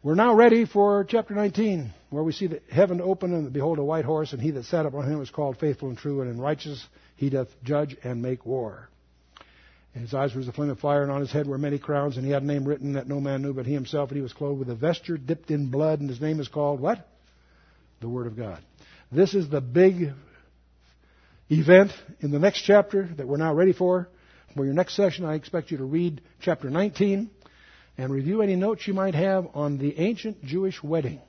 We're 0.02 0.16
now 0.16 0.34
ready 0.34 0.66
for 0.66 1.04
chapter 1.04 1.32
19, 1.32 1.92
where 2.10 2.24
we 2.24 2.32
see 2.32 2.48
the 2.48 2.60
heaven 2.68 3.00
open 3.00 3.32
and 3.32 3.52
behold 3.52 3.78
a 3.78 3.84
white 3.84 4.04
horse, 4.04 4.32
and 4.32 4.42
he 4.42 4.50
that 4.50 4.64
sat 4.64 4.84
upon 4.84 5.08
him 5.08 5.20
was 5.20 5.30
called 5.30 5.58
faithful 5.58 5.90
and 5.90 5.96
true, 5.96 6.20
and 6.20 6.30
in 6.30 6.40
righteous 6.40 6.84
he 7.14 7.30
doth 7.30 7.48
judge 7.62 7.96
and 8.02 8.20
make 8.20 8.44
war. 8.44 8.88
And 9.94 10.02
his 10.02 10.14
eyes 10.14 10.34
were 10.34 10.40
as 10.40 10.48
a 10.48 10.52
flame 10.52 10.70
of 10.70 10.78
fire, 10.78 11.02
and 11.02 11.12
on 11.12 11.20
his 11.20 11.32
head 11.32 11.46
were 11.46 11.58
many 11.58 11.78
crowns, 11.78 12.16
and 12.16 12.24
he 12.24 12.32
had 12.32 12.42
a 12.42 12.46
name 12.46 12.64
written 12.64 12.94
that 12.94 13.08
no 13.08 13.20
man 13.20 13.42
knew 13.42 13.52
but 13.52 13.66
he 13.66 13.74
himself, 13.74 14.10
and 14.10 14.16
he 14.16 14.22
was 14.22 14.32
clothed 14.32 14.58
with 14.58 14.70
a 14.70 14.74
vesture 14.74 15.18
dipped 15.18 15.50
in 15.50 15.70
blood, 15.70 16.00
and 16.00 16.08
his 16.08 16.20
name 16.20 16.40
is 16.40 16.48
called 16.48 16.80
what? 16.80 17.06
The 18.00 18.08
Word 18.08 18.26
of 18.26 18.36
God. 18.36 18.58
This 19.10 19.34
is 19.34 19.50
the 19.50 19.60
big 19.60 20.12
event 21.50 21.92
in 22.20 22.30
the 22.30 22.38
next 22.38 22.62
chapter 22.62 23.08
that 23.16 23.28
we're 23.28 23.36
now 23.36 23.52
ready 23.52 23.72
for. 23.72 24.08
For 24.56 24.64
your 24.64 24.74
next 24.74 24.96
session, 24.96 25.24
I 25.24 25.34
expect 25.34 25.70
you 25.70 25.78
to 25.78 25.84
read 25.84 26.22
chapter 26.40 26.70
19 26.70 27.30
and 27.98 28.12
review 28.12 28.42
any 28.42 28.56
notes 28.56 28.86
you 28.86 28.94
might 28.94 29.14
have 29.14 29.46
on 29.54 29.78
the 29.78 29.98
ancient 29.98 30.44
Jewish 30.44 30.82
wedding. 30.82 31.20